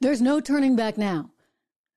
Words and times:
There's 0.00 0.22
no 0.22 0.40
turning 0.40 0.76
back 0.76 0.98
now. 0.98 1.30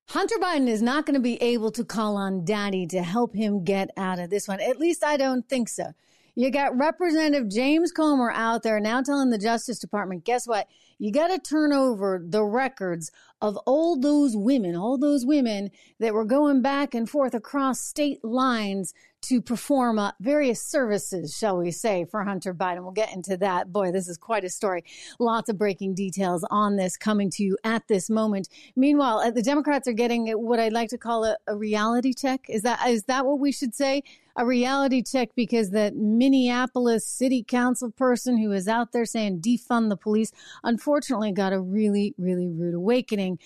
Hunter 0.09 0.37
Biden 0.37 0.69
is 0.69 0.81
not 0.81 1.05
going 1.05 1.15
to 1.15 1.19
be 1.19 1.41
able 1.41 1.71
to 1.71 1.83
call 1.83 2.15
on 2.15 2.45
daddy 2.45 2.87
to 2.87 3.03
help 3.03 3.35
him 3.35 3.63
get 3.63 3.89
out 3.97 4.19
of 4.19 4.29
this 4.29 4.47
one. 4.47 4.61
At 4.61 4.79
least 4.79 5.03
I 5.03 5.17
don't 5.17 5.47
think 5.49 5.67
so. 5.67 5.91
You 6.33 6.51
got 6.51 6.77
Representative 6.77 7.49
James 7.49 7.91
Comer 7.91 8.31
out 8.31 8.61
there 8.63 8.79
now 8.79 9.01
telling 9.01 9.31
the 9.31 9.39
Justice 9.39 9.79
Department, 9.79 10.23
guess 10.23 10.47
what? 10.47 10.67
You 10.99 11.11
got 11.11 11.27
to 11.29 11.39
turn 11.39 11.73
over 11.73 12.23
the 12.23 12.43
records 12.43 13.11
of 13.41 13.57
all 13.65 13.99
those 13.99 14.37
women, 14.37 14.75
all 14.75 14.97
those 14.97 15.25
women 15.25 15.71
that 15.99 16.13
were 16.13 16.25
going 16.25 16.61
back 16.61 16.93
and 16.93 17.09
forth 17.09 17.33
across 17.33 17.81
state 17.81 18.23
lines 18.23 18.93
to 19.27 19.41
perform 19.41 19.99
uh, 19.99 20.11
various 20.21 20.61
services, 20.61 21.35
shall 21.35 21.57
we 21.57 21.71
say, 21.71 22.05
for 22.05 22.23
Hunter 22.23 22.53
Biden. 22.53 22.83
We'll 22.83 22.91
get 22.91 23.13
into 23.13 23.35
that. 23.37 23.73
Boy, 23.73 23.91
this 23.91 24.07
is 24.07 24.17
quite 24.17 24.45
a 24.45 24.49
story. 24.49 24.85
Lots 25.19 25.49
of 25.49 25.57
breaking 25.57 25.95
details 25.95 26.45
on 26.49 26.77
this 26.77 26.95
coming 26.95 27.29
to 27.31 27.43
you 27.43 27.57
at 27.63 27.87
this 27.87 28.09
moment. 28.09 28.47
Meanwhile, 28.75 29.19
uh, 29.19 29.31
the 29.31 29.41
Democrats 29.41 29.87
are 29.87 29.93
getting 29.93 30.27
what 30.29 30.59
I'd 30.59 30.71
like 30.71 30.89
to 30.89 30.97
call 30.97 31.25
a, 31.25 31.35
a 31.47 31.57
reality 31.57 32.13
check. 32.13 32.45
Is 32.47 32.61
that 32.61 32.87
is 32.87 33.03
that 33.03 33.25
what 33.25 33.39
we 33.39 33.51
should 33.51 33.75
say? 33.75 34.03
A 34.37 34.45
reality 34.45 35.03
check 35.03 35.29
because 35.35 35.71
that 35.71 35.95
Minneapolis 35.95 37.05
city 37.05 37.43
council 37.43 37.91
person 37.91 38.37
who 38.37 38.51
is 38.51 38.67
out 38.67 38.91
there 38.91 39.05
saying 39.05 39.41
defund 39.41 39.89
the 39.89 39.97
police, 39.97 40.31
unfortunately, 40.63 41.31
got 41.31 41.53
a 41.53 41.59
really, 41.59 42.13
really 42.17 42.47
rude 42.47 42.75
awakening 42.75 43.39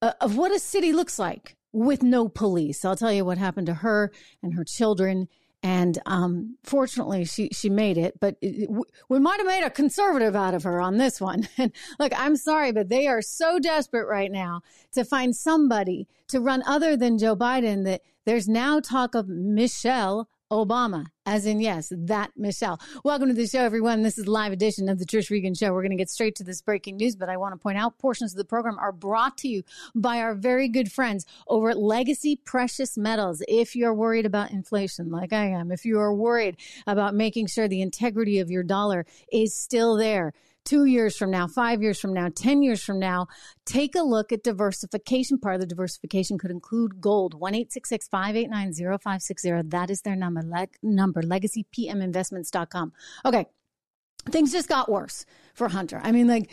uh, 0.00 0.12
of 0.20 0.36
what 0.36 0.52
a 0.52 0.58
city 0.58 0.92
looks 0.92 1.18
like 1.18 1.56
with 1.78 2.02
no 2.02 2.28
police. 2.28 2.84
I'll 2.84 2.96
tell 2.96 3.12
you 3.12 3.24
what 3.24 3.38
happened 3.38 3.66
to 3.68 3.74
her 3.74 4.12
and 4.42 4.54
her 4.54 4.64
children. 4.64 5.28
And 5.62 5.98
um, 6.06 6.56
fortunately, 6.62 7.24
she 7.24 7.48
she 7.52 7.68
made 7.68 7.98
it, 7.98 8.20
but 8.20 8.36
it, 8.40 8.70
we 9.08 9.18
might 9.18 9.38
have 9.38 9.46
made 9.46 9.64
a 9.64 9.70
conservative 9.70 10.36
out 10.36 10.54
of 10.54 10.62
her 10.62 10.80
on 10.80 10.98
this 10.98 11.20
one. 11.20 11.48
And 11.58 11.72
look, 11.98 12.12
I'm 12.16 12.36
sorry, 12.36 12.70
but 12.70 12.88
they 12.88 13.08
are 13.08 13.20
so 13.20 13.58
desperate 13.58 14.06
right 14.06 14.30
now 14.30 14.62
to 14.92 15.04
find 15.04 15.34
somebody 15.34 16.06
to 16.28 16.40
run 16.40 16.62
other 16.64 16.96
than 16.96 17.18
Joe 17.18 17.34
Biden 17.34 17.84
that 17.84 18.02
there's 18.24 18.48
now 18.48 18.78
talk 18.78 19.16
of 19.16 19.28
Michelle 19.28 20.28
Obama, 20.50 21.04
as 21.26 21.44
in, 21.44 21.60
yes, 21.60 21.92
that 21.94 22.30
Michelle. 22.34 22.80
Welcome 23.04 23.28
to 23.28 23.34
the 23.34 23.46
show, 23.46 23.60
everyone. 23.60 24.02
This 24.02 24.16
is 24.16 24.26
live 24.26 24.50
edition 24.50 24.88
of 24.88 24.98
the 24.98 25.04
Trish 25.04 25.30
Regan 25.30 25.54
Show. 25.54 25.72
We're 25.72 25.82
going 25.82 25.90
to 25.90 25.96
get 25.96 26.08
straight 26.08 26.36
to 26.36 26.44
this 26.44 26.62
breaking 26.62 26.96
news, 26.96 27.16
but 27.16 27.28
I 27.28 27.36
want 27.36 27.52
to 27.52 27.58
point 27.58 27.76
out 27.76 27.98
portions 27.98 28.32
of 28.32 28.38
the 28.38 28.46
program 28.46 28.78
are 28.78 28.92
brought 28.92 29.36
to 29.38 29.48
you 29.48 29.62
by 29.94 30.20
our 30.20 30.34
very 30.34 30.68
good 30.68 30.90
friends 30.90 31.26
over 31.48 31.68
at 31.68 31.78
Legacy 31.78 32.36
Precious 32.36 32.96
Metals. 32.96 33.42
If 33.46 33.76
you're 33.76 33.92
worried 33.92 34.24
about 34.24 34.50
inflation, 34.50 35.10
like 35.10 35.34
I 35.34 35.48
am, 35.48 35.70
if 35.70 35.84
you 35.84 35.98
are 36.00 36.14
worried 36.14 36.56
about 36.86 37.14
making 37.14 37.48
sure 37.48 37.68
the 37.68 37.82
integrity 37.82 38.38
of 38.38 38.50
your 38.50 38.62
dollar 38.62 39.04
is 39.30 39.54
still 39.54 39.96
there, 39.96 40.32
two 40.68 40.84
years 40.84 41.16
from 41.16 41.30
now, 41.30 41.46
five 41.46 41.82
years 41.82 41.98
from 41.98 42.12
now, 42.12 42.28
10 42.28 42.62
years 42.62 42.84
from 42.84 42.98
now, 42.98 43.26
take 43.64 43.94
a 43.94 44.02
look 44.02 44.32
at 44.32 44.42
diversification. 44.42 45.38
Part 45.38 45.54
of 45.54 45.60
the 45.60 45.66
diversification 45.66 46.36
could 46.36 46.50
include 46.50 47.00
gold. 47.00 47.32
1 47.34 47.54
589 47.54 48.72
0560. 48.74 49.62
That 49.68 49.90
is 49.90 50.02
their 50.02 50.16
number, 50.16 50.42
leg, 50.42 50.76
number 50.82 51.22
legacypminvestments.com. 51.22 52.92
Okay. 53.24 53.46
Things 54.30 54.52
just 54.52 54.68
got 54.68 54.90
worse 54.90 55.24
for 55.54 55.68
Hunter. 55.68 56.00
I 56.04 56.12
mean, 56.12 56.26
like, 56.26 56.50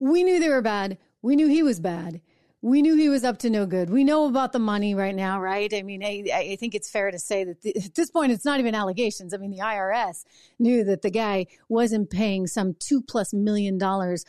we 0.00 0.24
knew 0.24 0.40
they 0.40 0.48
were 0.48 0.62
bad. 0.62 0.98
We 1.22 1.36
knew 1.36 1.46
he 1.46 1.62
was 1.62 1.78
bad 1.78 2.20
we 2.66 2.82
knew 2.82 2.96
he 2.96 3.08
was 3.08 3.22
up 3.22 3.38
to 3.38 3.48
no 3.48 3.64
good. 3.64 3.90
We 3.90 4.02
know 4.02 4.26
about 4.26 4.50
the 4.50 4.58
money 4.58 4.92
right 4.92 5.14
now, 5.14 5.40
right? 5.40 5.72
I 5.72 5.82
mean, 5.82 6.02
I, 6.04 6.24
I 6.34 6.56
think 6.56 6.74
it's 6.74 6.90
fair 6.90 7.12
to 7.12 7.18
say 7.18 7.44
that 7.44 7.62
the, 7.62 7.76
at 7.76 7.94
this 7.94 8.10
point, 8.10 8.32
it's 8.32 8.44
not 8.44 8.58
even 8.58 8.74
allegations. 8.74 9.32
I 9.32 9.36
mean, 9.36 9.52
the 9.52 9.60
IRS 9.60 10.24
knew 10.58 10.82
that 10.82 11.02
the 11.02 11.10
guy 11.10 11.46
wasn't 11.68 12.10
paying 12.10 12.48
some 12.48 12.74
two 12.80 13.02
plus 13.02 13.32
million 13.32 13.78
dollars 13.78 14.24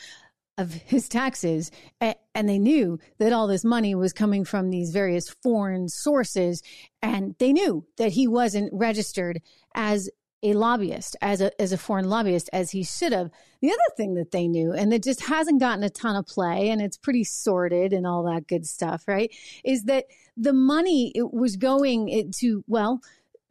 of 0.56 0.72
his 0.72 1.10
taxes. 1.10 1.72
And 2.00 2.48
they 2.48 2.60
knew 2.60 3.00
that 3.18 3.34
all 3.34 3.48
this 3.48 3.66
money 3.66 3.96
was 3.96 4.14
coming 4.14 4.46
from 4.46 4.70
these 4.70 4.92
various 4.92 5.30
foreign 5.42 5.90
sources. 5.90 6.62
And 7.02 7.34
they 7.40 7.52
knew 7.52 7.88
that 7.98 8.12
he 8.12 8.28
wasn't 8.28 8.72
registered 8.72 9.42
as 9.74 10.12
a 10.44 10.54
lobbyist 10.54 11.16
as 11.22 11.42
a 11.42 11.62
as 11.62 11.72
a 11.72 11.78
foreign 11.78 12.10
lobbyist 12.10 12.50
as 12.54 12.72
he 12.72 12.84
should 12.84 13.12
have. 13.12 13.32
The 13.62 13.70
other 13.70 13.96
thing 13.96 14.14
that 14.16 14.32
they 14.32 14.48
knew 14.48 14.72
and 14.72 14.92
that 14.92 15.04
just 15.04 15.24
hasn't 15.24 15.60
gotten 15.60 15.84
a 15.84 15.90
ton 15.90 16.16
of 16.16 16.28
play 16.28 16.70
and 16.70 16.82
it's 16.82 16.98
pretty 16.98 17.24
sordid 17.24 17.92
and 17.92 18.06
all 18.06 18.24
that 18.24 18.48
good 18.48 18.66
stuff, 18.66 19.08
right? 19.08 19.34
Is 19.64 19.84
that 19.86 20.06
the 20.36 20.54
money 20.54 21.12
it 21.16 21.34
was 21.34 21.56
going 21.56 22.32
to 22.40 22.64
well 22.68 23.02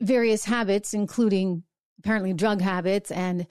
various 0.01 0.45
habits 0.45 0.95
including 0.95 1.65
apparently 1.99 2.33
drug 2.33 2.61
habits 2.61 3.11
and 3.11 3.47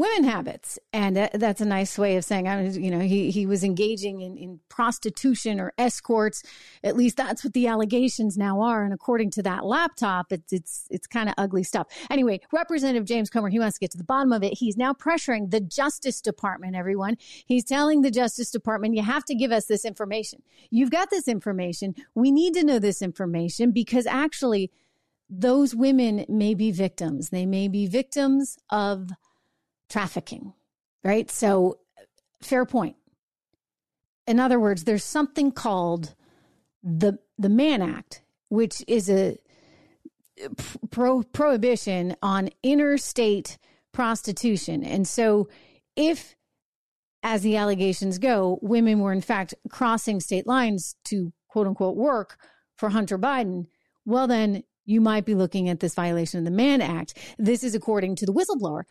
women 0.00 0.24
habits. 0.24 0.78
And 0.92 1.16
that's 1.34 1.60
a 1.60 1.66
nice 1.66 1.98
way 1.98 2.16
of 2.16 2.24
saying, 2.24 2.48
I 2.48 2.68
you 2.68 2.90
know, 2.90 3.00
he, 3.00 3.30
he 3.30 3.46
was 3.46 3.62
engaging 3.62 4.22
in, 4.22 4.36
in 4.36 4.60
prostitution 4.68 5.60
or 5.60 5.72
escorts. 5.76 6.42
At 6.82 6.96
least 6.96 7.16
that's 7.16 7.44
what 7.44 7.52
the 7.52 7.66
allegations 7.66 8.38
now 8.38 8.62
are. 8.62 8.82
And 8.82 8.94
according 8.94 9.30
to 9.32 9.42
that 9.42 9.64
laptop, 9.64 10.32
it's, 10.32 10.52
it's, 10.52 10.86
it's 10.90 11.06
kind 11.06 11.28
of 11.28 11.34
ugly 11.36 11.62
stuff. 11.62 11.86
Anyway, 12.10 12.40
Representative 12.50 13.04
James 13.04 13.28
Comer, 13.28 13.50
he 13.50 13.58
wants 13.58 13.76
to 13.76 13.80
get 13.80 13.90
to 13.92 13.98
the 13.98 14.04
bottom 14.04 14.32
of 14.32 14.42
it. 14.42 14.54
He's 14.54 14.76
now 14.76 14.92
pressuring 14.92 15.50
the 15.50 15.60
Justice 15.60 16.20
Department, 16.20 16.74
everyone. 16.74 17.16
He's 17.20 17.64
telling 17.64 18.00
the 18.00 18.10
Justice 18.10 18.50
Department, 18.50 18.94
you 18.94 19.02
have 19.02 19.24
to 19.26 19.34
give 19.34 19.52
us 19.52 19.66
this 19.66 19.84
information. 19.84 20.42
You've 20.70 20.90
got 20.90 21.10
this 21.10 21.28
information. 21.28 21.94
We 22.14 22.30
need 22.30 22.54
to 22.54 22.64
know 22.64 22.78
this 22.78 23.02
information 23.02 23.70
because 23.70 24.06
actually, 24.06 24.70
those 25.32 25.76
women 25.76 26.26
may 26.28 26.54
be 26.54 26.72
victims. 26.72 27.30
They 27.30 27.46
may 27.46 27.68
be 27.68 27.86
victims 27.86 28.58
of 28.68 29.10
trafficking, 29.90 30.54
right? 31.04 31.30
So, 31.30 31.78
fair 32.42 32.64
point. 32.64 32.96
In 34.26 34.40
other 34.40 34.58
words, 34.60 34.84
there's 34.84 35.04
something 35.04 35.52
called 35.52 36.14
the 36.82 37.18
the 37.38 37.48
Mann 37.48 37.82
Act, 37.82 38.22
which 38.48 38.82
is 38.86 39.10
a 39.10 39.36
pro, 40.90 41.22
prohibition 41.22 42.16
on 42.22 42.50
interstate 42.62 43.58
prostitution. 43.92 44.84
And 44.84 45.06
so, 45.06 45.48
if 45.96 46.36
as 47.22 47.42
the 47.42 47.56
allegations 47.56 48.18
go, 48.18 48.58
women 48.62 49.00
were 49.00 49.12
in 49.12 49.20
fact 49.20 49.54
crossing 49.68 50.20
state 50.20 50.46
lines 50.46 50.94
to 51.04 51.32
quote 51.48 51.66
unquote 51.66 51.96
work 51.96 52.38
for 52.76 52.90
Hunter 52.90 53.18
Biden, 53.18 53.66
well, 54.06 54.26
then 54.26 54.62
you 54.84 55.00
might 55.00 55.24
be 55.24 55.34
looking 55.34 55.68
at 55.68 55.80
this 55.80 55.94
violation 55.94 56.38
of 56.38 56.44
the 56.44 56.50
Mann 56.50 56.80
Act. 56.80 57.16
This 57.38 57.62
is 57.62 57.74
according 57.74 58.16
to 58.16 58.26
the 58.26 58.32
whistleblower, 58.32 58.82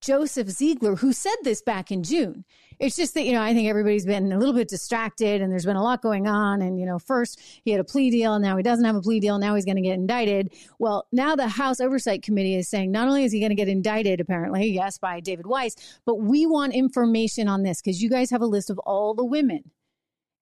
Joseph 0.00 0.48
Ziegler, 0.48 0.96
who 0.96 1.12
said 1.12 1.36
this 1.42 1.62
back 1.62 1.90
in 1.90 2.02
June. 2.02 2.44
It's 2.80 2.96
just 2.96 3.14
that, 3.14 3.24
you 3.24 3.32
know, 3.32 3.42
I 3.42 3.54
think 3.54 3.68
everybody's 3.68 4.06
been 4.06 4.32
a 4.32 4.38
little 4.38 4.54
bit 4.54 4.68
distracted 4.68 5.40
and 5.40 5.52
there's 5.52 5.64
been 5.64 5.76
a 5.76 5.82
lot 5.82 6.02
going 6.02 6.26
on. 6.26 6.60
And, 6.60 6.78
you 6.78 6.86
know, 6.86 6.98
first 6.98 7.40
he 7.62 7.70
had 7.70 7.80
a 7.80 7.84
plea 7.84 8.10
deal. 8.10 8.38
Now 8.38 8.56
he 8.56 8.62
doesn't 8.62 8.84
have 8.84 8.96
a 8.96 9.00
plea 9.00 9.20
deal. 9.20 9.38
Now 9.38 9.54
he's 9.54 9.64
going 9.64 9.76
to 9.76 9.82
get 9.82 9.94
indicted. 9.94 10.52
Well, 10.78 11.06
now 11.12 11.36
the 11.36 11.48
House 11.48 11.80
Oversight 11.80 12.22
Committee 12.22 12.56
is 12.56 12.68
saying 12.68 12.90
not 12.90 13.06
only 13.06 13.24
is 13.24 13.32
he 13.32 13.38
going 13.38 13.50
to 13.50 13.56
get 13.56 13.68
indicted, 13.68 14.20
apparently, 14.20 14.66
yes, 14.72 14.98
by 14.98 15.20
David 15.20 15.46
Weiss, 15.46 15.76
but 16.04 16.16
we 16.16 16.46
want 16.46 16.74
information 16.74 17.48
on 17.48 17.62
this 17.62 17.80
because 17.80 18.02
you 18.02 18.10
guys 18.10 18.30
have 18.30 18.42
a 18.42 18.46
list 18.46 18.70
of 18.70 18.78
all 18.80 19.14
the 19.14 19.24
women 19.24 19.70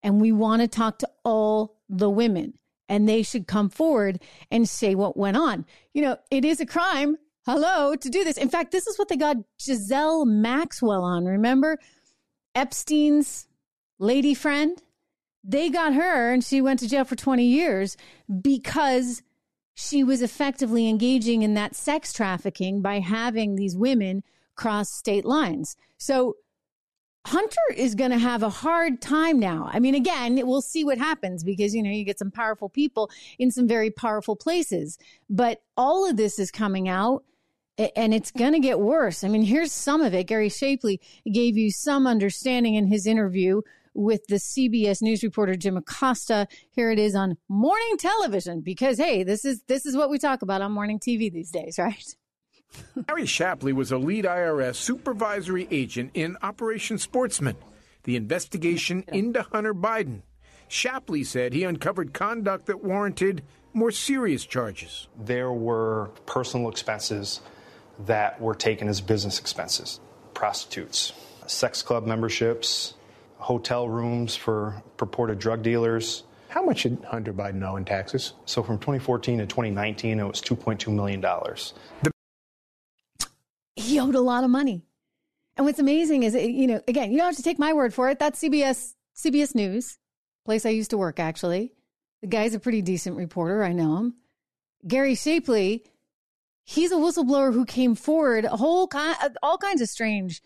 and 0.02 0.20
we 0.20 0.32
want 0.32 0.62
to 0.62 0.68
talk 0.68 0.98
to 1.00 1.08
all 1.24 1.76
the 1.88 2.10
women 2.10 2.54
and 2.92 3.08
they 3.08 3.22
should 3.22 3.46
come 3.46 3.70
forward 3.70 4.20
and 4.50 4.68
say 4.68 4.94
what 4.94 5.16
went 5.16 5.38
on. 5.38 5.64
You 5.94 6.02
know, 6.02 6.18
it 6.30 6.44
is 6.44 6.60
a 6.60 6.66
crime, 6.66 7.16
hello, 7.46 7.96
to 7.96 8.10
do 8.10 8.22
this. 8.22 8.36
In 8.36 8.50
fact, 8.50 8.70
this 8.70 8.86
is 8.86 8.98
what 8.98 9.08
they 9.08 9.16
got 9.16 9.38
Giselle 9.58 10.26
Maxwell 10.26 11.02
on. 11.02 11.24
Remember 11.24 11.78
Epstein's 12.54 13.48
lady 13.98 14.34
friend? 14.34 14.82
They 15.42 15.70
got 15.70 15.94
her 15.94 16.34
and 16.34 16.44
she 16.44 16.60
went 16.60 16.80
to 16.80 16.88
jail 16.88 17.06
for 17.06 17.16
20 17.16 17.42
years 17.42 17.96
because 18.42 19.22
she 19.72 20.04
was 20.04 20.20
effectively 20.20 20.86
engaging 20.86 21.40
in 21.40 21.54
that 21.54 21.74
sex 21.74 22.12
trafficking 22.12 22.82
by 22.82 22.98
having 22.98 23.54
these 23.54 23.74
women 23.74 24.22
cross 24.54 24.92
state 24.92 25.24
lines. 25.24 25.76
So 25.96 26.36
Hunter 27.26 27.56
is 27.76 27.94
going 27.94 28.10
to 28.10 28.18
have 28.18 28.42
a 28.42 28.50
hard 28.50 29.00
time 29.00 29.38
now. 29.38 29.70
I 29.72 29.78
mean, 29.78 29.94
again, 29.94 30.40
we'll 30.46 30.60
see 30.60 30.84
what 30.84 30.98
happens 30.98 31.44
because, 31.44 31.74
you 31.74 31.82
know, 31.82 31.90
you 31.90 32.04
get 32.04 32.18
some 32.18 32.32
powerful 32.32 32.68
people 32.68 33.10
in 33.38 33.50
some 33.50 33.68
very 33.68 33.90
powerful 33.90 34.34
places. 34.34 34.98
But 35.30 35.62
all 35.76 36.08
of 36.08 36.16
this 36.16 36.38
is 36.38 36.50
coming 36.50 36.88
out 36.88 37.24
and 37.78 38.12
it's 38.12 38.30
going 38.30 38.52
to 38.52 38.60
get 38.60 38.80
worse. 38.80 39.24
I 39.24 39.28
mean, 39.28 39.42
here's 39.42 39.72
some 39.72 40.02
of 40.02 40.14
it. 40.14 40.26
Gary 40.26 40.48
Shapley 40.48 41.00
gave 41.32 41.56
you 41.56 41.70
some 41.70 42.06
understanding 42.06 42.74
in 42.74 42.86
his 42.86 43.06
interview 43.06 43.62
with 43.94 44.26
the 44.26 44.36
CBS 44.36 45.02
News 45.02 45.22
reporter 45.22 45.54
Jim 45.54 45.76
Acosta. 45.76 46.48
Here 46.70 46.90
it 46.90 46.98
is 46.98 47.14
on 47.14 47.36
morning 47.48 47.96
television 47.98 48.60
because 48.60 48.98
hey, 48.98 49.22
this 49.22 49.44
is 49.44 49.62
this 49.68 49.86
is 49.86 49.96
what 49.96 50.10
we 50.10 50.18
talk 50.18 50.42
about 50.42 50.62
on 50.62 50.72
morning 50.72 50.98
TV 50.98 51.30
these 51.32 51.50
days, 51.50 51.78
right? 51.78 52.16
Gary 53.08 53.26
Shapley 53.26 53.72
was 53.72 53.92
a 53.92 53.98
lead 53.98 54.24
IRS 54.24 54.76
supervisory 54.76 55.66
agent 55.70 56.10
in 56.14 56.36
Operation 56.42 56.98
Sportsman, 56.98 57.56
the 58.04 58.16
investigation 58.16 59.04
into 59.08 59.42
Hunter 59.42 59.74
Biden. 59.74 60.22
Shapley 60.68 61.24
said 61.24 61.52
he 61.52 61.64
uncovered 61.64 62.12
conduct 62.14 62.66
that 62.66 62.82
warranted 62.82 63.42
more 63.74 63.90
serious 63.90 64.44
charges. 64.44 65.08
There 65.18 65.52
were 65.52 66.10
personal 66.26 66.68
expenses 66.68 67.40
that 68.06 68.40
were 68.40 68.54
taken 68.54 68.88
as 68.88 69.00
business 69.00 69.38
expenses 69.38 70.00
prostitutes, 70.34 71.12
sex 71.46 71.82
club 71.82 72.06
memberships, 72.06 72.94
hotel 73.36 73.88
rooms 73.88 74.34
for 74.34 74.82
purported 74.96 75.38
drug 75.38 75.62
dealers. 75.62 76.24
How 76.48 76.64
much 76.64 76.82
did 76.84 77.02
Hunter 77.04 77.32
Biden 77.32 77.66
owe 77.66 77.76
in 77.76 77.84
taxes? 77.84 78.32
So 78.44 78.62
from 78.62 78.78
2014 78.78 79.38
to 79.38 79.46
2019, 79.46 80.20
it 80.20 80.24
was 80.24 80.40
$2.2 80.40 80.88
million. 80.88 81.20
The- 81.20 81.72
he 82.04 82.11
owed 84.12 84.18
a 84.18 84.24
lot 84.24 84.44
of 84.44 84.50
money. 84.50 84.84
And 85.56 85.66
what's 85.66 85.78
amazing 85.78 86.22
is, 86.22 86.34
you 86.34 86.66
know, 86.66 86.80
again, 86.88 87.10
you 87.10 87.18
don't 87.18 87.26
have 87.26 87.36
to 87.36 87.42
take 87.42 87.58
my 87.58 87.72
word 87.72 87.92
for 87.92 88.08
it. 88.08 88.18
That's 88.18 88.42
CBS, 88.42 88.94
CBS 89.16 89.54
News, 89.54 89.98
place 90.44 90.64
I 90.64 90.70
used 90.70 90.90
to 90.90 90.98
work, 90.98 91.20
actually. 91.20 91.72
The 92.22 92.28
guy's 92.28 92.54
a 92.54 92.60
pretty 92.60 92.82
decent 92.82 93.16
reporter. 93.16 93.62
I 93.62 93.72
know 93.72 93.96
him. 93.96 94.14
Gary 94.86 95.14
Shapley, 95.14 95.84
he's 96.64 96.92
a 96.92 96.96
whistleblower 96.96 97.52
who 97.52 97.64
came 97.64 97.94
forward 97.94 98.44
a 98.44 98.56
whole 98.56 98.86
kind, 98.86 99.16
uh, 99.22 99.30
all 99.42 99.58
kinds 99.58 99.80
of 99.80 99.88
strange 99.88 100.42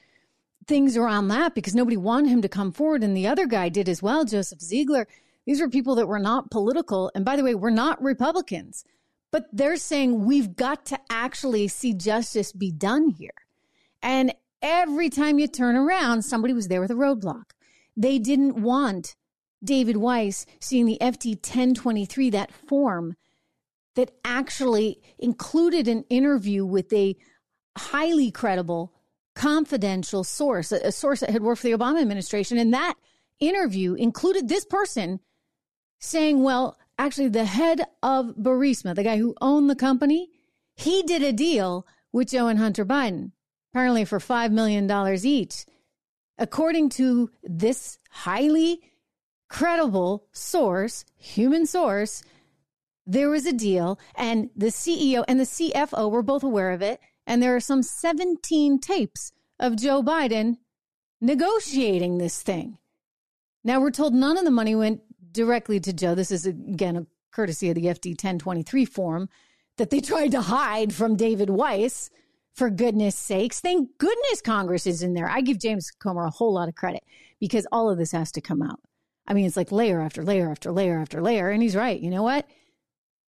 things 0.66 0.96
around 0.96 1.28
that 1.28 1.54
because 1.54 1.74
nobody 1.74 1.96
wanted 1.96 2.30
him 2.30 2.42
to 2.42 2.48
come 2.48 2.72
forward. 2.72 3.04
And 3.04 3.16
the 3.16 3.28
other 3.28 3.46
guy 3.46 3.68
did 3.68 3.88
as 3.88 4.02
well, 4.02 4.24
Joseph 4.24 4.60
Ziegler. 4.60 5.06
These 5.46 5.60
were 5.60 5.68
people 5.68 5.94
that 5.94 6.08
were 6.08 6.18
not 6.18 6.50
political. 6.50 7.10
And 7.14 7.24
by 7.24 7.36
the 7.36 7.44
way, 7.44 7.54
we're 7.54 7.70
not 7.70 8.02
Republicans, 8.02 8.84
but 9.30 9.46
they're 9.52 9.76
saying 9.76 10.24
we've 10.24 10.56
got 10.56 10.84
to 10.86 10.98
actually 11.08 11.68
see 11.68 11.94
justice 11.94 12.52
be 12.52 12.72
done 12.72 13.10
here. 13.10 13.45
And 14.02 14.34
every 14.62 15.10
time 15.10 15.38
you 15.38 15.48
turn 15.48 15.76
around, 15.76 16.22
somebody 16.22 16.54
was 16.54 16.68
there 16.68 16.80
with 16.80 16.90
a 16.90 16.94
roadblock. 16.94 17.50
They 17.96 18.18
didn't 18.18 18.60
want 18.60 19.16
David 19.64 19.96
Weiss 19.96 20.46
seeing 20.60 20.86
the 20.86 20.98
FD 21.00 21.36
1023, 21.36 22.30
that 22.30 22.52
form 22.52 23.16
that 23.94 24.12
actually 24.24 25.00
included 25.18 25.88
an 25.88 26.04
interview 26.10 26.64
with 26.64 26.92
a 26.92 27.16
highly 27.76 28.30
credible, 28.30 28.92
confidential 29.34 30.22
source, 30.22 30.70
a, 30.70 30.92
source 30.92 31.20
that 31.20 31.30
had 31.30 31.42
worked 31.42 31.62
for 31.62 31.68
the 31.68 31.76
Obama 31.76 32.00
administration. 32.00 32.58
And 32.58 32.72
that 32.74 32.94
interview 33.40 33.94
included 33.94 34.48
this 34.48 34.64
person 34.64 35.20
saying, 35.98 36.42
well, 36.42 36.76
actually, 36.98 37.28
the 37.28 37.44
head 37.44 37.82
of 38.02 38.34
Burisma, 38.36 38.94
the 38.94 39.02
guy 39.02 39.16
who 39.16 39.34
owned 39.40 39.68
the 39.68 39.76
company, 39.76 40.28
he 40.74 41.02
did 41.02 41.22
a 41.22 41.32
deal 41.32 41.86
with 42.12 42.28
Joe 42.28 42.48
and 42.48 42.58
Hunter 42.58 42.84
Biden, 42.84 43.32
apparently 43.76 44.06
for 44.06 44.18
$5 44.18 44.52
million 44.52 44.90
each. 45.22 45.66
According 46.38 46.88
to 46.88 47.30
this 47.42 47.98
highly 48.08 48.80
credible 49.50 50.24
source, 50.32 51.04
human 51.14 51.66
source, 51.66 52.22
there 53.06 53.28
was 53.28 53.44
a 53.44 53.52
deal, 53.52 54.00
and 54.14 54.48
the 54.56 54.68
CEO 54.68 55.26
and 55.28 55.38
the 55.38 55.44
CFO 55.44 56.10
were 56.10 56.22
both 56.22 56.42
aware 56.42 56.70
of 56.70 56.80
it. 56.80 57.00
And 57.26 57.42
there 57.42 57.54
are 57.54 57.60
some 57.60 57.82
17 57.82 58.78
tapes 58.80 59.32
of 59.60 59.76
Joe 59.76 60.02
Biden 60.02 60.56
negotiating 61.20 62.16
this 62.16 62.40
thing. 62.40 62.78
Now, 63.62 63.78
we're 63.78 63.90
told 63.90 64.14
none 64.14 64.38
of 64.38 64.46
the 64.46 64.50
money 64.50 64.74
went 64.74 65.02
directly 65.32 65.80
to 65.80 65.92
Joe. 65.92 66.14
This 66.14 66.30
is, 66.30 66.46
again, 66.46 66.96
a 66.96 67.06
courtesy 67.30 67.68
of 67.68 67.74
the 67.74 67.84
FD 67.84 68.12
1023 68.12 68.86
form 68.86 69.28
that 69.76 69.90
they 69.90 70.00
tried 70.10 70.30
to 70.30 70.40
hide 70.40 70.94
from 70.94 71.14
David 71.14 71.50
Weiss, 71.50 72.08
for 72.56 72.70
goodness 72.70 73.14
sakes. 73.14 73.60
Thank 73.60 73.98
goodness 73.98 74.40
Congress 74.40 74.86
is 74.86 75.02
in 75.02 75.14
there. 75.14 75.28
I 75.28 75.42
give 75.42 75.60
James 75.60 75.90
Comer 75.90 76.24
a 76.24 76.30
whole 76.30 76.54
lot 76.54 76.68
of 76.68 76.74
credit 76.74 77.04
because 77.38 77.66
all 77.70 77.90
of 77.90 77.98
this 77.98 78.12
has 78.12 78.32
to 78.32 78.40
come 78.40 78.62
out. 78.62 78.80
I 79.26 79.34
mean, 79.34 79.44
it's 79.44 79.56
like 79.56 79.72
layer 79.72 80.00
after 80.00 80.24
layer 80.24 80.50
after 80.50 80.72
layer 80.72 80.98
after 80.98 81.20
layer. 81.20 81.50
And 81.50 81.62
he's 81.62 81.76
right. 81.76 82.00
You 82.00 82.10
know 82.10 82.22
what? 82.22 82.48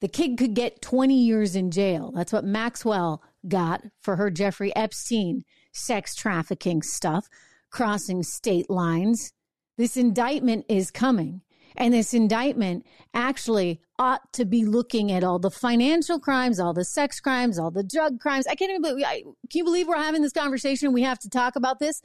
The 0.00 0.08
kid 0.08 0.38
could 0.38 0.54
get 0.54 0.80
20 0.80 1.14
years 1.14 1.56
in 1.56 1.70
jail. 1.70 2.12
That's 2.14 2.32
what 2.32 2.44
Maxwell 2.44 3.22
got 3.46 3.82
for 4.00 4.16
her 4.16 4.30
Jeffrey 4.30 4.74
Epstein 4.74 5.44
sex 5.72 6.14
trafficking 6.14 6.82
stuff, 6.82 7.28
crossing 7.70 8.22
state 8.22 8.70
lines. 8.70 9.32
This 9.76 9.96
indictment 9.96 10.64
is 10.68 10.90
coming. 10.90 11.42
And 11.76 11.92
this 11.92 12.14
indictment 12.14 12.86
actually 13.12 13.80
ought 13.98 14.32
to 14.34 14.44
be 14.44 14.64
looking 14.64 15.10
at 15.10 15.24
all 15.24 15.38
the 15.38 15.50
financial 15.50 16.20
crimes, 16.20 16.60
all 16.60 16.72
the 16.72 16.84
sex 16.84 17.20
crimes, 17.20 17.58
all 17.58 17.70
the 17.70 17.82
drug 17.82 18.20
crimes. 18.20 18.46
I 18.46 18.54
can't 18.54 18.70
even 18.70 18.82
believe, 18.82 19.04
I, 19.06 19.22
can 19.22 19.34
you 19.52 19.64
believe 19.64 19.88
we're 19.88 19.96
having 19.96 20.22
this 20.22 20.32
conversation? 20.32 20.92
We 20.92 21.02
have 21.02 21.18
to 21.20 21.28
talk 21.28 21.56
about 21.56 21.80
this. 21.80 22.02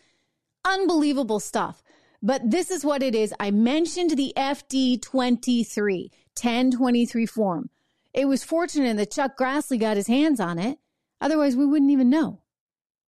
Unbelievable 0.65 1.39
stuff. 1.39 1.83
But 2.21 2.49
this 2.49 2.71
is 2.71 2.85
what 2.85 3.03
it 3.03 3.13
is. 3.13 3.33
I 3.39 3.51
mentioned 3.51 4.11
the 4.11 4.33
FD 4.37 5.01
23, 5.01 6.09
1023 6.41 7.25
form. 7.25 7.69
It 8.13 8.25
was 8.25 8.43
fortunate 8.43 8.97
that 8.97 9.11
Chuck 9.11 9.37
Grassley 9.37 9.79
got 9.79 9.97
his 9.97 10.07
hands 10.07 10.39
on 10.39 10.57
it. 10.57 10.79
Otherwise, 11.19 11.55
we 11.55 11.65
wouldn't 11.65 11.91
even 11.91 12.09
know. 12.09 12.41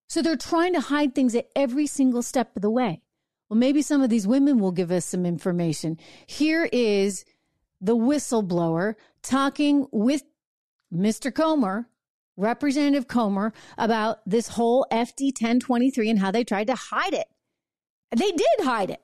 So 0.08 0.22
they're 0.22 0.36
trying 0.36 0.74
to 0.74 0.82
hide 0.82 1.16
things 1.16 1.34
at 1.36 1.48
every 1.56 1.88
single 1.88 2.22
step 2.22 2.56
of 2.56 2.62
the 2.62 2.70
way. 2.70 3.02
Well, 3.50 3.58
maybe 3.58 3.82
some 3.82 4.02
of 4.02 4.10
these 4.10 4.28
women 4.28 4.60
will 4.60 4.72
give 4.72 4.92
us 4.92 5.06
some 5.06 5.26
information. 5.26 5.98
Here 6.26 6.68
is 6.72 7.26
the 7.86 7.96
whistleblower 7.96 8.96
talking 9.22 9.88
with 9.92 10.24
Mr. 10.94 11.34
Comer, 11.34 11.88
Representative 12.36 13.08
Comer, 13.08 13.54
about 13.78 14.20
this 14.26 14.50
whole 14.50 14.88
FD 14.92 15.28
1023 15.28 16.10
and 16.10 16.20
how 16.20 16.32
they 16.32 16.44
tried 16.44 16.68
to 16.68 16.76
hide 16.76 17.14
it. 17.14 17.28
They 18.12 18.32
did 18.32 18.60
hide 18.62 18.90
it 18.90 19.02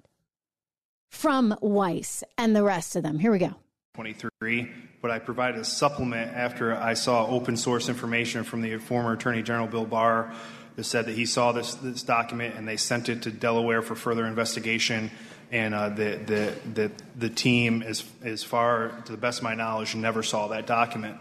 from 1.10 1.56
Weiss 1.62 2.24
and 2.38 2.56
the 2.56 2.64
rest 2.64 2.96
of 2.96 3.04
them. 3.04 3.20
Here 3.20 3.32
we 3.32 3.40
go. 3.40 3.56
23, 3.94 4.72
but 5.02 5.12
I 5.12 5.20
provided 5.20 5.60
a 5.60 5.66
supplement 5.66 6.34
after 6.34 6.74
I 6.74 6.94
saw 6.94 7.28
open 7.28 7.58
source 7.58 7.90
information 7.90 8.44
from 8.44 8.62
the 8.62 8.78
former 8.78 9.14
Attorney 9.14 9.44
General 9.44 9.68
Bill 9.68 9.86
Barr 9.86 10.34
that 10.76 10.86
said 10.86 11.06
that 11.06 11.16
he 11.16 11.26
saw 11.26 11.52
this, 11.52 11.76
this 11.76 12.02
document 12.02 12.56
and 12.56 12.68
they 12.68 12.78
sent 12.78 13.10
it 13.10 13.22
to 13.24 13.32
Delaware 13.32 13.82
for 13.82 13.96
further 13.96 14.26
investigation. 14.26 15.12
And 15.52 15.76
uh, 15.76 15.90
the, 15.90 16.18
the, 16.26 16.54
the, 16.74 16.92
the 17.16 17.30
team, 17.30 17.82
as, 17.82 18.04
as 18.24 18.44
far 18.44 19.02
to 19.06 19.12
the 19.12 19.18
best 19.18 19.40
of 19.40 19.44
my 19.44 19.54
knowledge, 19.54 19.96
never 19.96 20.24
saw 20.24 20.48
that 20.48 20.66
document. 20.66 21.18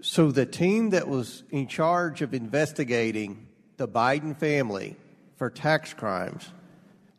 So 0.00 0.30
the 0.30 0.46
team 0.46 0.90
that 0.90 1.06
was 1.06 1.42
in 1.50 1.66
charge 1.66 2.22
of 2.22 2.32
investigating 2.32 3.46
the 3.76 3.86
Biden 3.86 4.38
family 4.38 4.96
for 5.36 5.50
tax 5.50 5.92
crimes 5.92 6.48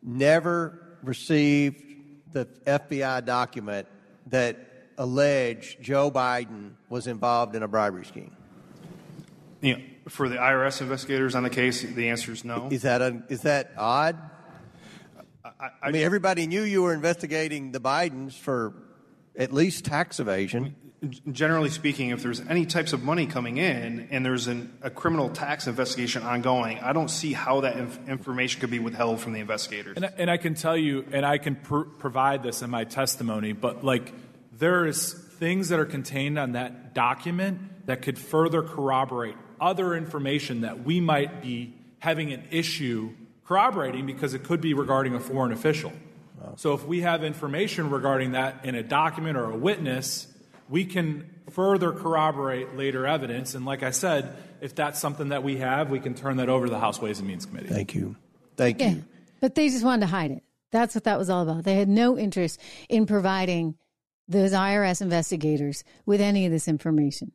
never 0.02 0.96
received 1.02 1.82
the 2.32 2.46
FBI 2.66 3.24
document 3.24 3.86
that 4.28 4.56
alleged 4.98 5.80
Joe 5.82 6.10
Biden 6.10 6.72
was 6.88 7.06
involved 7.06 7.54
in 7.54 7.62
a 7.62 7.68
bribery 7.68 8.04
scheme? 8.04 8.36
You 9.60 9.76
know, 9.76 9.82
for 10.08 10.28
the 10.28 10.36
IRS 10.36 10.80
investigators 10.80 11.34
on 11.34 11.42
the 11.42 11.50
case, 11.50 11.82
the 11.82 12.08
answer 12.08 12.32
is 12.32 12.44
no. 12.44 12.68
Is 12.70 12.82
that 12.82 13.00
a, 13.00 13.22
is 13.28 13.42
that 13.42 13.72
odd? 13.76 14.18
I, 15.62 15.66
I, 15.66 15.70
I 15.82 15.90
mean, 15.90 16.02
everybody 16.02 16.46
knew 16.46 16.62
you 16.62 16.82
were 16.82 16.92
investigating 16.92 17.72
the 17.72 17.80
Bidens 17.80 18.34
for 18.34 18.74
at 19.36 19.52
least 19.52 19.84
tax 19.84 20.20
evasion. 20.20 20.76
Generally 21.30 21.70
speaking, 21.70 22.10
if 22.10 22.22
there's 22.22 22.40
any 22.40 22.64
types 22.66 22.92
of 22.92 23.02
money 23.02 23.26
coming 23.26 23.56
in 23.56 24.08
and 24.10 24.24
there's 24.24 24.46
an, 24.46 24.76
a 24.82 24.90
criminal 24.90 25.30
tax 25.30 25.66
investigation 25.66 26.22
ongoing, 26.22 26.78
I 26.78 26.92
don't 26.92 27.08
see 27.08 27.32
how 27.32 27.62
that 27.62 27.76
inf- 27.76 28.08
information 28.08 28.60
could 28.60 28.70
be 28.70 28.78
withheld 28.78 29.20
from 29.20 29.32
the 29.32 29.40
investigators. 29.40 29.96
And, 29.96 30.12
and 30.16 30.30
I 30.30 30.36
can 30.36 30.54
tell 30.54 30.76
you, 30.76 31.04
and 31.10 31.26
I 31.26 31.38
can 31.38 31.56
pr- 31.56 31.80
provide 31.80 32.42
this 32.44 32.62
in 32.62 32.70
my 32.70 32.84
testimony, 32.84 33.52
but 33.52 33.82
like 33.82 34.12
there's 34.52 35.12
things 35.12 35.70
that 35.70 35.80
are 35.80 35.86
contained 35.86 36.38
on 36.38 36.52
that 36.52 36.94
document 36.94 37.86
that 37.86 38.02
could 38.02 38.18
further 38.18 38.62
corroborate 38.62 39.34
other 39.60 39.94
information 39.94 40.60
that 40.60 40.84
we 40.84 41.00
might 41.00 41.42
be 41.42 41.74
having 41.98 42.32
an 42.32 42.44
issue 42.50 43.12
corroborating 43.52 44.06
because 44.06 44.32
it 44.32 44.44
could 44.44 44.62
be 44.62 44.72
regarding 44.72 45.14
a 45.14 45.20
foreign 45.20 45.52
official. 45.52 45.92
Wow. 46.40 46.54
So 46.56 46.72
if 46.72 46.86
we 46.86 47.02
have 47.02 47.22
information 47.22 47.90
regarding 47.90 48.32
that 48.32 48.64
in 48.64 48.74
a 48.74 48.82
document 48.82 49.36
or 49.36 49.50
a 49.50 49.56
witness, 49.56 50.26
we 50.70 50.86
can 50.86 51.28
further 51.50 51.92
corroborate 51.92 52.76
later 52.78 53.06
evidence. 53.06 53.54
And 53.54 53.66
like 53.66 53.82
I 53.82 53.90
said, 53.90 54.34
if 54.62 54.74
that's 54.74 54.98
something 54.98 55.28
that 55.28 55.42
we 55.42 55.58
have, 55.58 55.90
we 55.90 56.00
can 56.00 56.14
turn 56.14 56.38
that 56.38 56.48
over 56.48 56.64
to 56.64 56.70
the 56.70 56.78
House 56.78 56.98
Ways 56.98 57.18
and 57.18 57.28
Means 57.28 57.44
Committee. 57.44 57.68
Thank 57.68 57.94
you. 57.94 58.16
Thank 58.56 58.80
yeah, 58.80 58.90
you. 58.92 59.04
But 59.40 59.54
they 59.54 59.68
just 59.68 59.84
wanted 59.84 60.00
to 60.00 60.06
hide 60.06 60.30
it. 60.30 60.42
That's 60.70 60.94
what 60.94 61.04
that 61.04 61.18
was 61.18 61.28
all 61.28 61.42
about. 61.42 61.64
They 61.64 61.74
had 61.74 61.90
no 61.90 62.16
interest 62.16 62.58
in 62.88 63.04
providing 63.04 63.74
those 64.28 64.52
IRS 64.52 65.02
investigators 65.02 65.84
with 66.06 66.22
any 66.22 66.46
of 66.46 66.52
this 66.52 66.68
information. 66.68 67.32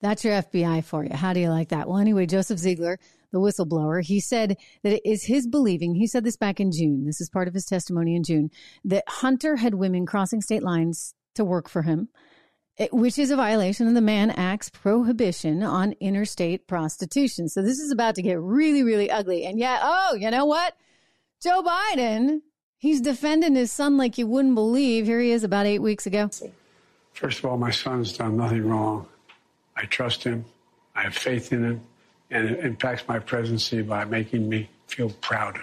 That's 0.00 0.24
your 0.24 0.42
FBI 0.42 0.82
for 0.82 1.04
you. 1.04 1.14
How 1.14 1.32
do 1.32 1.38
you 1.38 1.50
like 1.50 1.68
that? 1.68 1.88
Well, 1.88 1.98
anyway, 1.98 2.26
Joseph 2.26 2.58
Ziegler, 2.58 2.98
the 3.32 3.40
whistleblower, 3.40 4.02
he 4.02 4.20
said 4.20 4.56
that 4.82 4.92
it 4.94 5.02
is 5.04 5.24
his 5.24 5.46
believing, 5.46 5.94
he 5.94 6.06
said 6.06 6.24
this 6.24 6.36
back 6.36 6.60
in 6.60 6.70
June, 6.70 7.04
this 7.04 7.20
is 7.20 7.30
part 7.30 7.48
of 7.48 7.54
his 7.54 7.64
testimony 7.64 8.14
in 8.14 8.22
June, 8.22 8.50
that 8.84 9.04
Hunter 9.08 9.56
had 9.56 9.74
women 9.74 10.06
crossing 10.06 10.40
state 10.40 10.62
lines 10.62 11.14
to 11.34 11.44
work 11.44 11.68
for 11.68 11.82
him 11.82 12.08
eh, 12.78 12.88
which 12.92 13.18
is 13.18 13.30
a 13.30 13.36
violation 13.36 13.88
of 13.88 13.94
the 13.94 14.00
Mann 14.00 14.30
Act's 14.30 14.70
prohibition 14.70 15.62
on 15.62 15.92
interstate 16.00 16.66
prostitution. 16.66 17.48
So 17.48 17.62
this 17.62 17.78
is 17.78 17.90
about 17.90 18.14
to 18.16 18.22
get 18.22 18.38
really, 18.40 18.82
really 18.82 19.10
ugly. 19.10 19.44
And 19.44 19.58
yet, 19.58 19.80
oh, 19.82 20.14
you 20.14 20.30
know 20.30 20.44
what? 20.44 20.76
Joe 21.42 21.62
Biden, 21.62 22.42
he's 22.78 23.00
defending 23.00 23.54
his 23.54 23.72
son 23.72 23.96
like 23.96 24.18
you 24.18 24.26
wouldn't 24.26 24.54
believe. 24.54 25.06
Here 25.06 25.20
he 25.20 25.32
is 25.32 25.42
about 25.42 25.66
eight 25.66 25.80
weeks 25.80 26.06
ago. 26.06 26.30
First 27.12 27.38
of 27.40 27.44
all, 27.46 27.58
my 27.58 27.70
son's 27.70 28.16
done 28.16 28.36
nothing 28.36 28.66
wrong. 28.66 29.06
I 29.76 29.84
trust 29.86 30.24
him. 30.24 30.44
I 30.94 31.02
have 31.02 31.14
faith 31.14 31.52
in 31.52 31.64
him. 31.64 31.80
And 32.32 32.50
it 32.50 32.64
impacts 32.64 33.06
my 33.06 33.18
presidency 33.18 33.82
by 33.82 34.04
making 34.04 34.48
me 34.48 34.68
feel 34.86 35.10
proud. 35.20 35.60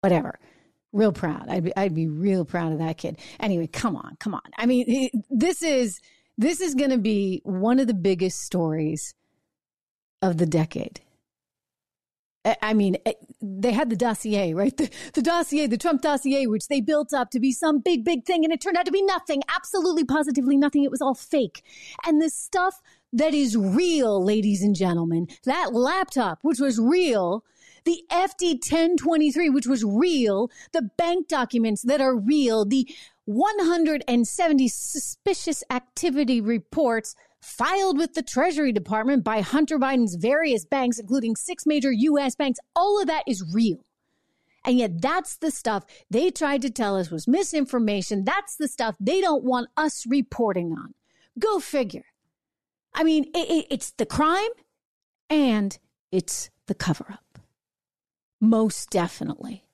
Whatever. 0.00 0.38
Real 0.92 1.12
proud. 1.12 1.48
I'd 1.48 1.64
be, 1.64 1.76
I'd 1.76 1.94
be 1.94 2.08
real 2.08 2.44
proud 2.44 2.72
of 2.72 2.78
that 2.78 2.98
kid. 2.98 3.18
Anyway, 3.38 3.66
come 3.66 3.96
on, 3.96 4.16
come 4.18 4.34
on. 4.34 4.42
I 4.56 4.66
mean, 4.66 5.10
this 5.30 5.62
is 5.62 6.00
this 6.38 6.60
is 6.60 6.74
going 6.74 6.90
to 6.90 6.98
be 6.98 7.42
one 7.44 7.78
of 7.78 7.86
the 7.86 7.94
biggest 7.94 8.40
stories 8.40 9.14
of 10.22 10.38
the 10.38 10.46
decade. 10.46 11.00
I 12.62 12.72
mean, 12.72 12.96
eh, 13.04 13.12
they 13.42 13.72
had 13.72 13.90
the 13.90 13.96
dossier, 13.96 14.54
right? 14.54 14.74
The, 14.74 14.90
the 15.12 15.20
dossier, 15.20 15.66
the 15.66 15.76
Trump 15.76 16.00
dossier, 16.00 16.46
which 16.46 16.68
they 16.68 16.80
built 16.80 17.12
up 17.12 17.30
to 17.32 17.40
be 17.40 17.52
some 17.52 17.80
big, 17.80 18.02
big 18.02 18.24
thing, 18.24 18.44
and 18.44 18.52
it 18.52 18.62
turned 18.62 18.78
out 18.78 18.86
to 18.86 18.92
be 18.92 19.02
nothing, 19.02 19.42
absolutely 19.54 20.04
positively 20.04 20.56
nothing. 20.56 20.82
It 20.82 20.90
was 20.90 21.02
all 21.02 21.14
fake. 21.14 21.62
And 22.06 22.22
the 22.22 22.30
stuff 22.30 22.80
that 23.12 23.34
is 23.34 23.56
real, 23.56 24.24
ladies 24.24 24.62
and 24.62 24.74
gentlemen, 24.74 25.26
that 25.44 25.72
laptop, 25.74 26.38
which 26.42 26.60
was 26.60 26.78
real, 26.80 27.44
the 27.84 28.02
FD 28.10 28.54
1023, 28.54 29.48
which 29.50 29.66
was 29.66 29.84
real, 29.84 30.50
the 30.72 30.90
bank 30.96 31.28
documents 31.28 31.82
that 31.82 32.00
are 32.00 32.16
real, 32.16 32.64
the 32.64 32.88
170 33.24 34.68
suspicious 34.68 35.64
activity 35.70 36.40
reports 36.40 37.14
filed 37.40 37.96
with 37.96 38.14
the 38.14 38.22
Treasury 38.22 38.72
Department 38.72 39.24
by 39.24 39.40
Hunter 39.40 39.78
Biden's 39.78 40.16
various 40.16 40.64
banks, 40.64 40.98
including 40.98 41.36
six 41.36 41.64
major 41.66 41.90
U.S. 41.90 42.36
banks. 42.36 42.58
All 42.76 43.00
of 43.00 43.06
that 43.06 43.24
is 43.26 43.42
real. 43.52 43.84
And 44.64 44.78
yet, 44.78 45.00
that's 45.00 45.36
the 45.36 45.50
stuff 45.50 45.84
they 46.10 46.30
tried 46.30 46.60
to 46.62 46.70
tell 46.70 46.96
us 46.96 47.10
was 47.10 47.26
misinformation. 47.26 48.24
That's 48.24 48.56
the 48.56 48.68
stuff 48.68 48.94
they 49.00 49.22
don't 49.22 49.42
want 49.42 49.70
us 49.76 50.04
reporting 50.06 50.72
on. 50.72 50.94
Go 51.38 51.60
figure. 51.60 52.04
I 52.94 53.04
mean, 53.04 53.24
it, 53.34 53.50
it, 53.50 53.66
it's 53.70 53.90
the 53.92 54.06
crime 54.06 54.50
and 55.28 55.78
it's 56.10 56.50
the 56.66 56.74
cover 56.74 57.06
up. 57.10 57.38
Most 58.40 58.90
definitely. 58.90 59.64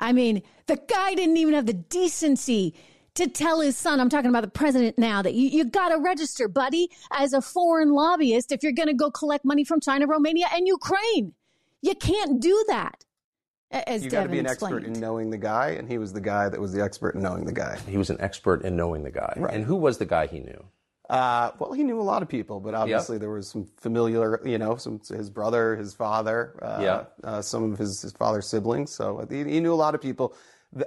I 0.00 0.12
mean, 0.12 0.42
the 0.66 0.76
guy 0.76 1.14
didn't 1.14 1.36
even 1.36 1.54
have 1.54 1.66
the 1.66 1.72
decency 1.72 2.74
to 3.14 3.28
tell 3.28 3.60
his 3.60 3.76
son, 3.76 4.00
I'm 4.00 4.08
talking 4.08 4.30
about 4.30 4.42
the 4.42 4.50
president 4.50 4.98
now, 4.98 5.22
that 5.22 5.34
you, 5.34 5.48
you 5.48 5.64
got 5.64 5.90
to 5.90 5.98
register, 5.98 6.48
buddy, 6.48 6.90
as 7.12 7.32
a 7.32 7.42
foreign 7.42 7.92
lobbyist 7.92 8.52
if 8.52 8.62
you're 8.62 8.72
going 8.72 8.88
to 8.88 8.94
go 8.94 9.10
collect 9.10 9.44
money 9.44 9.64
from 9.64 9.80
China, 9.80 10.06
Romania, 10.06 10.46
and 10.52 10.66
Ukraine. 10.66 11.34
You 11.82 11.94
can't 11.94 12.40
do 12.40 12.64
that. 12.68 13.04
As 13.70 14.04
you 14.04 14.10
got 14.10 14.24
to 14.24 14.28
be 14.28 14.38
an 14.38 14.46
explained. 14.46 14.76
expert 14.76 14.86
in 14.86 15.00
knowing 15.00 15.30
the 15.30 15.38
guy, 15.38 15.70
and 15.70 15.88
he 15.88 15.96
was 15.96 16.12
the 16.12 16.20
guy 16.20 16.48
that 16.48 16.60
was 16.60 16.72
the 16.72 16.82
expert 16.82 17.14
in 17.14 17.22
knowing 17.22 17.44
the 17.46 17.52
guy. 17.52 17.78
He 17.88 17.96
was 17.96 18.10
an 18.10 18.20
expert 18.20 18.62
in 18.62 18.76
knowing 18.76 19.02
the 19.02 19.10
guy. 19.10 19.32
Right. 19.36 19.54
And 19.54 19.64
who 19.64 19.76
was 19.76 19.96
the 19.98 20.04
guy 20.04 20.26
he 20.26 20.40
knew? 20.40 20.62
Uh, 21.10 21.50
well, 21.58 21.72
he 21.72 21.82
knew 21.82 22.00
a 22.00 22.02
lot 22.02 22.22
of 22.22 22.28
people, 22.28 22.60
but 22.60 22.74
obviously 22.74 23.16
yep. 23.16 23.20
there 23.20 23.30
was 23.30 23.48
some 23.48 23.66
familiar, 23.76 24.40
you 24.46 24.56
know, 24.56 24.76
some 24.76 25.00
his 25.08 25.30
brother, 25.30 25.76
his 25.76 25.92
father, 25.92 26.58
uh, 26.62 26.80
yeah. 26.80 27.04
uh, 27.24 27.42
some 27.42 27.72
of 27.72 27.78
his, 27.78 28.00
his 28.00 28.12
father's 28.12 28.48
siblings. 28.48 28.92
So 28.92 29.26
he, 29.28 29.44
he, 29.44 29.60
knew 29.60 29.72
a 29.72 29.74
lot 29.74 29.94
of 29.94 30.00
people, 30.00 30.34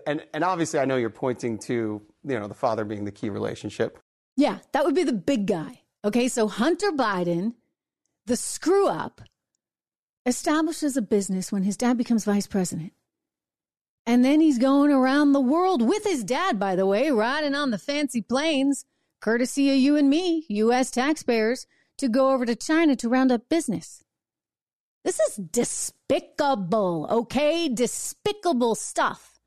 and 0.08 0.26
and 0.34 0.44
obviously 0.44 0.80
I 0.80 0.86
know 0.86 0.96
you're 0.96 1.10
pointing 1.10 1.60
to 1.60 2.02
you 2.24 2.40
know 2.40 2.48
the 2.48 2.56
father 2.56 2.86
being 2.86 3.04
the 3.04 3.12
key 3.12 3.30
relationship. 3.30 4.00
Yeah, 4.38 4.60
that 4.72 4.86
would 4.86 4.96
be 4.96 5.04
the 5.04 5.14
big 5.14 5.48
guy. 5.48 5.82
Okay, 6.04 6.28
so 6.28 6.48
Hunter 6.48 6.92
Biden, 6.92 7.54
the 8.26 8.38
screw 8.38 8.88
up, 8.88 9.22
establishes 10.26 10.98
a 10.98 11.02
business 11.02 11.52
when 11.52 11.64
his 11.64 11.78
dad 11.78 11.98
becomes 11.98 12.26
vice 12.26 12.48
president. 12.48 12.94
And 14.08 14.24
then 14.24 14.40
he's 14.40 14.60
going 14.60 14.92
around 14.92 15.34
the 15.34 15.42
world 15.42 15.82
with 15.82 16.04
his 16.04 16.24
dad, 16.24 16.60
by 16.60 16.76
the 16.76 16.86
way, 16.86 17.10
riding 17.10 17.56
on 17.56 17.72
the 17.72 17.80
fancy 17.80 18.22
planes 18.22 18.86
courtesy 19.26 19.72
of 19.72 19.78
you 19.78 19.96
and 19.96 20.08
me, 20.08 20.46
U.S. 20.50 20.92
taxpayers, 20.92 21.66
to 21.98 22.08
go 22.08 22.30
over 22.30 22.46
to 22.46 22.56
China 22.56 22.96
to 22.96 23.10
round 23.10 23.32
up 23.32 23.50
business. 23.50 24.04
This 25.04 25.20
is 25.20 25.38
despicable, 25.38 27.08
okay? 27.10 27.68
Despicable 27.68 28.76
stuff. 28.76 29.40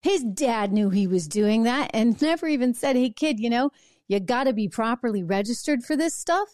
His 0.00 0.22
dad 0.22 0.72
knew 0.72 0.88
he 0.88 1.06
was 1.06 1.28
doing 1.28 1.64
that 1.64 1.90
and 1.92 2.20
never 2.22 2.48
even 2.48 2.72
said, 2.72 2.96
hey, 2.96 3.10
kid, 3.10 3.38
you 3.38 3.50
know, 3.50 3.70
you 4.08 4.18
got 4.18 4.44
to 4.44 4.54
be 4.54 4.66
properly 4.66 5.22
registered 5.22 5.82
for 5.82 5.94
this 5.94 6.14
stuff. 6.14 6.48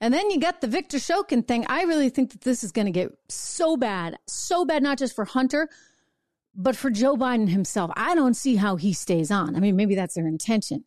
And 0.00 0.14
then 0.14 0.30
you 0.30 0.40
got 0.40 0.62
the 0.62 0.68
Victor 0.68 0.96
Shokin 0.96 1.46
thing. 1.46 1.66
I 1.68 1.82
really 1.82 2.08
think 2.08 2.32
that 2.32 2.40
this 2.40 2.64
is 2.64 2.72
going 2.72 2.86
to 2.86 2.92
get 2.92 3.12
so 3.28 3.76
bad, 3.76 4.16
so 4.26 4.64
bad, 4.64 4.82
not 4.82 4.96
just 4.96 5.14
for 5.14 5.26
Hunter, 5.26 5.68
but 6.54 6.76
for 6.76 6.88
Joe 6.88 7.14
Biden 7.14 7.50
himself. 7.50 7.90
I 7.94 8.14
don't 8.14 8.34
see 8.34 8.56
how 8.56 8.76
he 8.76 8.94
stays 8.94 9.30
on. 9.30 9.54
I 9.54 9.60
mean, 9.60 9.76
maybe 9.76 9.94
that's 9.94 10.14
their 10.14 10.26
intention. 10.26 10.84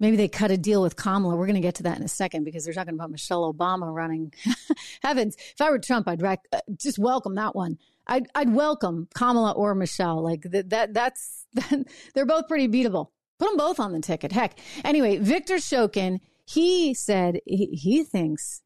Maybe 0.00 0.16
they 0.16 0.28
cut 0.28 0.50
a 0.50 0.56
deal 0.56 0.80
with 0.80 0.96
Kamala. 0.96 1.36
We're 1.36 1.46
going 1.46 1.54
to 1.54 1.60
get 1.60 1.76
to 1.76 1.82
that 1.84 1.98
in 1.98 2.02
a 2.02 2.08
second 2.08 2.44
because 2.44 2.64
they're 2.64 2.74
talking 2.74 2.94
about 2.94 3.10
Michelle 3.10 3.52
Obama 3.52 3.94
running. 3.94 4.32
Heavens, 5.02 5.36
if 5.36 5.60
I 5.60 5.70
were 5.70 5.78
Trump, 5.78 6.08
I'd 6.08 6.22
rec- 6.22 6.48
uh, 6.52 6.60
just 6.76 6.98
welcome 6.98 7.34
that 7.34 7.54
one. 7.54 7.78
I'd, 8.06 8.26
I'd 8.34 8.52
welcome 8.52 9.08
Kamala 9.14 9.52
or 9.52 9.74
Michelle. 9.74 10.22
Like 10.22 10.42
that, 10.50 10.70
that 10.70 10.94
that's 10.94 11.46
that, 11.52 11.86
they're 12.14 12.26
both 12.26 12.48
pretty 12.48 12.66
beatable. 12.66 13.08
Put 13.38 13.48
them 13.50 13.58
both 13.58 13.78
on 13.78 13.92
the 13.92 14.00
ticket. 14.00 14.32
Heck. 14.32 14.58
Anyway, 14.84 15.18
Victor 15.18 15.56
Shokin, 15.56 16.20
he 16.46 16.94
said 16.94 17.40
he, 17.46 17.66
he 17.66 18.02
thinks 18.02 18.62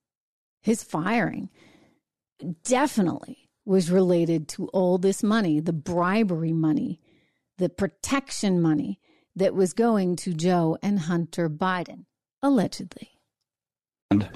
his 0.62 0.82
firing 0.82 1.50
definitely 2.64 3.50
was 3.64 3.90
related 3.90 4.48
to 4.48 4.68
all 4.68 4.98
this 4.98 5.22
money, 5.22 5.58
the 5.60 5.72
bribery 5.72 6.52
money, 6.52 7.00
the 7.58 7.68
protection 7.68 8.60
money 8.60 9.00
that 9.36 9.54
was 9.54 9.72
going 9.72 10.16
to 10.16 10.32
Joe 10.32 10.78
and 10.82 11.00
Hunter 11.00 11.48
Biden, 11.48 12.04
allegedly. 12.42 13.10
And, 14.10 14.28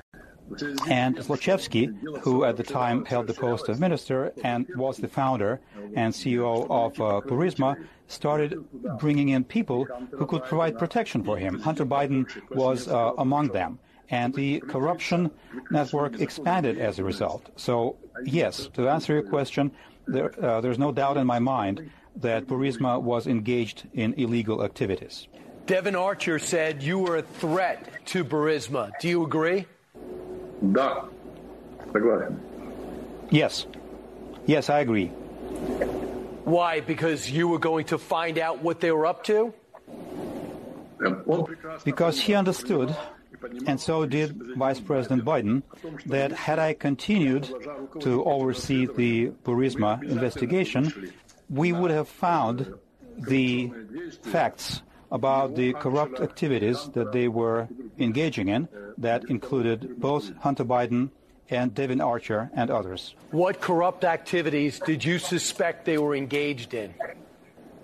and 0.88 1.19
who 1.19 2.45
at 2.45 2.57
the 2.57 2.62
time 2.62 3.05
held 3.05 3.26
the 3.26 3.35
post 3.35 3.69
of 3.69 3.78
minister 3.78 4.33
and 4.43 4.67
was 4.76 4.97
the 4.97 5.09
founder 5.09 5.61
and 5.95 6.12
CEO 6.12 6.67
of 6.71 7.00
uh, 7.00 7.21
Burisma, 7.26 7.76
started 8.07 8.57
bringing 8.99 9.28
in 9.28 9.45
people 9.45 9.85
who 10.11 10.26
could 10.26 10.43
provide 10.45 10.78
protection 10.78 11.23
for 11.23 11.37
him. 11.37 11.61
Hunter 11.61 11.85
Biden 11.85 12.26
was 12.50 12.88
uh, 12.88 13.12
among 13.19 13.49
them. 13.49 13.78
And 14.11 14.33
the 14.33 14.61
corruption 14.61 15.31
network 15.71 16.19
expanded 16.19 16.78
as 16.78 16.99
a 16.99 17.05
result. 17.05 17.50
So, 17.57 17.97
yes, 18.25 18.69
to 18.73 18.88
answer 18.88 19.12
your 19.12 19.23
question, 19.23 19.71
there, 20.07 20.33
uh, 20.43 20.62
there's 20.62 20.78
no 20.78 20.93
doubt 20.93 21.19
in 21.19 21.26
my 21.26 21.38
mind 21.38 21.90
that 22.17 22.47
Burisma 22.47 23.00
was 23.00 23.27
engaged 23.27 23.87
in 23.95 24.15
illegal 24.15 24.65
activities. 24.65 25.29
Devon 25.67 25.97
Archer 25.97 26.38
said 26.38 26.83
you 26.83 26.99
were 26.99 27.19
a 27.19 27.23
threat 27.23 28.05
to 28.07 28.25
Burisma. 28.25 28.91
Do 29.00 29.09
you 29.09 29.25
agree? 29.25 29.67
Да. 30.73 31.05
Согласен. 31.93 32.38
Yes. 33.31 33.67
Yes, 34.47 34.71
I 34.71 34.81
agree. 34.81 35.09
Why? 36.45 36.81
Because 36.81 37.31
you 37.31 37.49
were 37.49 37.59
going 37.59 37.85
to 37.87 37.99
find 37.99 38.38
out 38.38 38.62
what 38.62 38.81
they 38.81 38.91
were 38.91 39.05
up 39.05 39.25
to? 39.25 39.53
Because 41.85 42.19
he 42.19 42.35
understood, 42.35 42.97
and 43.67 43.79
so 43.79 44.07
did 44.07 44.57
Vice 44.57 44.81
President 44.81 45.25
Biden, 45.25 45.62
that 46.07 46.33
had 46.33 46.59
I 46.59 46.73
continued 46.73 47.55
to 48.00 48.25
oversee 48.25 48.87
the 48.87 49.29
Burisma 49.45 50.03
investigation, 50.03 51.12
we 51.49 51.73
would 51.73 51.90
have 51.90 52.09
found 52.09 52.75
the 53.17 53.73
facts 54.23 54.83
about 55.11 55.57
the 55.57 55.73
corrupt 55.75 56.21
activities 56.21 56.88
that 56.93 57.12
they 57.12 57.28
were 57.28 57.69
engaging 57.99 58.49
in 58.49 58.69
that 58.99 59.25
included 59.25 59.99
both 59.99 60.35
Hunter 60.38 60.64
Biden 60.64 61.11
and 61.50 61.75
Devon 61.75 62.00
Archer 62.00 62.50
and 62.55 62.71
others. 62.71 63.14
What 63.31 63.61
corrupt 63.61 64.05
activities 64.05 64.81
did 64.81 65.05
you 65.05 65.19
suspect 65.19 65.87
they 65.87 65.99
were 65.99 66.14
engaged 66.14 66.75
in? 66.75 66.95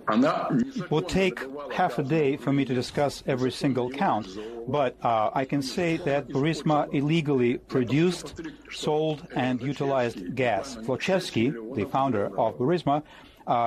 It 0.06 0.90
would 0.90 1.08
take 1.08 1.40
half 1.72 1.98
a 1.98 2.02
day 2.02 2.36
for 2.36 2.52
me 2.52 2.66
to 2.66 2.74
discuss 2.74 3.22
every 3.26 3.50
single 3.50 3.88
count, 3.88 4.28
but 4.68 4.96
uh, 5.02 5.30
I 5.32 5.46
can 5.46 5.62
say 5.62 5.96
that 6.04 6.28
Burisma 6.28 6.92
illegally 6.92 7.56
produced, 7.56 8.42
sold, 8.70 9.26
and 9.34 9.62
utilized 9.62 10.34
gas. 10.34 10.76
Zlochevsky, 10.76 11.74
the 11.74 11.86
founder 11.86 12.26
of 12.38 12.58
Burisma, 12.58 13.02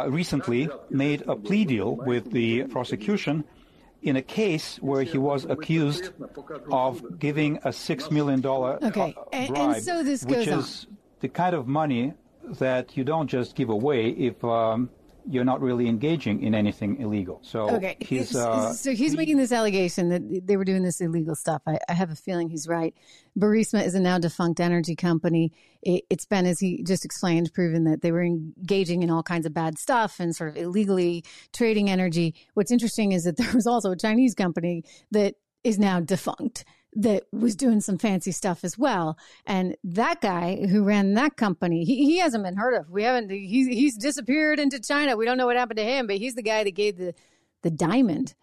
recently 0.07 0.69
made 0.89 1.23
a 1.27 1.35
plea 1.35 1.65
deal 1.65 1.95
with 1.95 2.31
the 2.31 2.63
prosecution 2.63 3.43
in 4.01 4.15
a 4.15 4.21
case 4.21 4.77
where 4.77 5.03
he 5.03 5.17
was 5.17 5.45
accused 5.45 6.11
of 6.71 7.19
giving 7.19 7.59
a 7.63 7.73
six 7.73 8.11
million 8.11 8.41
dollar 8.41 8.79
uh, 8.81 8.87
okay. 8.87 9.15
bribe, 9.31 9.73
and 9.75 9.83
so 9.83 10.03
this 10.03 10.23
which 10.23 10.47
is 10.47 10.85
on. 10.85 10.97
the 11.21 11.29
kind 11.29 11.55
of 11.55 11.67
money 11.67 12.13
that 12.59 12.95
you 12.95 13.03
don't 13.03 13.27
just 13.27 13.55
give 13.55 13.69
away 13.69 14.09
if 14.09 14.43
um, 14.43 14.89
you're 15.29 15.43
not 15.43 15.61
really 15.61 15.87
engaging 15.87 16.41
in 16.41 16.55
anything 16.55 16.99
illegal. 17.01 17.39
So 17.43 17.69
okay, 17.69 17.97
he's, 18.01 18.35
uh, 18.35 18.73
so 18.73 18.93
he's 18.93 19.15
making 19.15 19.37
this 19.37 19.51
allegation 19.51 20.09
that 20.09 20.21
they 20.45 20.57
were 20.57 20.63
doing 20.63 20.83
this 20.83 21.01
illegal 21.01 21.35
stuff. 21.35 21.61
I, 21.67 21.79
I 21.89 21.93
have 21.93 22.11
a 22.11 22.15
feeling 22.15 22.49
he's 22.49 22.67
right. 22.67 22.93
Burisma 23.37 23.85
is 23.85 23.95
a 23.95 23.99
now 23.99 24.17
defunct 24.17 24.59
energy 24.59 24.95
company. 24.95 25.51
It, 25.81 26.05
it's 26.09 26.25
been, 26.25 26.45
as 26.45 26.59
he 26.59 26.83
just 26.83 27.05
explained, 27.05 27.51
proven 27.53 27.83
that 27.85 28.01
they 28.01 28.11
were 28.11 28.23
engaging 28.23 29.03
in 29.03 29.09
all 29.09 29.23
kinds 29.23 29.45
of 29.45 29.53
bad 29.53 29.77
stuff 29.77 30.19
and 30.19 30.35
sort 30.35 30.49
of 30.49 30.57
illegally 30.57 31.23
trading 31.53 31.89
energy. 31.89 32.35
What's 32.53 32.71
interesting 32.71 33.11
is 33.11 33.23
that 33.23 33.37
there 33.37 33.53
was 33.53 33.67
also 33.67 33.91
a 33.91 33.97
Chinese 33.97 34.33
company 34.33 34.83
that 35.11 35.35
is 35.63 35.77
now 35.77 35.99
defunct 35.99 36.63
that 36.99 37.25
was 37.31 37.55
doing 37.55 37.79
some 37.79 37.99
fancy 37.99 38.31
stuff 38.31 38.63
as 38.63 38.75
well. 38.75 39.19
And 39.45 39.77
that 39.83 40.19
guy 40.19 40.65
who 40.65 40.83
ran 40.83 41.13
that 41.13 41.37
company, 41.37 41.85
he, 41.85 42.05
he 42.05 42.17
hasn't 42.17 42.43
been 42.43 42.57
heard 42.57 42.73
of. 42.73 42.89
We 42.89 43.03
haven't, 43.03 43.29
he's, 43.29 43.67
he's 43.67 43.95
disappeared 43.95 44.59
into 44.59 44.79
China. 44.79 45.15
We 45.15 45.25
don't 45.25 45.37
know 45.37 45.45
what 45.45 45.57
happened 45.57 45.77
to 45.77 45.85
him, 45.85 46.07
but 46.07 46.17
he's 46.17 46.33
the 46.33 46.41
guy 46.41 46.63
that 46.63 46.71
gave 46.71 46.97
the, 46.97 47.13
the 47.61 47.69
diamond 47.69 48.33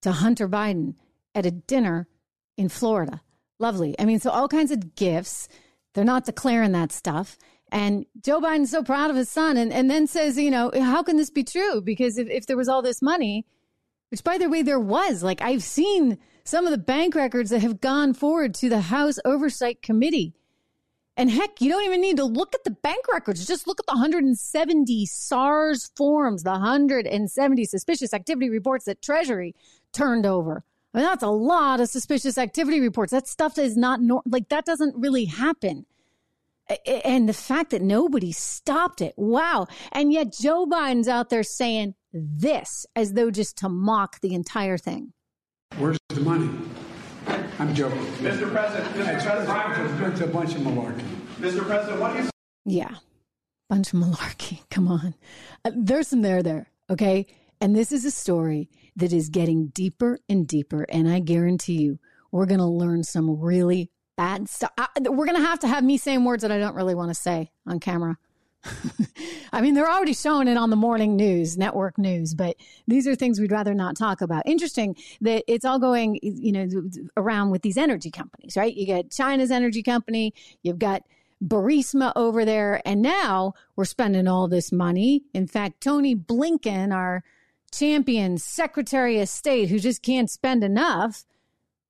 to 0.00 0.12
Hunter 0.12 0.48
Biden 0.48 0.94
at 1.34 1.44
a 1.44 1.50
dinner 1.50 2.08
in 2.56 2.70
Florida. 2.70 3.20
Lovely. 3.58 3.94
I 3.98 4.06
mean, 4.06 4.20
so 4.20 4.30
all 4.30 4.48
kinds 4.48 4.70
of 4.70 4.94
gifts. 4.94 5.46
They're 5.94 6.04
not 6.04 6.24
declaring 6.24 6.72
that 6.72 6.92
stuff. 6.92 7.36
And 7.70 8.06
Joe 8.24 8.40
Biden's 8.40 8.70
so 8.70 8.82
proud 8.82 9.10
of 9.10 9.16
his 9.16 9.28
son 9.28 9.58
and, 9.58 9.70
and 9.70 9.90
then 9.90 10.06
says, 10.06 10.38
you 10.38 10.50
know, 10.50 10.70
how 10.74 11.02
can 11.02 11.18
this 11.18 11.30
be 11.30 11.44
true? 11.44 11.82
Because 11.82 12.16
if, 12.16 12.28
if 12.30 12.46
there 12.46 12.56
was 12.56 12.68
all 12.68 12.80
this 12.80 13.02
money, 13.02 13.44
which 14.10 14.24
by 14.24 14.38
the 14.38 14.48
way, 14.48 14.62
there 14.62 14.80
was, 14.80 15.22
like 15.22 15.42
I've 15.42 15.62
seen 15.62 16.18
some 16.48 16.64
of 16.64 16.70
the 16.70 16.78
bank 16.78 17.14
records 17.14 17.50
that 17.50 17.60
have 17.60 17.78
gone 17.78 18.14
forward 18.14 18.54
to 18.54 18.70
the 18.70 18.80
House 18.80 19.18
Oversight 19.22 19.82
Committee. 19.82 20.32
And 21.14 21.30
heck, 21.30 21.60
you 21.60 21.70
don't 21.70 21.84
even 21.84 22.00
need 22.00 22.16
to 22.16 22.24
look 22.24 22.54
at 22.54 22.64
the 22.64 22.70
bank 22.70 23.04
records. 23.12 23.46
Just 23.46 23.66
look 23.66 23.78
at 23.80 23.86
the 23.86 23.92
170 23.92 25.04
SARS 25.04 25.90
forms, 25.94 26.44
the 26.44 26.52
170 26.52 27.64
suspicious 27.66 28.14
activity 28.14 28.48
reports 28.48 28.86
that 28.86 29.02
Treasury 29.02 29.54
turned 29.92 30.24
over. 30.24 30.64
I 30.94 30.98
mean, 30.98 31.06
that's 31.06 31.22
a 31.22 31.28
lot 31.28 31.80
of 31.80 31.90
suspicious 31.90 32.38
activity 32.38 32.80
reports. 32.80 33.12
That 33.12 33.28
stuff 33.28 33.58
is 33.58 33.76
not 33.76 34.00
nor- 34.00 34.22
like 34.24 34.48
that 34.48 34.64
doesn't 34.64 34.96
really 34.96 35.26
happen. 35.26 35.84
And 36.86 37.28
the 37.28 37.34
fact 37.34 37.72
that 37.72 37.82
nobody 37.82 38.32
stopped 38.32 39.02
it. 39.02 39.12
Wow. 39.18 39.66
And 39.92 40.14
yet 40.14 40.32
Joe 40.32 40.64
Biden's 40.64 41.08
out 41.08 41.28
there 41.28 41.42
saying 41.42 41.94
this 42.10 42.86
as 42.96 43.12
though 43.12 43.30
just 43.30 43.58
to 43.58 43.68
mock 43.68 44.22
the 44.22 44.32
entire 44.32 44.78
thing. 44.78 45.12
Where's 45.76 45.98
the 46.08 46.20
money? 46.20 46.50
I'm 47.58 47.74
joking. 47.74 47.98
Mr. 47.98 48.50
President, 48.50 48.94
Mr. 48.94 49.14
It's, 49.14 49.24
President, 49.24 50.12
it's 50.12 50.20
a 50.20 50.26
bunch 50.26 50.54
of 50.54 50.62
malarkey. 50.62 51.04
Mr. 51.38 51.64
President, 51.66 52.00
what 52.00 52.16
do 52.16 52.22
you 52.24 52.30
Yeah. 52.64 52.96
Bunch 53.68 53.92
of 53.92 54.00
malarkey. 54.00 54.60
Come 54.70 54.88
on. 54.88 55.14
Uh, 55.64 55.72
there's 55.76 56.08
some 56.08 56.22
there 56.22 56.42
there. 56.42 56.70
Okay. 56.90 57.26
And 57.60 57.76
this 57.76 57.92
is 57.92 58.04
a 58.04 58.10
story 58.10 58.70
that 58.96 59.12
is 59.12 59.28
getting 59.28 59.68
deeper 59.68 60.18
and 60.28 60.46
deeper. 60.46 60.86
And 60.88 61.08
I 61.08 61.20
guarantee 61.20 61.74
you, 61.82 61.98
we're 62.32 62.46
going 62.46 62.60
to 62.60 62.66
learn 62.66 63.04
some 63.04 63.40
really 63.40 63.90
bad 64.16 64.48
stuff. 64.48 64.70
I, 64.78 64.88
we're 65.00 65.26
going 65.26 65.36
to 65.40 65.46
have 65.46 65.60
to 65.60 65.68
have 65.68 65.84
me 65.84 65.98
saying 65.98 66.24
words 66.24 66.42
that 66.42 66.52
I 66.52 66.58
don't 66.58 66.74
really 66.74 66.94
want 66.94 67.10
to 67.10 67.14
say 67.14 67.50
on 67.66 67.78
camera. 67.80 68.16
I 69.52 69.60
mean, 69.60 69.74
they're 69.74 69.90
already 69.90 70.14
showing 70.14 70.48
it 70.48 70.56
on 70.56 70.70
the 70.70 70.76
morning 70.76 71.16
news, 71.16 71.56
network 71.56 71.96
news, 71.96 72.34
but 72.34 72.56
these 72.86 73.06
are 73.06 73.14
things 73.14 73.40
we'd 73.40 73.52
rather 73.52 73.74
not 73.74 73.96
talk 73.96 74.20
about. 74.20 74.42
Interesting 74.46 74.96
that 75.20 75.44
it's 75.46 75.64
all 75.64 75.78
going, 75.78 76.18
you 76.22 76.52
know, 76.52 76.68
around 77.16 77.50
with 77.50 77.62
these 77.62 77.76
energy 77.76 78.10
companies, 78.10 78.56
right? 78.56 78.74
You 78.74 78.86
get 78.86 79.10
China's 79.10 79.50
energy 79.50 79.82
company, 79.82 80.34
you've 80.62 80.78
got 80.78 81.02
Burisma 81.42 82.12
over 82.16 82.44
there, 82.44 82.82
and 82.84 83.00
now 83.00 83.54
we're 83.76 83.84
spending 83.84 84.26
all 84.26 84.48
this 84.48 84.72
money. 84.72 85.22
In 85.32 85.46
fact, 85.46 85.80
Tony 85.80 86.16
Blinken, 86.16 86.92
our 86.92 87.22
champion 87.72 88.38
Secretary 88.38 89.20
of 89.20 89.28
State, 89.28 89.68
who 89.68 89.78
just 89.78 90.02
can't 90.02 90.30
spend 90.30 90.64
enough, 90.64 91.24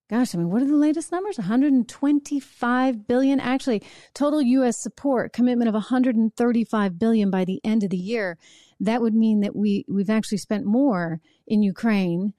gosh, 0.08 0.34
I 0.34 0.38
mean, 0.38 0.50
what 0.50 0.62
are 0.62 0.66
the 0.66 0.76
latest 0.76 1.12
numbers? 1.12 1.38
125 1.38 3.06
billion. 3.06 3.40
Actually, 3.40 3.82
total 4.14 4.40
U.S. 4.40 4.80
support 4.80 5.32
commitment 5.32 5.68
of 5.68 5.74
135 5.74 6.98
billion 6.98 7.30
by 7.30 7.44
the 7.44 7.60
end 7.64 7.84
of 7.84 7.90
the 7.90 7.96
year. 7.96 8.38
That 8.80 9.02
would 9.02 9.14
mean 9.14 9.40
that 9.40 9.54
we 9.54 9.84
we've 9.88 10.10
actually 10.10 10.38
spent 10.38 10.64
more 10.64 11.20
in 11.46 11.62
Ukraine, 11.62 12.32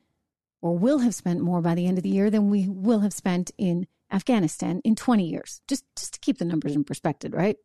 or 0.62 0.78
will 0.78 1.00
have 1.00 1.16
spent 1.16 1.42
more 1.42 1.62
by 1.62 1.76
the 1.76 1.86
end 1.86 1.98
of 1.98 2.04
the 2.04 2.10
year 2.10 2.30
than 2.30 2.50
we 2.50 2.68
will 2.68 3.00
have 3.00 3.14
spent 3.14 3.52
in 3.58 3.88
Afghanistan 4.12 4.82
in 4.84 4.96
20 4.96 5.28
years. 5.28 5.62
Just 5.68 5.84
just 5.96 6.14
to 6.14 6.20
keep 6.20 6.38
the 6.38 6.46
numbers 6.46 6.76
in 6.76 6.84
perspective, 6.84 7.34
right? 7.34 7.58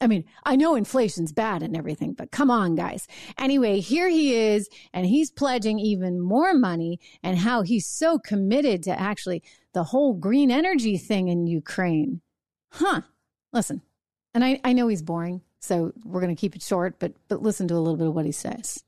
I 0.00 0.06
mean, 0.06 0.24
I 0.44 0.56
know 0.56 0.74
inflation's 0.74 1.32
bad 1.32 1.62
and 1.62 1.76
everything, 1.76 2.12
but 2.12 2.30
come 2.30 2.50
on, 2.50 2.74
guys. 2.74 3.08
Anyway, 3.38 3.80
here 3.80 4.08
he 4.08 4.34
is, 4.34 4.68
and 4.92 5.06
he's 5.06 5.30
pledging 5.30 5.78
even 5.78 6.20
more 6.20 6.52
money, 6.52 7.00
and 7.22 7.38
how 7.38 7.62
he's 7.62 7.86
so 7.86 8.18
committed 8.18 8.82
to 8.84 9.00
actually 9.00 9.42
the 9.72 9.84
whole 9.84 10.12
green 10.12 10.50
energy 10.50 10.98
thing 10.98 11.28
in 11.28 11.46
Ukraine. 11.46 12.20
Huh. 12.72 13.02
Listen, 13.54 13.80
and 14.34 14.44
I, 14.44 14.60
I 14.64 14.74
know 14.74 14.88
he's 14.88 15.02
boring, 15.02 15.40
so 15.60 15.92
we're 16.04 16.20
going 16.20 16.34
to 16.34 16.38
keep 16.38 16.54
it 16.54 16.62
short, 16.62 16.96
but, 16.98 17.12
but 17.28 17.42
listen 17.42 17.66
to 17.68 17.74
a 17.74 17.78
little 17.80 17.96
bit 17.96 18.08
of 18.08 18.14
what 18.14 18.26
he 18.26 18.32
says. 18.32 18.84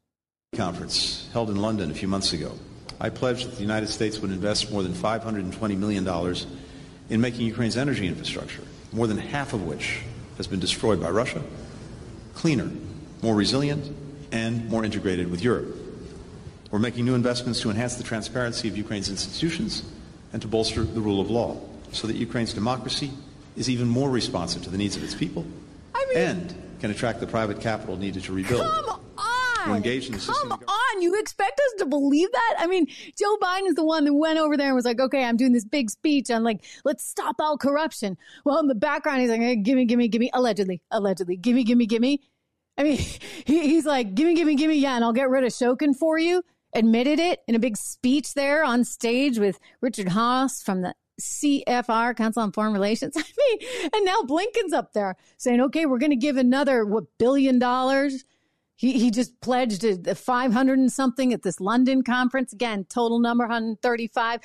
Conference 0.55 1.29
held 1.33 1.49
in 1.49 1.57
London 1.57 1.91
a 1.91 1.95
few 1.95 2.09
months 2.09 2.35
ago. 2.35 2.53
I 3.01 3.09
pledged 3.09 3.47
that 3.47 3.55
the 3.55 3.63
United 3.63 3.89
States 3.89 4.19
would 4.19 4.31
invest 4.31 4.71
more 4.71 4.83
than 4.83 4.93
$520 4.93 5.79
million 5.79 6.07
in 7.09 7.21
making 7.21 7.47
Ukraine's 7.47 7.79
energy 7.79 8.07
infrastructure, 8.07 8.65
more 8.93 9.07
than 9.07 9.17
half 9.17 9.55
of 9.55 9.63
which 9.63 10.03
has 10.39 10.47
been 10.47 10.61
destroyed 10.61 11.01
by 11.01 11.11
Russia, 11.11 11.43
cleaner, 12.35 12.71
more 13.23 13.35
resilient, 13.35 13.95
and 14.33 14.69
more 14.71 14.85
integrated 14.85 15.31
with 15.31 15.43
Europe. 15.43 15.77
We're 16.71 16.79
making 16.79 17.05
new 17.05 17.15
investments 17.15 17.61
to 17.61 17.71
enhance 17.71 17.97
the 17.97 18.05
transparency 18.05 18.69
of 18.69 18.77
Ukraine's 18.77 19.11
institutions 19.11 19.85
and 20.33 20.41
to 20.43 20.49
bolster 20.49 20.83
the 20.83 21.01
rule 21.01 21.21
of 21.21 21.31
law 21.31 21.61
so 21.93 22.07
that 22.07 22.17
Ukraine's 22.17 22.55
democracy 22.55 23.11
is 23.57 23.69
even 23.69 23.89
more 23.89 24.11
responsive 24.11 24.63
to 24.63 24.71
the 24.71 24.79
needs 24.79 24.97
of 24.97 25.03
its 25.03 25.15
people 25.15 25.45
I 25.95 26.07
mean, 26.09 26.19
and 26.19 26.55
can 26.81 26.91
attract 26.91 27.21
the 27.21 27.27
private 27.27 27.61
capital 27.61 27.97
needed 27.97 28.25
to 28.25 28.33
rebuild. 28.33 29.01
Come 29.69 29.77
on. 29.77 29.77
Engaged 29.79 30.07
in 30.07 30.13
the 30.13 30.19
Come 30.19 30.35
system. 30.35 30.53
on. 30.53 31.03
You 31.03 31.19
expect 31.21 31.61
us 31.61 31.79
to 31.79 31.87
believe 31.87 32.31
that? 32.33 32.55
I 32.59 32.67
mean, 32.67 32.87
Joe 33.19 33.37
Biden 33.41 33.69
is 33.69 33.75
the 33.75 33.85
one 33.85 34.05
that 34.05 34.15
went 34.15 34.39
over 34.39 34.57
there 34.57 34.69
and 34.69 34.77
was 34.77 34.85
like, 34.85 35.01
okay, 35.01 35.25
I'm 35.25 35.37
doing 35.37 35.53
this 35.53 35.65
big 35.65 35.91
speech 35.91 36.31
on 36.31 36.43
like, 36.43 36.65
let's 36.85 37.05
stop 37.05 37.37
all 37.39 37.59
corruption. 37.59 38.17
Well, 38.45 38.59
in 38.59 38.67
the 38.67 38.75
background, 38.75 39.21
he's 39.21 39.31
like, 39.31 39.41
hey, 39.41 39.57
gimme, 39.57 39.85
gimme, 39.85 40.09
gimme, 40.09 40.31
allegedly, 40.33 40.83
allegedly, 40.91 41.37
gimme, 41.37 41.65
gimme, 41.65 41.87
gimme. 41.87 42.21
I 42.77 42.83
mean, 42.83 42.97
he, 43.45 43.69
he's 43.69 43.87
like, 43.87 44.15
gimme, 44.15 44.35
gimme, 44.35 44.55
gimme, 44.55 44.77
yeah, 44.77 44.97
and 44.97 45.05
I'll 45.05 45.13
get 45.13 45.29
rid 45.29 45.45
of 45.45 45.51
Shokin 45.51 45.95
for 45.95 46.19
you. 46.19 46.43
Admitted 46.75 47.19
it 47.19 47.41
in 47.49 47.55
a 47.55 47.59
big 47.59 47.77
speech 47.77 48.35
there 48.35 48.63
on 48.63 48.85
stage 48.85 49.39
with 49.39 49.59
Richard 49.81 50.09
Haass 50.09 50.63
from 50.63 50.83
the 50.83 50.95
CFR, 51.21 52.17
Council 52.17 52.43
on 52.43 52.53
Foreign 52.53 52.73
Relations. 52.73 53.15
I 53.17 53.23
mean, 53.23 53.91
and 53.95 54.05
now 54.05 54.21
Blinken's 54.23 54.73
up 54.73 54.93
there 54.93 55.17
saying, 55.37 55.61
okay, 55.61 55.87
we're 55.87 55.99
going 55.99 56.11
to 56.11 56.17
give 56.17 56.37
another, 56.37 56.85
what, 56.85 57.05
billion 57.19 57.59
dollars? 57.59 58.25
He, 58.79 58.93
he 58.93 59.11
just 59.11 59.41
pledged 59.41 59.83
a 59.83 60.15
500 60.15 60.79
and 60.79 60.93
something 60.93 61.33
at 61.33 61.43
this 61.43 61.59
London 61.59 62.05
conference. 62.05 62.53
Again, 62.53 62.87
total 62.89 63.19
number 63.19 63.43
135 63.43 64.41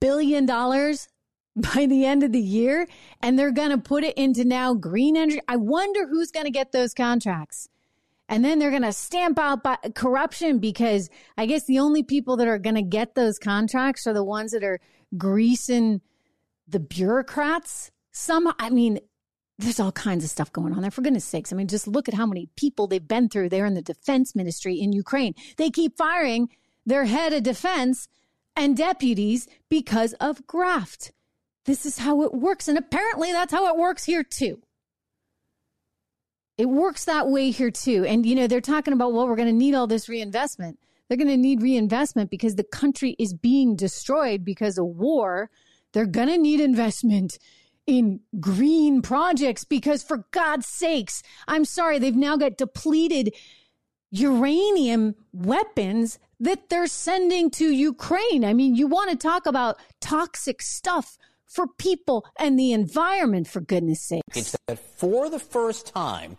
billion 0.00 0.46
dollars 0.46 1.06
by 1.54 1.86
the 1.86 2.04
end 2.04 2.24
of 2.24 2.32
the 2.32 2.40
year. 2.40 2.88
And 3.22 3.38
they're 3.38 3.52
going 3.52 3.70
to 3.70 3.78
put 3.78 4.02
it 4.02 4.18
into 4.18 4.44
now 4.44 4.74
green 4.74 5.16
energy. 5.16 5.40
I 5.46 5.56
wonder 5.56 6.08
who's 6.08 6.32
going 6.32 6.46
to 6.46 6.50
get 6.50 6.72
those 6.72 6.92
contracts. 6.92 7.68
And 8.28 8.44
then 8.44 8.58
they're 8.58 8.70
going 8.70 8.82
to 8.82 8.92
stamp 8.92 9.38
out 9.38 9.64
corruption 9.94 10.58
because 10.58 11.08
I 11.38 11.46
guess 11.46 11.64
the 11.64 11.78
only 11.78 12.02
people 12.02 12.36
that 12.38 12.48
are 12.48 12.58
going 12.58 12.74
to 12.74 12.82
get 12.82 13.14
those 13.14 13.38
contracts 13.38 14.08
are 14.08 14.14
the 14.14 14.24
ones 14.24 14.50
that 14.50 14.64
are 14.64 14.80
greasing 15.16 16.00
the 16.66 16.80
bureaucrats. 16.80 17.92
Some, 18.10 18.52
I 18.58 18.70
mean, 18.70 18.98
there's 19.62 19.80
all 19.80 19.92
kinds 19.92 20.24
of 20.24 20.30
stuff 20.30 20.52
going 20.52 20.72
on 20.72 20.82
there. 20.82 20.90
For 20.90 21.02
goodness 21.02 21.24
sakes. 21.24 21.52
I 21.52 21.56
mean, 21.56 21.68
just 21.68 21.86
look 21.86 22.08
at 22.08 22.14
how 22.14 22.26
many 22.26 22.48
people 22.56 22.86
they've 22.86 23.06
been 23.06 23.28
through 23.28 23.48
there 23.48 23.66
in 23.66 23.74
the 23.74 23.82
defense 23.82 24.34
ministry 24.34 24.74
in 24.74 24.92
Ukraine. 24.92 25.34
They 25.56 25.70
keep 25.70 25.96
firing 25.96 26.48
their 26.84 27.04
head 27.04 27.32
of 27.32 27.42
defense 27.42 28.08
and 28.56 28.76
deputies 28.76 29.48
because 29.68 30.12
of 30.14 30.46
graft. 30.46 31.12
This 31.64 31.86
is 31.86 31.98
how 31.98 32.22
it 32.22 32.34
works. 32.34 32.68
And 32.68 32.76
apparently 32.76 33.32
that's 33.32 33.52
how 33.52 33.68
it 33.68 33.78
works 33.78 34.04
here 34.04 34.24
too. 34.24 34.60
It 36.58 36.66
works 36.66 37.04
that 37.06 37.28
way 37.28 37.50
here 37.50 37.70
too. 37.70 38.04
And, 38.04 38.26
you 38.26 38.34
know, 38.34 38.46
they're 38.46 38.60
talking 38.60 38.92
about, 38.92 39.12
well, 39.12 39.26
we're 39.26 39.36
going 39.36 39.48
to 39.48 39.54
need 39.54 39.74
all 39.74 39.86
this 39.86 40.08
reinvestment. 40.08 40.78
They're 41.08 41.16
going 41.16 41.28
to 41.28 41.36
need 41.36 41.62
reinvestment 41.62 42.30
because 42.30 42.56
the 42.56 42.64
country 42.64 43.16
is 43.18 43.32
being 43.34 43.74
destroyed 43.76 44.44
because 44.44 44.78
of 44.78 44.86
war. 44.86 45.50
They're 45.92 46.06
going 46.06 46.28
to 46.28 46.38
need 46.38 46.60
investment 46.60 47.38
in 47.86 48.20
green 48.40 49.02
projects 49.02 49.64
because 49.64 50.02
for 50.02 50.26
God's 50.30 50.66
sakes, 50.66 51.22
I'm 51.48 51.64
sorry, 51.64 51.98
they've 51.98 52.14
now 52.14 52.36
got 52.36 52.56
depleted 52.56 53.34
uranium 54.10 55.14
weapons 55.32 56.18
that 56.38 56.68
they're 56.68 56.86
sending 56.86 57.50
to 57.50 57.70
Ukraine. 57.70 58.44
I 58.44 58.52
mean, 58.52 58.74
you 58.74 58.86
want 58.86 59.10
to 59.10 59.16
talk 59.16 59.46
about 59.46 59.78
toxic 60.00 60.60
stuff 60.60 61.16
for 61.46 61.66
people 61.78 62.26
and 62.38 62.58
the 62.58 62.72
environment, 62.72 63.46
for 63.46 63.60
goodness 63.60 64.00
sakes. 64.00 64.56
That 64.66 64.78
for 64.78 65.28
the 65.28 65.38
first 65.38 65.86
time 65.86 66.36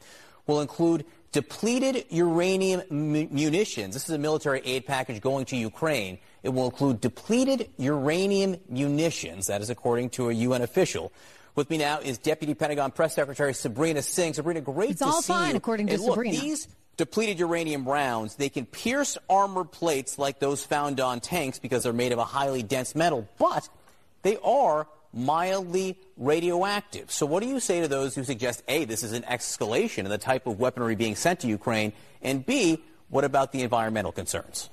will 0.47 0.62
include 0.62 1.06
depleted 1.32 2.06
uranium 2.10 2.84
munitions. 2.89 3.93
This 3.93 4.08
is 4.08 4.15
a 4.15 4.19
military 4.19 4.62
aid 4.65 4.86
package 4.86 5.21
going 5.21 5.45
to 5.45 5.58
Ukraine. 5.58 6.19
It 6.43 6.49
will 6.49 6.65
include 6.65 7.01
depleted 7.01 7.69
uranium 7.77 8.58
munitions. 8.69 9.47
That 9.47 9.62
is 9.62 9.69
according 9.69 10.12
to 10.12 10.29
a 10.29 10.34
UN 10.34 10.62
official. 10.62 11.12
With 11.56 11.69
me 11.69 11.77
now 11.77 11.99
is 11.99 12.17
Deputy 12.17 12.53
Pentagon 12.53 12.91
Press 12.91 13.15
Secretary 13.15 13.53
Sabrina 13.53 14.01
Singh. 14.01 14.34
Sabrina, 14.34 14.62
great 14.62 14.91
it's 14.91 14.99
to 14.99 15.06
all 15.06 15.21
fine, 15.21 15.56
according 15.56 15.88
to 15.88 15.93
and 15.93 16.03
look, 16.03 16.21
These 16.21 16.67
depleted 16.97 17.39
uranium 17.39 17.88
rounds, 17.88 18.36
they 18.36 18.49
can 18.49 18.65
pierce 18.65 19.17
armor 19.29 19.63
plates 19.63 20.17
like 20.17 20.39
those 20.39 20.63
found 20.63 20.99
on 20.99 21.19
tanks 21.19 21.60
because 21.60 21.84
they're 21.84 21.93
made 21.93 22.12
of 22.12 22.19
a 22.19 22.25
highly 22.25 22.63
dense 22.63 22.95
metal, 22.95 23.27
but 23.38 23.69
they 24.23 24.38
are 24.43 24.88
mildly 25.13 25.97
radioactive. 26.17 27.12
So, 27.12 27.25
what 27.25 27.43
do 27.43 27.49
you 27.49 27.60
say 27.60 27.82
to 27.82 27.88
those 27.88 28.15
who 28.15 28.23
suggest 28.23 28.63
A, 28.67 28.86
this 28.86 29.03
is 29.03 29.13
an 29.13 29.23
escalation 29.23 29.99
in 29.99 30.10
the 30.10 30.17
type 30.17 30.47
of 30.47 30.60
weaponry 30.60 30.95
being 30.95 31.15
sent 31.15 31.41
to 31.41 31.47
Ukraine, 31.47 31.93
and 32.21 32.45
B, 32.45 32.84
what 33.10 33.23
about 33.23 33.51
the 33.51 33.62
environmental 33.62 34.12
concerns? 34.12 34.69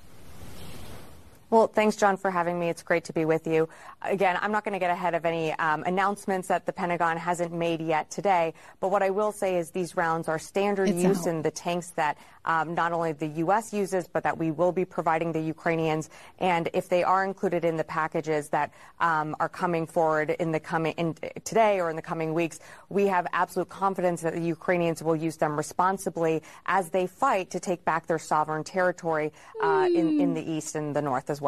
Well, 1.51 1.67
thanks, 1.67 1.97
John, 1.97 2.15
for 2.15 2.31
having 2.31 2.57
me. 2.57 2.69
It's 2.69 2.81
great 2.81 3.03
to 3.03 3.13
be 3.13 3.25
with 3.25 3.45
you. 3.45 3.67
Again, 4.01 4.37
I'm 4.41 4.53
not 4.53 4.63
going 4.63 4.71
to 4.71 4.79
get 4.79 4.89
ahead 4.89 5.13
of 5.15 5.25
any 5.25 5.51
um, 5.51 5.83
announcements 5.83 6.47
that 6.47 6.65
the 6.65 6.71
Pentagon 6.71 7.17
hasn't 7.17 7.51
made 7.51 7.81
yet 7.81 8.09
today. 8.09 8.53
But 8.79 8.89
what 8.89 9.03
I 9.03 9.09
will 9.09 9.33
say 9.33 9.57
is 9.57 9.69
these 9.69 9.97
rounds 9.97 10.29
are 10.29 10.39
standard 10.39 10.87
it's 10.87 11.03
use 11.03 11.25
in 11.25 11.41
the 11.41 11.51
tanks 11.51 11.89
that 11.97 12.17
um, 12.45 12.73
not 12.73 12.93
only 12.93 13.11
the 13.11 13.27
U.S. 13.27 13.73
uses, 13.73 14.07
but 14.07 14.23
that 14.23 14.37
we 14.37 14.49
will 14.49 14.71
be 14.71 14.85
providing 14.85 15.33
the 15.33 15.41
Ukrainians. 15.41 16.09
And 16.39 16.69
if 16.73 16.87
they 16.87 17.03
are 17.03 17.25
included 17.25 17.65
in 17.65 17.75
the 17.75 17.83
packages 17.83 18.47
that 18.49 18.71
um, 19.01 19.35
are 19.41 19.49
coming 19.49 19.85
forward 19.85 20.29
in 20.29 20.53
the 20.53 20.59
coming 20.59 20.93
in, 20.93 21.15
today 21.43 21.81
or 21.81 21.89
in 21.89 21.97
the 21.97 22.01
coming 22.01 22.33
weeks, 22.33 22.59
we 22.87 23.07
have 23.07 23.27
absolute 23.33 23.67
confidence 23.67 24.21
that 24.21 24.33
the 24.33 24.41
Ukrainians 24.41 25.03
will 25.03 25.17
use 25.17 25.35
them 25.35 25.57
responsibly 25.57 26.41
as 26.65 26.89
they 26.91 27.07
fight 27.07 27.51
to 27.51 27.59
take 27.59 27.83
back 27.83 28.07
their 28.07 28.19
sovereign 28.19 28.63
territory 28.63 29.33
uh, 29.61 29.65
mm. 29.65 29.95
in, 29.95 30.21
in 30.21 30.33
the 30.33 30.51
east 30.51 30.75
and 30.75 30.95
the 30.95 31.01
north 31.01 31.29
as 31.29 31.39
well. 31.39 31.40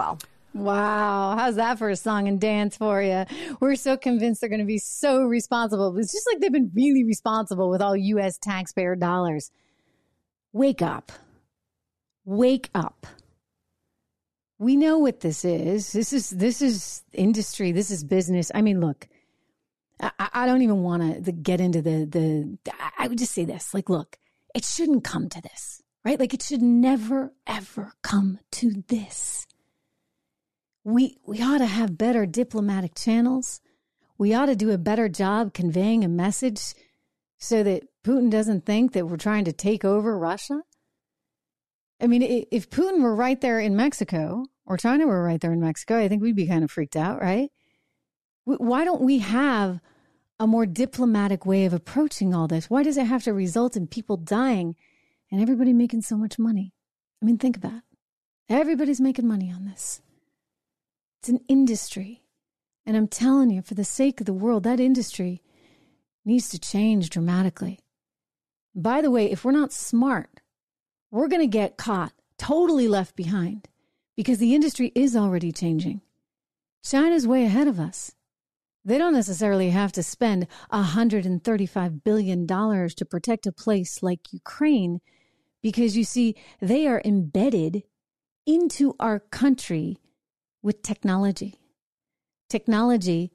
Wow. 0.53 1.35
How's 1.37 1.55
that 1.55 1.79
for 1.79 1.89
a 1.89 1.95
song 1.95 2.27
and 2.27 2.39
dance 2.39 2.77
for 2.77 3.01
you? 3.01 3.25
We're 3.59 3.75
so 3.75 3.97
convinced 3.97 4.39
they're 4.41 4.49
going 4.49 4.59
to 4.59 4.65
be 4.65 4.77
so 4.77 5.23
responsible. 5.23 5.97
It's 5.97 6.11
just 6.11 6.27
like 6.31 6.39
they've 6.39 6.51
been 6.51 6.71
really 6.75 7.03
responsible 7.03 7.69
with 7.69 7.81
all 7.81 7.95
U.S. 7.95 8.37
taxpayer 8.37 8.95
dollars. 8.95 9.49
Wake 10.51 10.81
up. 10.83 11.11
Wake 12.23 12.69
up. 12.75 13.07
We 14.59 14.75
know 14.75 14.99
what 14.99 15.21
this 15.21 15.43
is. 15.43 15.91
This 15.91 16.13
is 16.13 16.29
this 16.29 16.61
is 16.61 17.03
industry. 17.11 17.71
This 17.71 17.89
is 17.89 18.03
business. 18.03 18.51
I 18.53 18.61
mean, 18.61 18.79
look, 18.79 19.07
I, 19.99 20.11
I 20.19 20.45
don't 20.45 20.61
even 20.61 20.83
want 20.83 21.25
to 21.25 21.31
get 21.31 21.59
into 21.59 21.81
the 21.81 22.05
the. 22.05 22.57
I 22.97 23.07
would 23.07 23.17
just 23.17 23.33
say 23.33 23.43
this: 23.43 23.73
like, 23.73 23.89
look, 23.89 24.17
it 24.53 24.63
shouldn't 24.63 25.03
come 25.03 25.27
to 25.29 25.41
this, 25.41 25.81
right? 26.05 26.19
Like, 26.19 26.33
it 26.33 26.43
should 26.43 26.61
never 26.61 27.33
ever 27.47 27.93
come 28.03 28.39
to 28.51 28.83
this 28.87 29.47
we 30.83 31.17
we 31.25 31.41
ought 31.41 31.59
to 31.59 31.65
have 31.65 31.97
better 31.97 32.25
diplomatic 32.25 32.95
channels. 32.95 33.61
We 34.17 34.33
ought 34.33 34.47
to 34.47 34.55
do 34.55 34.71
a 34.71 34.77
better 34.77 35.09
job 35.09 35.53
conveying 35.53 36.03
a 36.03 36.09
message 36.09 36.73
so 37.37 37.63
that 37.63 37.83
Putin 38.03 38.29
doesn't 38.29 38.65
think 38.65 38.93
that 38.93 39.07
we're 39.07 39.17
trying 39.17 39.45
to 39.45 39.53
take 39.53 39.83
over 39.83 40.17
Russia. 40.17 40.61
I 42.01 42.07
mean, 42.07 42.21
if 42.51 42.69
Putin 42.69 43.01
were 43.01 43.15
right 43.15 43.39
there 43.39 43.59
in 43.59 43.75
Mexico 43.75 44.45
or 44.65 44.77
China 44.77 45.07
were 45.07 45.23
right 45.23 45.39
there 45.39 45.53
in 45.53 45.61
Mexico, 45.61 45.97
I 45.97 46.07
think 46.07 46.21
we'd 46.21 46.35
be 46.35 46.47
kind 46.47 46.63
of 46.63 46.71
freaked 46.71 46.95
out, 46.95 47.21
right? 47.21 47.49
Why 48.45 48.83
don't 48.83 49.01
we 49.01 49.19
have 49.19 49.79
a 50.39 50.47
more 50.47 50.65
diplomatic 50.65 51.45
way 51.45 51.65
of 51.65 51.73
approaching 51.73 52.33
all 52.33 52.47
this? 52.47 52.69
Why 52.69 52.83
does 52.83 52.97
it 52.97 53.05
have 53.05 53.23
to 53.23 53.33
result 53.33 53.77
in 53.77 53.87
people 53.87 54.17
dying 54.17 54.75
and 55.31 55.41
everybody 55.41 55.71
making 55.71 56.01
so 56.01 56.17
much 56.17 56.37
money? 56.37 56.73
I 57.21 57.25
mean, 57.25 57.37
think 57.37 57.55
about 57.55 57.73
it. 57.73 57.83
Everybody's 58.49 58.99
making 58.99 59.27
money 59.27 59.49
on 59.49 59.65
this. 59.65 60.01
It's 61.23 61.29
an 61.29 61.39
industry. 61.47 62.21
And 62.85 62.97
I'm 62.97 63.07
telling 63.07 63.49
you, 63.49 63.61
for 63.61 63.75
the 63.75 63.85
sake 63.85 64.19
of 64.19 64.25
the 64.25 64.33
world, 64.33 64.63
that 64.63 64.81
industry 64.81 65.41
needs 66.25 66.49
to 66.49 66.59
change 66.59 67.09
dramatically. 67.09 67.79
By 68.75 69.01
the 69.01 69.09
way, 69.09 69.31
if 69.31 69.45
we're 69.45 69.53
not 69.53 69.71
smart, 69.71 70.41
we're 71.11 71.29
going 71.29 71.39
to 71.39 71.47
get 71.47 71.77
caught, 71.77 72.11
totally 72.37 72.89
left 72.89 73.15
behind, 73.15 73.69
because 74.17 74.39
the 74.39 74.53
industry 74.53 74.91
is 74.95 75.15
already 75.15 75.53
changing. 75.53 76.01
China's 76.83 77.25
way 77.25 77.45
ahead 77.45 77.69
of 77.69 77.79
us. 77.79 78.11
They 78.83 78.97
don't 78.97 79.13
necessarily 79.13 79.69
have 79.69 79.93
to 79.93 80.03
spend 80.03 80.47
$135 80.73 82.03
billion 82.03 82.45
to 82.45 83.05
protect 83.09 83.47
a 83.47 83.53
place 83.53 84.03
like 84.03 84.33
Ukraine 84.33 84.99
because 85.61 85.95
you 85.95 86.03
see, 86.03 86.35
they 86.59 86.85
are 86.85 87.01
embedded 87.05 87.83
into 88.45 88.93
our 88.99 89.19
country 89.19 89.99
with 90.63 90.81
technology, 90.81 91.55
technology 92.49 93.31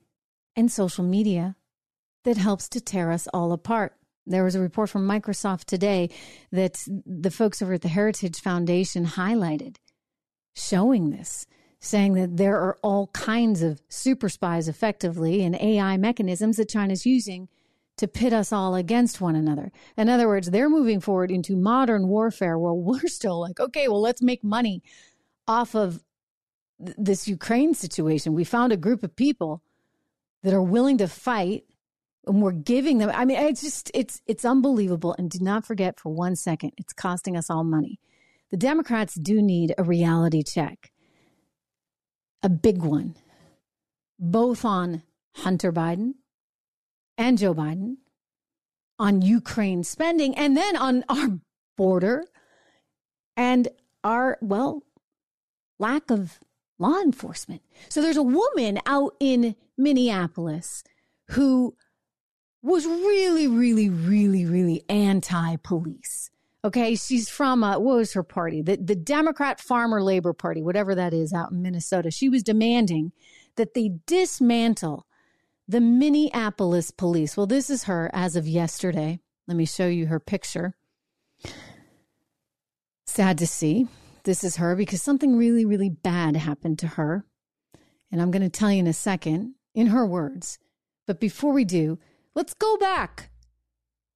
and 0.56 0.72
social 0.72 1.04
media 1.04 1.54
that 2.24 2.36
helps 2.36 2.68
to 2.70 2.80
tear 2.80 3.12
us 3.12 3.28
all 3.32 3.52
apart. 3.52 3.94
There 4.26 4.44
was 4.44 4.54
a 4.54 4.60
report 4.60 4.90
from 4.90 5.06
Microsoft 5.06 5.64
today 5.64 6.10
that 6.50 6.82
the 7.06 7.30
folks 7.30 7.62
over 7.62 7.74
at 7.74 7.82
the 7.82 7.88
Heritage 7.88 8.40
Foundation 8.40 9.06
highlighted, 9.06 9.76
showing 10.54 11.10
this, 11.10 11.46
saying 11.80 12.14
that 12.14 12.36
there 12.36 12.56
are 12.56 12.76
all 12.82 13.06
kinds 13.08 13.62
of 13.62 13.80
super 13.88 14.28
spies 14.28 14.68
effectively 14.68 15.42
and 15.42 15.54
AI 15.56 15.96
mechanisms 15.96 16.56
that 16.56 16.68
China's 16.68 17.06
using 17.06 17.48
to 17.96 18.08
pit 18.08 18.32
us 18.32 18.52
all 18.52 18.74
against 18.74 19.20
one 19.20 19.36
another. 19.36 19.72
In 19.96 20.08
other 20.08 20.28
words, 20.28 20.50
they're 20.50 20.68
moving 20.68 21.00
forward 21.00 21.30
into 21.30 21.56
modern 21.56 22.08
warfare 22.08 22.58
while 22.58 22.76
we're 22.82 23.06
still 23.06 23.40
like, 23.40 23.60
okay, 23.60 23.88
well, 23.88 24.00
let's 24.00 24.22
make 24.22 24.42
money 24.42 24.82
off 25.46 25.74
of 25.74 26.02
this 26.78 27.26
Ukraine 27.26 27.74
situation. 27.74 28.34
We 28.34 28.44
found 28.44 28.72
a 28.72 28.76
group 28.76 29.02
of 29.02 29.16
people 29.16 29.62
that 30.42 30.54
are 30.54 30.62
willing 30.62 30.98
to 30.98 31.08
fight 31.08 31.64
and 32.26 32.42
we're 32.42 32.52
giving 32.52 32.98
them 32.98 33.10
I 33.12 33.24
mean 33.24 33.38
it's 33.38 33.62
just 33.62 33.90
it's 33.94 34.20
it's 34.26 34.44
unbelievable 34.44 35.14
and 35.18 35.30
do 35.30 35.38
not 35.40 35.64
forget 35.64 35.98
for 35.98 36.12
one 36.12 36.36
second 36.36 36.72
it's 36.76 36.92
costing 36.92 37.36
us 37.36 37.50
all 37.50 37.64
money. 37.64 37.98
The 38.50 38.56
Democrats 38.56 39.14
do 39.14 39.42
need 39.42 39.74
a 39.76 39.82
reality 39.82 40.42
check. 40.42 40.92
A 42.42 42.48
big 42.48 42.82
one. 42.82 43.16
Both 44.18 44.64
on 44.64 45.02
Hunter 45.36 45.72
Biden 45.72 46.14
and 47.16 47.38
Joe 47.38 47.54
Biden 47.54 47.96
on 48.98 49.22
Ukraine 49.22 49.84
spending 49.84 50.34
and 50.36 50.56
then 50.56 50.76
on 50.76 51.04
our 51.08 51.38
border 51.76 52.24
and 53.36 53.68
our 54.02 54.38
well 54.40 54.82
lack 55.78 56.10
of 56.10 56.40
law 56.78 57.00
enforcement. 57.00 57.62
So 57.88 58.00
there's 58.00 58.16
a 58.16 58.22
woman 58.22 58.78
out 58.86 59.14
in 59.20 59.56
Minneapolis 59.76 60.84
who 61.30 61.74
was 62.62 62.86
really, 62.86 63.46
really, 63.46 63.88
really, 63.88 64.44
really 64.44 64.84
anti 64.88 65.56
police. 65.56 66.30
Okay. 66.64 66.96
She's 66.96 67.28
from, 67.28 67.62
uh, 67.62 67.78
what 67.78 67.96
was 67.96 68.12
her 68.14 68.22
party? 68.22 68.62
The, 68.62 68.76
the 68.76 68.96
Democrat 68.96 69.60
Farmer 69.60 70.02
Labor 70.02 70.32
Party, 70.32 70.62
whatever 70.62 70.94
that 70.94 71.14
is 71.14 71.32
out 71.32 71.52
in 71.52 71.62
Minnesota. 71.62 72.10
She 72.10 72.28
was 72.28 72.42
demanding 72.42 73.12
that 73.56 73.74
they 73.74 73.92
dismantle 74.06 75.06
the 75.68 75.80
Minneapolis 75.80 76.90
police. 76.90 77.36
Well, 77.36 77.46
this 77.46 77.70
is 77.70 77.84
her 77.84 78.10
as 78.12 78.36
of 78.36 78.48
yesterday. 78.48 79.20
Let 79.46 79.56
me 79.56 79.66
show 79.66 79.86
you 79.86 80.06
her 80.06 80.18
picture. 80.18 80.74
Sad 83.06 83.38
to 83.38 83.46
see 83.46 83.86
this 84.28 84.44
is 84.44 84.56
her 84.56 84.76
because 84.76 85.00
something 85.00 85.38
really, 85.38 85.64
really 85.64 85.88
bad 85.88 86.36
happened 86.36 86.78
to 86.78 86.86
her. 86.86 87.24
And 88.12 88.20
I'm 88.20 88.30
going 88.30 88.42
to 88.42 88.50
tell 88.50 88.70
you 88.70 88.80
in 88.80 88.86
a 88.86 88.92
second, 88.92 89.54
in 89.74 89.86
her 89.86 90.04
words. 90.04 90.58
But 91.06 91.18
before 91.18 91.54
we 91.54 91.64
do, 91.64 91.98
let's 92.34 92.52
go 92.52 92.76
back 92.76 93.30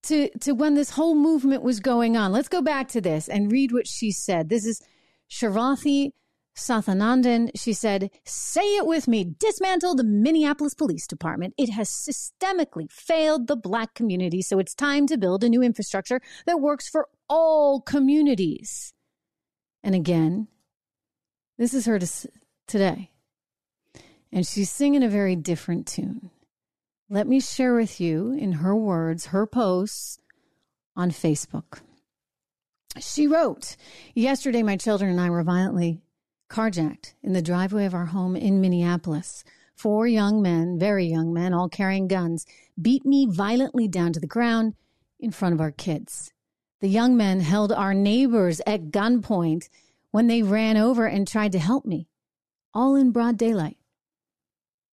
to, 0.03 0.29
to 0.40 0.53
when 0.53 0.75
this 0.75 0.90
whole 0.90 1.14
movement 1.14 1.62
was 1.62 1.81
going 1.81 2.14
on. 2.14 2.31
Let's 2.31 2.51
go 2.51 2.61
back 2.61 2.88
to 2.88 3.01
this 3.01 3.27
and 3.27 3.51
read 3.51 3.72
what 3.72 3.87
she 3.88 4.12
said. 4.12 4.51
This 4.51 4.66
is 4.66 4.83
Sharathi 5.31 6.11
Sathanandan. 6.55 7.48
She 7.57 7.72
said, 7.72 8.11
Say 8.27 8.77
it 8.77 8.85
with 8.85 9.09
me 9.09 9.25
dismantle 9.25 9.94
the 9.94 10.05
Minneapolis 10.05 10.75
Police 10.75 11.07
Department. 11.07 11.55
It 11.57 11.70
has 11.70 11.88
systemically 11.88 12.90
failed 12.90 13.46
the 13.46 13.57
black 13.57 13.94
community, 13.94 14.42
so 14.42 14.59
it's 14.59 14.75
time 14.75 15.07
to 15.07 15.16
build 15.16 15.42
a 15.42 15.48
new 15.48 15.62
infrastructure 15.62 16.20
that 16.44 16.61
works 16.61 16.87
for 16.87 17.09
all 17.31 17.81
communities 17.81 18.92
and 19.83 19.95
again. 19.95 20.49
This 21.59 21.75
is 21.75 21.87
her 21.87 21.99
to, 21.99 22.29
today. 22.66 23.11
And 24.33 24.47
she's 24.47 24.71
singing 24.71 25.03
a 25.03 25.09
very 25.09 25.37
different 25.37 25.87
tune. 25.87 26.31
Let 27.11 27.27
me 27.27 27.40
share 27.40 27.75
with 27.75 28.01
you, 28.01 28.33
in 28.33 28.53
her 28.53 28.75
words, 28.75 29.27
her 29.27 29.47
posts 29.47 30.18
on 30.97 31.11
Facebook. 31.11 31.81
She 32.99 33.27
wrote, 33.27 33.77
Yesterday, 34.14 34.62
my 34.62 34.77
children 34.77 35.11
and 35.11 35.21
I 35.21 35.31
were 35.31 35.42
violently 35.42 36.01
carjacked 36.51 37.14
in 37.23 37.33
the 37.33 37.42
driveway 37.42 37.87
of 37.87 37.95
our 37.95 38.07
home 38.07 38.37
in 38.37 38.61
Minneapolis. 38.61 39.45
Four 39.75 40.07
young 40.07 40.42
men, 40.42 40.79
very 40.79 41.07
young 41.07 41.33
men, 41.33 41.55
all 41.55 41.68
carrying 41.68 42.09
guns, 42.09 42.47
beat 42.81 43.05
me 43.05 43.27
violently 43.29 43.88
down 43.88 44.12
to 44.12 44.21
the 44.21 44.27
ground 44.27 44.75
in 45.18 45.31
front 45.31 45.55
of 45.55 45.61
our 45.61 45.71
kids. 45.71 46.32
The 46.83 46.88
young 46.88 47.16
men 47.16 47.40
held 47.40 47.71
our 47.71 47.95
neighbors 47.95 48.61
at 48.66 48.90
gunpoint 48.90 49.68
when 50.11 50.27
they 50.27 50.42
ran 50.42 50.77
over 50.77 51.07
and 51.07 51.29
tried 51.29 51.53
to 51.53 51.61
help 51.61 51.87
me, 51.87 52.09
all 52.75 52.97
in 52.97 53.12
broad 53.12 53.37
daylight. 53.37 53.77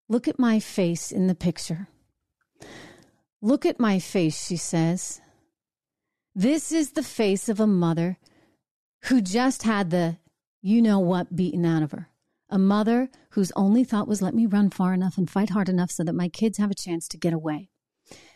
Look 0.07 0.27
at 0.27 0.37
my 0.37 0.59
face 0.59 1.11
in 1.11 1.25
the 1.25 1.33
picture. 1.33 1.87
Look 3.41 3.65
at 3.65 3.79
my 3.79 3.97
face, 3.97 4.45
she 4.45 4.55
says. 4.55 5.19
This 6.35 6.71
is 6.71 6.91
the 6.91 7.01
face 7.01 7.49
of 7.49 7.59
a 7.59 7.65
mother 7.65 8.19
who 9.05 9.19
just 9.19 9.63
had 9.63 9.89
the 9.89 10.17
you 10.61 10.83
know 10.83 10.99
what 10.99 11.35
beaten 11.35 11.65
out 11.65 11.81
of 11.81 11.91
her. 11.91 12.09
A 12.51 12.59
mother 12.59 13.09
whose 13.31 13.51
only 13.55 13.83
thought 13.83 14.07
was 14.07 14.21
let 14.21 14.35
me 14.35 14.45
run 14.45 14.69
far 14.69 14.93
enough 14.93 15.17
and 15.17 15.27
fight 15.27 15.49
hard 15.49 15.69
enough 15.69 15.89
so 15.89 16.03
that 16.03 16.13
my 16.13 16.29
kids 16.29 16.59
have 16.59 16.69
a 16.69 16.75
chance 16.75 17.07
to 17.07 17.17
get 17.17 17.33
away. 17.33 17.71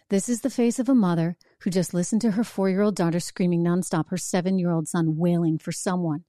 This 0.10 0.28
is 0.28 0.42
the 0.42 0.50
face 0.50 0.80
of 0.80 0.90
a 0.90 0.96
mother 0.96 1.38
who 1.64 1.70
just 1.70 1.94
listened 1.94 2.22
to 2.22 2.32
her 2.32 2.44
four 2.44 2.70
year 2.70 2.82
old 2.82 2.96
daughter 2.96 3.20
screaming 3.20 3.64
nonstop, 3.64 4.10
her 4.10 4.18
seven 4.18 4.60
year 4.60 4.72
old 4.72 4.88
son 4.88 5.18
wailing 5.18 5.58
for 5.58 5.72
someone 5.72 6.26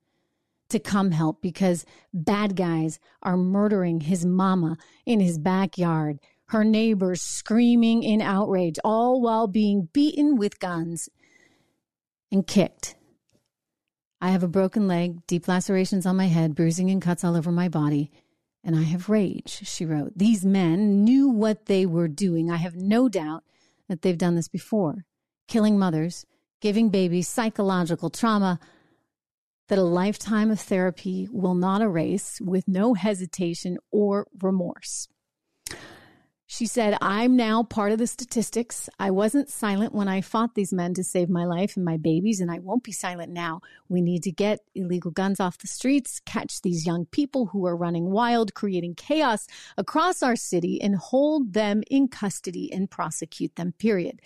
to 0.68 0.78
come 0.78 1.10
help 1.10 1.42
because 1.42 1.84
bad 2.12 2.56
guys 2.56 3.00
are 3.22 3.36
murdering 3.36 4.00
his 4.00 4.24
mama 4.24 4.76
in 5.04 5.20
his 5.20 5.38
backyard, 5.38 6.18
her 6.48 6.64
neighbors 6.64 7.20
screaming 7.20 8.02
in 8.02 8.22
outrage, 8.22 8.76
all 8.84 9.20
while 9.20 9.48
being 9.48 9.88
beaten 9.92 10.36
with 10.36 10.60
guns 10.60 11.08
and 12.30 12.46
kicked. 12.46 12.94
I 14.20 14.30
have 14.30 14.44
a 14.44 14.48
broken 14.48 14.86
leg, 14.86 15.26
deep 15.26 15.48
lacerations 15.48 16.06
on 16.06 16.16
my 16.16 16.28
head, 16.28 16.54
bruising 16.54 16.90
and 16.90 17.02
cuts 17.02 17.24
all 17.24 17.36
over 17.36 17.50
my 17.50 17.68
body, 17.68 18.10
and 18.62 18.76
I 18.76 18.82
have 18.82 19.10
rage, 19.10 19.68
she 19.68 19.84
wrote. 19.84 20.12
These 20.16 20.44
men 20.44 21.04
knew 21.04 21.28
what 21.28 21.66
they 21.66 21.84
were 21.84 22.08
doing. 22.08 22.50
I 22.50 22.56
have 22.56 22.76
no 22.76 23.08
doubt 23.08 23.42
that 23.88 24.02
they've 24.02 24.16
done 24.16 24.36
this 24.36 24.48
before 24.48 25.04
killing 25.48 25.78
mothers, 25.78 26.26
giving 26.60 26.88
babies 26.88 27.28
psychological 27.28 28.10
trauma 28.10 28.58
that 29.68 29.78
a 29.78 29.82
lifetime 29.82 30.50
of 30.50 30.60
therapy 30.60 31.28
will 31.30 31.54
not 31.54 31.80
erase 31.80 32.40
with 32.40 32.68
no 32.68 32.94
hesitation 32.94 33.78
or 33.90 34.26
remorse. 34.42 35.08
She 36.46 36.66
said, 36.66 36.96
I'm 37.00 37.34
now 37.34 37.62
part 37.62 37.90
of 37.90 37.98
the 37.98 38.06
statistics. 38.06 38.88
I 38.98 39.10
wasn't 39.10 39.48
silent 39.48 39.94
when 39.94 40.08
I 40.08 40.20
fought 40.20 40.54
these 40.54 40.72
men 40.72 40.94
to 40.94 41.02
save 41.02 41.28
my 41.28 41.44
life 41.46 41.74
and 41.74 41.84
my 41.84 41.96
babies, 41.96 42.40
and 42.40 42.50
I 42.50 42.58
won't 42.58 42.84
be 42.84 42.92
silent 42.92 43.32
now. 43.32 43.60
We 43.88 44.02
need 44.02 44.22
to 44.24 44.30
get 44.30 44.60
illegal 44.74 45.10
guns 45.10 45.40
off 45.40 45.58
the 45.58 45.66
streets, 45.66 46.20
catch 46.24 46.60
these 46.60 46.86
young 46.86 47.06
people 47.06 47.46
who 47.46 47.66
are 47.66 47.76
running 47.76 48.10
wild, 48.10 48.54
creating 48.54 48.94
chaos 48.94 49.48
across 49.78 50.22
our 50.22 50.36
city, 50.36 50.80
and 50.80 50.94
hold 50.94 51.54
them 51.54 51.82
in 51.90 52.08
custody 52.08 52.70
and 52.72 52.90
prosecute 52.90 53.56
them, 53.56 53.72
period. 53.72 54.20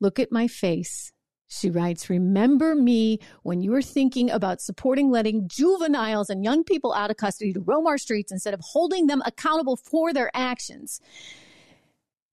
Look 0.00 0.18
at 0.18 0.32
my 0.32 0.48
face. 0.48 1.12
She 1.48 1.68
writes, 1.68 2.08
Remember 2.08 2.74
me 2.74 3.18
when 3.42 3.60
you 3.60 3.74
are 3.74 3.82
thinking 3.82 4.30
about 4.30 4.60
supporting 4.60 5.10
letting 5.10 5.48
juveniles 5.48 6.30
and 6.30 6.44
young 6.44 6.62
people 6.62 6.94
out 6.94 7.10
of 7.10 7.16
custody 7.16 7.52
to 7.52 7.60
roam 7.60 7.86
our 7.86 7.98
streets 7.98 8.30
instead 8.30 8.54
of 8.54 8.60
holding 8.60 9.08
them 9.08 9.20
accountable 9.26 9.76
for 9.76 10.12
their 10.12 10.30
actions. 10.32 11.00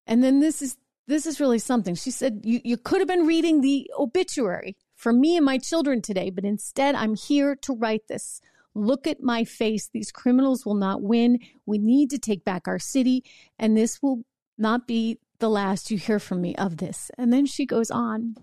And 0.07 0.23
then 0.23 0.41
this 0.41 0.61
is 0.61 0.77
this 1.09 1.25
is 1.25 1.41
really 1.41 1.59
something. 1.59 1.95
She 1.95 2.11
said, 2.11 2.41
you, 2.43 2.61
you 2.65 2.77
could 2.77 3.01
have 3.01 3.09
been 3.09 3.27
reading 3.27 3.61
the 3.61 3.91
obituary 3.97 4.77
for 4.97 5.13
me 5.13 5.37
and 5.37 5.47
my 5.47 5.57
children 5.57 6.03
today, 6.03 6.31
but 6.31 6.45
instead 6.45 6.95
I'm 6.95 7.15
here 7.15 7.55
to 7.63 7.75
write 7.75 8.09
this. 8.09 8.41
Look 8.75 9.07
at 9.07 9.23
my 9.23 9.45
face. 9.45 9.89
These 9.89 10.11
criminals 10.11 10.67
will 10.67 10.75
not 10.75 11.03
win. 11.03 11.39
We 11.65 11.79
need 11.79 12.11
to 12.11 12.19
take 12.19 12.45
back 12.45 12.67
our 12.67 12.79
city, 12.79 13.25
and 13.59 13.77
this 13.77 14.03
will 14.03 14.25
not 14.59 14.87
be 14.87 15.19
the 15.39 15.51
last 15.51 15.91
you 15.91 15.99
hear 15.99 16.19
from 16.19 16.41
me 16.41 16.55
of 16.57 16.79
this. 16.79 17.11
And 17.19 17.33
then 17.33 17.47
she 17.47 17.67
goes 17.67 17.91
on 17.91 18.37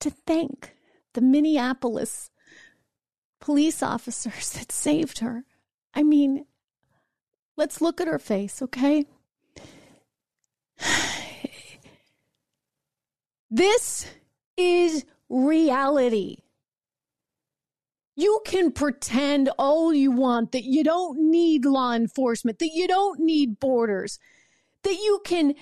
to 0.00 0.10
thank 0.10 0.76
the 1.14 1.20
Minneapolis 1.20 2.30
police 3.40 3.82
officers 3.82 4.50
that 4.52 4.72
saved 4.72 5.20
her. 5.20 5.44
I 5.94 6.02
mean, 6.02 6.46
let's 7.56 7.80
look 7.80 8.00
at 8.00 8.08
her 8.08 8.18
face, 8.18 8.62
okay? 8.62 9.04
This 13.48 14.06
is 14.56 15.04
reality. 15.28 16.38
You 18.16 18.40
can 18.44 18.72
pretend 18.72 19.50
all 19.56 19.94
you 19.94 20.10
want 20.10 20.52
that 20.52 20.64
you 20.64 20.82
don't 20.82 21.30
need 21.30 21.64
law 21.64 21.92
enforcement, 21.92 22.58
that 22.58 22.72
you 22.74 22.88
don't 22.88 23.20
need 23.20 23.60
borders, 23.60 24.18
that 24.82 24.94
you 24.94 25.20
can 25.24 25.54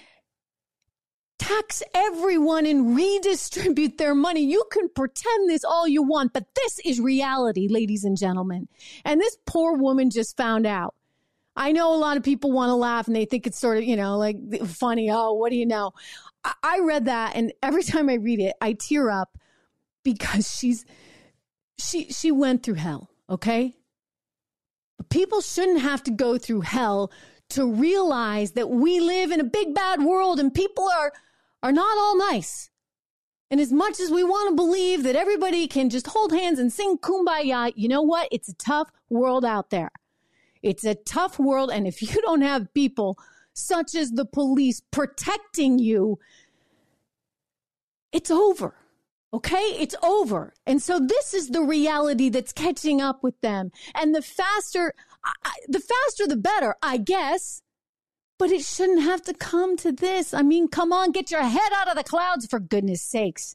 tax 1.39 1.83
everyone 1.95 2.67
and 2.67 2.97
redistribute 2.97 3.99
their 3.99 4.15
money. 4.15 4.45
You 4.45 4.65
can 4.71 4.89
pretend 4.89 5.49
this 5.49 5.65
all 5.65 5.87
you 5.89 6.03
want, 6.03 6.33
but 6.33 6.47
this 6.55 6.79
is 6.85 7.01
reality, 7.01 7.69
ladies 7.69 8.05
and 8.05 8.17
gentlemen. 8.17 8.69
And 9.05 9.21
this 9.21 9.37
poor 9.47 9.77
woman 9.77 10.11
just 10.11 10.37
found 10.37 10.67
out. 10.67 10.95
I 11.57 11.73
know 11.73 11.95
a 11.95 11.97
lot 11.97 12.17
of 12.17 12.23
people 12.23 12.51
want 12.51 12.71
to 12.71 12.75
laugh 12.75 13.07
and 13.07 13.15
they 13.15 13.27
think 13.27 13.47
it's 13.47 13.59
sort 13.59 13.79
of, 13.79 13.85
you 13.85 13.97
know, 13.97 14.19
like 14.19 14.37
funny. 14.67 15.11
Oh, 15.11 15.35
what 15.35 15.51
do 15.51 15.57
you 15.57 15.67
know? 15.67 15.93
I 16.63 16.81
read 16.81 17.07
that 17.07 17.37
and 17.37 17.53
every 17.63 17.83
time 17.83 18.09
I 18.09 18.15
read 18.15 18.41
it, 18.41 18.55
I 18.61 18.75
tear 18.75 19.11
up 19.11 19.39
because 20.03 20.55
she's, 20.55 20.85
she, 21.79 22.13
she 22.13 22.33
went 22.33 22.63
through 22.63 22.75
hell. 22.75 23.11
Okay. 23.31 23.77
But 24.99 25.09
people 25.09 25.41
shouldn't 25.41 25.81
have 25.81 26.03
to 26.05 26.11
go 26.11 26.39
through 26.39 26.63
hell 26.63 27.11
to 27.55 27.67
realize 27.67 28.53
that 28.53 28.71
we 28.71 29.01
live 29.01 29.31
in 29.31 29.41
a 29.41 29.45
big 29.45 29.75
bad 29.75 30.03
world 30.03 30.41
and 30.41 30.53
people 30.53 30.89
are 30.89 31.13
are 31.63 31.73
not 31.73 31.97
all 31.99 32.19
nice. 32.19 32.71
And 33.51 33.61
as 33.61 33.73
much 33.73 34.01
as 34.01 34.11
we 34.11 34.25
want 34.25 34.51
to 34.51 34.57
believe 34.57 35.05
that 35.05 35.17
everybody 35.17 35.67
can 35.67 35.89
just 35.89 36.09
hold 36.09 36.33
hands 36.33 36.59
and 36.59 36.73
sing 36.73 36.99
kumbaya, 36.99 37.73
you 37.77 37.89
know 37.89 38.03
what? 38.03 38.29
It's 38.33 38.49
a 38.49 38.55
tough 38.55 38.91
world 39.09 39.45
out 39.45 39.71
there. 39.71 39.91
It's 40.63 40.85
a 40.85 40.95
tough 40.95 41.39
world. 41.39 41.71
And 41.71 41.87
if 41.87 42.03
you 42.03 42.21
don't 42.23 42.43
have 42.43 42.75
people 42.75 43.17
such 43.53 43.95
as 43.95 44.11
the 44.11 44.25
police 44.25 44.83
protecting 44.91 45.79
you, 45.79 46.19
it's 48.13 48.31
over. 48.31 48.75
Okay? 49.33 49.77
It's 49.79 49.95
over. 50.03 50.55
And 50.67 50.83
so 50.83 50.99
this 50.99 51.35
is 51.35 51.49
the 51.49 51.63
reality 51.63 52.29
that's 52.29 52.53
catching 52.53 53.01
up 53.01 53.23
with 53.23 53.41
them. 53.41 53.71
And 53.95 54.15
the 54.15 54.23
faster, 54.23 54.95
the 55.69 55.81
faster 55.81 56.27
the 56.27 56.37
better, 56.37 56.77
I 56.83 56.97
guess. 56.97 57.63
But 58.37 58.51
it 58.51 58.63
shouldn't 58.63 59.03
have 59.03 59.23
to 59.23 59.35
come 59.35 59.77
to 59.79 59.93
this. 59.93 60.35
I 60.35 60.43
mean, 60.43 60.67
come 60.67 60.93
on, 60.93 61.13
get 61.13 61.31
your 61.31 61.43
head 61.43 61.73
out 61.73 61.89
of 61.89 61.97
the 61.97 62.03
clouds 62.03 62.47
for 62.47 62.59
goodness 62.59 63.01
sakes. 63.01 63.55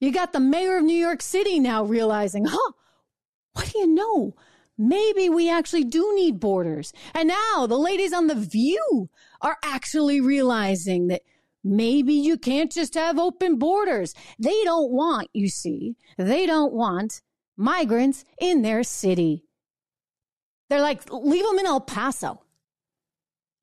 You 0.00 0.12
got 0.12 0.32
the 0.32 0.40
mayor 0.40 0.78
of 0.78 0.84
New 0.84 0.96
York 0.96 1.20
City 1.20 1.60
now 1.60 1.84
realizing, 1.84 2.46
huh, 2.46 2.72
what 3.52 3.70
do 3.70 3.80
you 3.80 3.86
know? 3.86 4.34
Maybe 4.78 5.28
we 5.28 5.50
actually 5.50 5.84
do 5.84 6.14
need 6.14 6.40
borders. 6.40 6.94
And 7.12 7.28
now 7.28 7.66
the 7.66 7.76
ladies 7.76 8.14
on 8.14 8.28
The 8.28 8.34
View 8.34 9.10
are 9.42 9.58
actually 9.62 10.22
realizing 10.22 11.08
that 11.08 11.20
maybe 11.62 12.14
you 12.14 12.38
can't 12.38 12.72
just 12.72 12.94
have 12.94 13.18
open 13.18 13.58
borders. 13.58 14.14
They 14.38 14.64
don't 14.64 14.90
want, 14.90 15.28
you 15.34 15.48
see, 15.48 15.96
they 16.16 16.46
don't 16.46 16.72
want 16.72 17.20
migrants 17.58 18.24
in 18.40 18.62
their 18.62 18.82
city. 18.82 19.44
They're 20.70 20.80
like, 20.80 21.02
leave 21.12 21.44
them 21.44 21.58
in 21.58 21.66
El 21.66 21.80
Paso. 21.80 22.40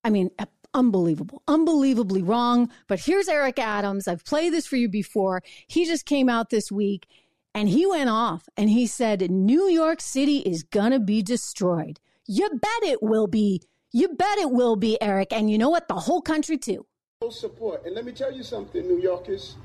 I 0.03 0.09
mean, 0.09 0.29
uh, 0.37 0.45
unbelievable, 0.73 1.41
unbelievably 1.47 2.21
wrong. 2.21 2.69
But 2.87 2.99
here's 2.99 3.29
Eric 3.29 3.57
Adams. 3.59 4.07
I've 4.07 4.25
played 4.25 4.53
this 4.53 4.67
for 4.67 4.75
you 4.75 4.89
before. 4.89 5.41
He 5.67 5.85
just 5.85 6.05
came 6.05 6.27
out 6.27 6.49
this 6.49 6.69
week 6.69 7.07
and 7.55 7.69
he 7.69 7.87
went 7.87 8.09
off 8.09 8.49
and 8.57 8.69
he 8.69 8.85
said, 8.85 9.31
New 9.31 9.69
York 9.69 10.01
City 10.01 10.39
is 10.39 10.63
going 10.63 10.91
to 10.91 10.99
be 10.99 11.23
destroyed. 11.23 11.99
You 12.27 12.49
bet 12.49 12.83
it 12.83 13.01
will 13.01 13.27
be. 13.27 13.61
You 13.93 14.09
bet 14.09 14.37
it 14.37 14.51
will 14.51 14.75
be, 14.75 15.01
Eric. 15.01 15.31
And 15.31 15.49
you 15.49 15.57
know 15.57 15.69
what? 15.69 15.87
The 15.87 15.95
whole 15.95 16.21
country, 16.21 16.57
too. 16.57 16.85
Support. 17.31 17.85
And 17.85 17.95
let 17.95 18.03
me 18.03 18.11
tell 18.11 18.33
you 18.33 18.43
something, 18.43 18.85
New 18.85 18.99
Yorkers. 18.99 19.55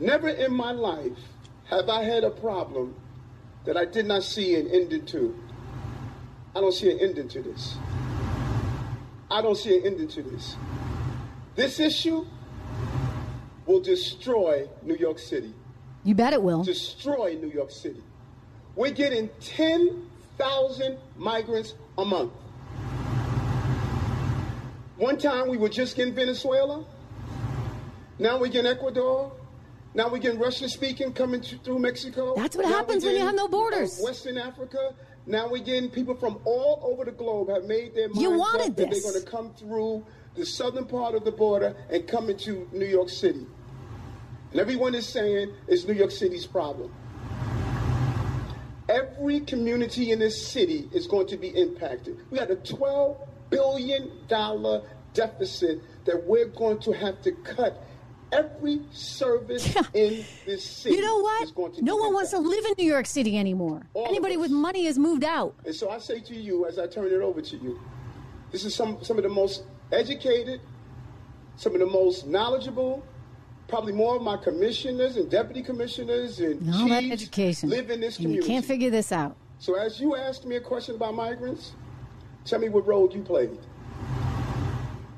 Never 0.00 0.30
in 0.30 0.52
my 0.52 0.72
life 0.72 1.18
have 1.66 1.90
I 1.90 2.04
had 2.04 2.24
a 2.24 2.30
problem 2.30 2.96
that 3.64 3.76
I 3.76 3.84
did 3.84 4.06
not 4.06 4.22
see 4.24 4.56
an 4.56 4.68
ending 4.68 5.06
to. 5.06 5.38
I 6.54 6.60
don't 6.60 6.72
see 6.72 6.90
an 6.90 6.98
ending 7.00 7.28
to 7.28 7.42
this. 7.42 7.76
I 9.30 9.40
don't 9.40 9.56
see 9.56 9.78
an 9.78 9.86
ending 9.86 10.08
to 10.08 10.22
this. 10.22 10.56
This 11.54 11.80
issue 11.80 12.26
will 13.66 13.80
destroy 13.80 14.68
New 14.82 14.96
York 14.96 15.18
City. 15.18 15.54
You 16.04 16.14
bet 16.14 16.32
it 16.32 16.42
will. 16.42 16.62
Destroy 16.62 17.38
New 17.40 17.50
York 17.50 17.70
City. 17.70 18.02
We're 18.74 18.90
getting 18.90 19.30
10,000 19.40 20.98
migrants 21.16 21.74
a 21.96 22.04
month. 22.04 22.32
One 24.96 25.18
time 25.18 25.48
we 25.48 25.56
were 25.56 25.68
just 25.68 25.96
getting 25.96 26.14
Venezuela. 26.14 26.84
Now 28.18 28.38
we're 28.38 28.48
getting 28.48 28.70
Ecuador. 28.70 29.32
Now 29.94 30.08
we're 30.08 30.18
getting 30.18 30.40
Russian 30.40 30.68
speaking 30.68 31.12
coming 31.12 31.42
through 31.42 31.78
Mexico. 31.78 32.34
That's 32.34 32.56
what 32.56 32.66
now 32.66 32.72
happens 32.72 33.04
when 33.04 33.14
you 33.14 33.20
have 33.20 33.34
no 33.34 33.48
borders. 33.48 33.98
Uh, 34.00 34.04
Western 34.04 34.38
Africa. 34.38 34.94
Now 35.26 35.48
we're 35.48 35.62
getting 35.62 35.88
people 35.88 36.14
from 36.16 36.40
all 36.44 36.80
over 36.82 37.04
the 37.04 37.12
globe 37.12 37.48
have 37.48 37.64
made 37.64 37.94
their 37.94 38.08
minds 38.08 38.20
you 38.20 38.30
wanted 38.30 38.70
up 38.70 38.76
that 38.76 38.90
this. 38.90 39.02
they're 39.02 39.12
going 39.12 39.24
to 39.24 39.30
come 39.30 39.54
through 39.54 40.04
the 40.34 40.44
southern 40.44 40.86
part 40.86 41.14
of 41.14 41.24
the 41.24 41.30
border 41.30 41.76
and 41.90 42.06
come 42.08 42.28
into 42.28 42.68
New 42.72 42.86
York 42.86 43.08
City. 43.08 43.46
And 44.50 44.60
everyone 44.60 44.94
is 44.94 45.06
saying 45.06 45.52
it's 45.68 45.86
New 45.86 45.94
York 45.94 46.10
City's 46.10 46.46
problem. 46.46 46.92
Every 48.88 49.40
community 49.40 50.10
in 50.10 50.18
this 50.18 50.46
city 50.46 50.88
is 50.92 51.06
going 51.06 51.28
to 51.28 51.36
be 51.36 51.48
impacted. 51.48 52.18
We 52.30 52.38
had 52.38 52.50
a 52.50 52.56
$12 52.56 53.16
billion 53.48 54.10
deficit 55.14 55.80
that 56.04 56.24
we're 56.24 56.48
going 56.48 56.80
to 56.80 56.92
have 56.92 57.22
to 57.22 57.32
cut 57.32 57.82
Every 58.32 58.80
service 58.90 59.76
in 59.94 60.24
this 60.46 60.64
city. 60.64 60.96
You 60.96 61.02
know 61.02 61.18
what? 61.18 61.82
No 61.82 61.96
one 61.96 62.14
wants 62.14 62.30
to 62.30 62.38
live 62.38 62.64
in 62.64 62.72
New 62.78 62.90
York 62.90 63.06
City 63.06 63.38
anymore. 63.38 63.82
All 63.92 64.06
Anybody 64.08 64.36
with 64.36 64.50
money 64.50 64.86
has 64.86 64.98
moved 64.98 65.22
out. 65.22 65.54
And 65.66 65.74
so 65.74 65.90
I 65.90 65.98
say 65.98 66.20
to 66.20 66.34
you, 66.34 66.66
as 66.66 66.78
I 66.78 66.86
turn 66.86 67.06
it 67.06 67.12
over 67.12 67.42
to 67.42 67.56
you, 67.56 67.78
this 68.50 68.64
is 68.64 68.74
some, 68.74 69.02
some 69.02 69.18
of 69.18 69.22
the 69.22 69.28
most 69.28 69.64
educated, 69.92 70.60
some 71.56 71.74
of 71.74 71.80
the 71.80 71.86
most 71.86 72.26
knowledgeable, 72.26 73.04
probably 73.68 73.92
more 73.92 74.16
of 74.16 74.22
my 74.22 74.36
commissioners 74.36 75.16
and 75.16 75.30
deputy 75.30 75.62
commissioners 75.62 76.40
and 76.40 76.74
all 76.74 76.88
that 76.88 77.00
chiefs 77.00 77.22
education. 77.22 77.70
live 77.70 77.90
in 77.90 78.00
this 78.00 78.18
and 78.18 78.34
you 78.34 78.42
can't 78.42 78.64
figure 78.64 78.90
this 78.90 79.12
out. 79.12 79.36
So 79.58 79.74
as 79.76 80.00
you 80.00 80.16
asked 80.16 80.44
me 80.44 80.56
a 80.56 80.60
question 80.60 80.94
about 80.94 81.14
migrants, 81.14 81.72
tell 82.44 82.58
me 82.58 82.68
what 82.68 82.86
role 82.86 83.10
you 83.12 83.22
played. 83.22 83.58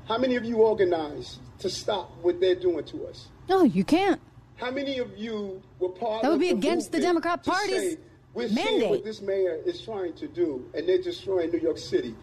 How 0.06 0.18
many 0.18 0.36
of 0.36 0.44
you 0.44 0.58
organized 0.58 1.38
to 1.58 1.70
stop 1.70 2.10
what 2.22 2.40
they're 2.40 2.54
doing 2.54 2.84
to 2.84 3.06
us? 3.06 3.28
No, 3.48 3.62
you 3.64 3.84
can't. 3.84 4.20
How 4.56 4.70
many 4.70 4.98
of 4.98 5.16
you 5.16 5.60
were 5.80 5.88
part 5.90 6.22
That 6.22 6.28
would 6.28 6.34
of 6.34 6.40
be 6.40 6.50
the 6.50 6.56
against 6.58 6.92
the 6.92 7.00
Democrat 7.00 7.44
Party's 7.44 7.96
We're 8.34 8.48
seeing 8.48 8.54
mandate." 8.64 8.90
what 8.90 9.04
this 9.04 9.20
mayor 9.20 9.58
is 9.64 9.80
trying 9.82 10.14
to 10.14 10.28
do, 10.28 10.64
and 10.74 10.88
they're 10.88 11.02
destroying 11.02 11.50
New 11.50 11.58
York 11.58 11.78
City. 11.78 12.14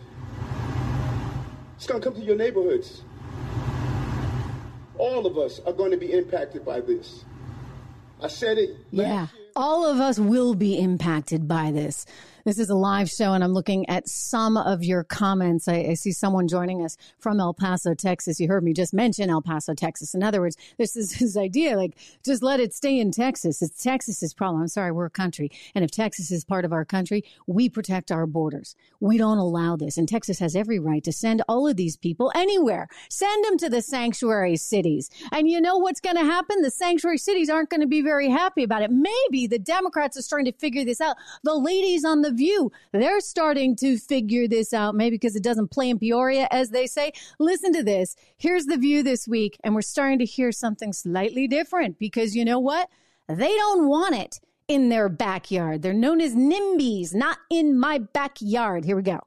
It's 1.75 1.87
going 1.87 2.01
to 2.01 2.09
come 2.09 2.19
to 2.19 2.25
your 2.25 2.35
neighborhoods. 2.37 3.01
All 4.97 5.25
of 5.25 5.37
us 5.37 5.59
are 5.65 5.73
going 5.73 5.91
to 5.91 5.97
be 5.97 6.13
impacted 6.13 6.63
by 6.63 6.79
this. 6.79 7.25
I 8.21 8.27
said 8.27 8.57
it. 8.59 8.77
Yeah. 8.91 9.27
All 9.55 9.85
of 9.85 9.99
us 9.99 10.19
will 10.19 10.53
be 10.53 10.77
impacted 10.79 11.47
by 11.47 11.71
this. 11.71 12.05
This 12.43 12.57
is 12.57 12.71
a 12.71 12.75
live 12.75 13.07
show, 13.07 13.33
and 13.33 13.43
I'm 13.43 13.53
looking 13.53 13.87
at 13.87 14.07
some 14.07 14.57
of 14.57 14.83
your 14.83 15.03
comments. 15.03 15.67
I, 15.67 15.75
I 15.91 15.93
see 15.93 16.11
someone 16.11 16.47
joining 16.47 16.83
us 16.83 16.97
from 17.19 17.39
El 17.39 17.53
Paso, 17.53 17.93
Texas. 17.93 18.39
You 18.39 18.47
heard 18.47 18.63
me 18.63 18.73
just 18.73 18.95
mention 18.95 19.29
El 19.29 19.43
Paso, 19.43 19.75
Texas. 19.75 20.15
In 20.15 20.23
other 20.23 20.41
words, 20.41 20.57
this 20.79 20.95
is 20.95 21.13
his 21.19 21.37
idea 21.37 21.77
like, 21.77 21.95
just 22.25 22.41
let 22.41 22.59
it 22.59 22.73
stay 22.73 22.99
in 22.99 23.11
Texas. 23.11 23.61
It's 23.61 23.83
Texas's 23.83 24.33
problem. 24.33 24.63
I'm 24.63 24.67
sorry, 24.69 24.91
we're 24.91 25.05
a 25.05 25.11
country. 25.11 25.51
And 25.75 25.83
if 25.83 25.91
Texas 25.91 26.31
is 26.31 26.43
part 26.43 26.65
of 26.65 26.73
our 26.73 26.83
country, 26.83 27.23
we 27.45 27.69
protect 27.69 28.11
our 28.11 28.25
borders. 28.25 28.75
We 28.99 29.19
don't 29.19 29.37
allow 29.37 29.75
this. 29.75 29.97
And 29.97 30.09
Texas 30.09 30.39
has 30.39 30.55
every 30.55 30.79
right 30.79 31.03
to 31.03 31.11
send 31.11 31.43
all 31.47 31.67
of 31.67 31.75
these 31.75 31.95
people 31.95 32.31
anywhere. 32.33 32.87
Send 33.09 33.45
them 33.45 33.57
to 33.59 33.69
the 33.69 33.83
sanctuary 33.83 34.57
cities. 34.57 35.11
And 35.31 35.47
you 35.47 35.61
know 35.61 35.77
what's 35.77 36.01
going 36.01 36.15
to 36.17 36.25
happen? 36.25 36.63
The 36.63 36.71
sanctuary 36.71 37.19
cities 37.19 37.51
aren't 37.51 37.69
going 37.69 37.81
to 37.81 37.87
be 37.87 38.01
very 38.01 38.29
happy 38.29 38.63
about 38.63 38.81
it. 38.81 38.89
Maybe 38.89 39.45
the 39.45 39.59
Democrats 39.59 40.17
are 40.17 40.23
starting 40.23 40.51
to 40.51 40.57
figure 40.57 40.83
this 40.83 41.01
out. 41.01 41.17
The 41.43 41.53
ladies 41.53 42.03
on 42.03 42.21
The 42.21 42.30
View, 42.31 42.71
they're 42.91 43.19
starting 43.19 43.75
to 43.77 43.97
figure 43.97 44.47
this 44.47 44.73
out, 44.73 44.95
maybe 44.95 45.15
because 45.15 45.35
it 45.35 45.43
doesn't 45.43 45.71
play 45.71 45.89
in 45.89 45.99
Peoria, 45.99 46.47
as 46.51 46.69
they 46.69 46.87
say. 46.87 47.11
Listen 47.39 47.73
to 47.73 47.83
this. 47.83 48.15
Here's 48.37 48.65
The 48.65 48.77
View 48.77 49.03
this 49.03 49.27
week, 49.27 49.57
and 49.63 49.75
we're 49.75 49.81
starting 49.81 50.19
to 50.19 50.25
hear 50.25 50.51
something 50.51 50.93
slightly 50.93 51.47
different 51.47 51.99
because 51.99 52.35
you 52.35 52.45
know 52.45 52.59
what? 52.59 52.89
They 53.27 53.55
don't 53.55 53.87
want 53.87 54.15
it 54.15 54.39
in 54.67 54.89
their 54.89 55.09
backyard. 55.09 55.81
They're 55.81 55.93
known 55.93 56.21
as 56.21 56.33
NIMBYs, 56.33 57.13
not 57.13 57.37
in 57.49 57.77
my 57.77 57.99
backyard. 57.99 58.85
Here 58.85 58.95
we 58.95 59.01
go. 59.01 59.19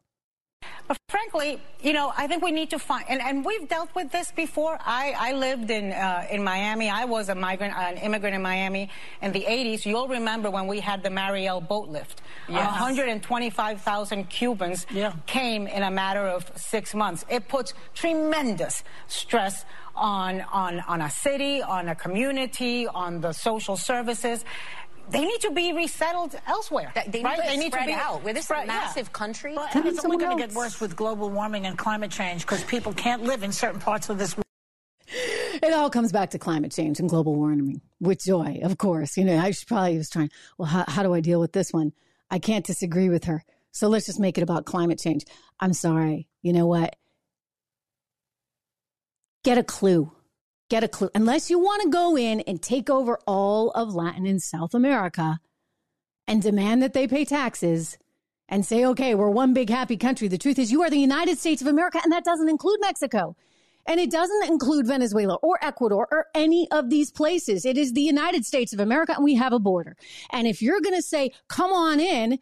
But 0.87 0.99
frankly, 1.09 1.63
you 1.83 1.93
know, 1.95 2.13
I 2.15 2.27
think 2.27 2.43
we 2.43 2.51
need 2.51 2.71
to 2.71 2.79
find, 2.79 3.07
and, 3.09 3.21
and 3.21 3.45
we've 3.45 3.67
dealt 3.69 3.95
with 3.95 4.13
this 4.13 4.31
before. 4.33 4.79
I, 4.81 5.15
I 5.19 5.33
lived 5.33 5.71
in 5.71 5.93
uh, 5.93 6.27
in 6.31 6.45
Miami. 6.45 6.91
I 6.91 7.07
was 7.07 7.31
a 7.31 7.35
migrant, 7.35 7.75
an 7.75 7.97
immigrant 7.97 8.35
in 8.37 8.43
Miami 8.43 8.91
in 9.23 9.33
the 9.33 9.45
80s. 9.49 9.87
You'll 9.87 10.09
remember 10.09 10.51
when 10.51 10.67
we 10.67 10.81
had 10.81 11.03
the 11.03 11.11
Mariel 11.11 11.61
boat 11.61 11.89
lift. 11.89 12.21
Yes. 12.49 12.71
125,000 12.73 14.29
Cubans 14.29 14.87
came 15.27 15.67
in 15.67 15.83
a 15.83 15.91
matter 15.91 16.27
of 16.27 16.51
six 16.57 16.95
months. 16.95 17.25
It 17.31 17.49
puts 17.49 17.73
tremendous 17.95 18.85
stress 19.07 19.65
on 19.97 20.41
on 20.53 20.81
on 20.81 21.01
a 21.01 21.11
city, 21.11 21.63
on 21.63 21.89
a 21.89 21.95
community, 21.95 22.87
on 22.87 23.21
the 23.21 23.33
social 23.33 23.77
services. 23.77 24.45
They 25.11 25.25
need 25.25 25.41
to 25.43 25.51
be 25.51 25.73
resettled 25.73 26.35
elsewhere. 26.47 26.93
They 26.95 27.19
need 27.19 27.25
right? 27.25 27.37
to 27.37 27.43
they 27.47 27.57
need 27.57 27.73
to 27.73 27.85
be 27.85 27.93
out. 27.93 28.25
We're 28.25 28.33
this 28.35 28.45
spread- 28.45 28.67
yeah. 28.67 28.75
massive 28.75 29.13
country. 29.13 29.55
Well, 29.55 29.69
and 29.73 29.87
it's 29.87 30.05
only 30.05 30.17
going 30.17 30.37
to 30.37 30.47
get 30.47 30.55
worse 30.55 30.81
with 30.81 30.97
global 30.97 31.31
warming 31.31 31.67
and 31.67 31.77
climate 31.77 32.11
change 32.11 32.43
because 32.43 32.65
people 32.65 32.93
can't 32.93 33.23
live 33.23 33.43
in 33.43 33.53
certain 33.53 33.81
parts 33.81 34.09
of 34.09 34.19
this 34.19 34.37
world. 34.37 34.45
It 35.07 35.73
all 35.73 35.91
comes 35.91 36.11
back 36.11 36.31
to 36.31 36.39
climate 36.39 36.73
change 36.73 36.99
and 37.01 37.09
global 37.09 37.35
warming 37.35 37.81
with 38.01 38.25
Joy, 38.25 38.61
of 38.63 38.79
course. 38.79 39.17
You 39.17 39.25
know, 39.25 39.39
I 39.39 39.51
should 39.53 39.69
probably 39.69 39.97
was 39.97 40.11
trying, 40.11 40.31
well, 40.59 40.67
how, 40.67 40.85
how 40.89 41.03
do 41.03 41.15
I 41.15 41.21
deal 41.21 41.41
with 41.41 41.53
this 41.53 41.73
one? 41.73 41.93
I 42.31 42.39
can't 42.39 42.67
disagree 42.67 43.09
with 43.09 43.25
her. 43.25 43.45
So 43.71 43.89
let's 43.89 44.07
just 44.07 44.21
make 44.21 44.39
it 44.39 44.43
about 44.43 44.65
climate 44.65 44.99
change. 44.99 45.25
I'm 45.61 45.73
sorry. 45.73 46.29
You 46.43 46.53
know 46.53 46.67
what? 46.67 46.97
Get 49.43 49.59
a 49.59 49.63
clue. 49.63 50.11
Get 50.71 50.85
a 50.85 50.89
clue. 50.89 51.11
Unless 51.15 51.51
you 51.51 51.59
want 51.59 51.83
to 51.83 51.91
go 51.91 52.17
in 52.17 52.41
and 52.41 52.61
take 52.61 52.89
over 52.89 53.19
all 53.27 53.71
of 53.73 53.95
Latin 53.95 54.27
and 54.27 54.43
South 54.43 54.75
America 54.75 55.39
and 56.27 56.41
demand 56.41 56.83
that 56.83 56.95
they 56.95 57.07
pay 57.07 57.25
taxes 57.25 57.99
and 58.49 58.65
say, 58.65 58.85
okay, 58.85 59.15
we're 59.15 59.31
one 59.31 59.53
big 59.55 59.71
happy 59.71 59.97
country. 59.97 60.29
The 60.29 60.39
truth 60.39 60.59
is, 60.59 60.73
you 60.73 60.83
are 60.83 60.91
the 60.91 60.99
United 60.99 61.39
States 61.39 61.61
of 61.63 61.69
America, 61.69 62.01
and 62.03 62.13
that 62.13 62.25
doesn't 62.25 62.49
include 62.49 62.81
Mexico. 62.81 63.37
And 63.87 64.01
it 64.01 64.11
doesn't 64.11 64.49
include 64.49 64.87
Venezuela 64.87 65.35
or 65.37 65.59
Ecuador 65.63 66.09
or 66.11 66.27
any 66.35 66.67
of 66.71 66.89
these 66.89 67.11
places. 67.11 67.67
It 67.67 67.77
is 67.77 67.93
the 67.93 68.01
United 68.01 68.47
States 68.47 68.73
of 68.73 68.81
America, 68.81 69.13
and 69.15 69.25
we 69.25 69.35
have 69.35 69.53
a 69.53 69.59
border. 69.59 69.97
And 70.31 70.47
if 70.47 70.63
you're 70.63 70.81
going 70.81 70.97
to 70.97 71.03
say, 71.03 71.33
come 71.49 71.73
on 71.73 72.01
in, 72.01 72.39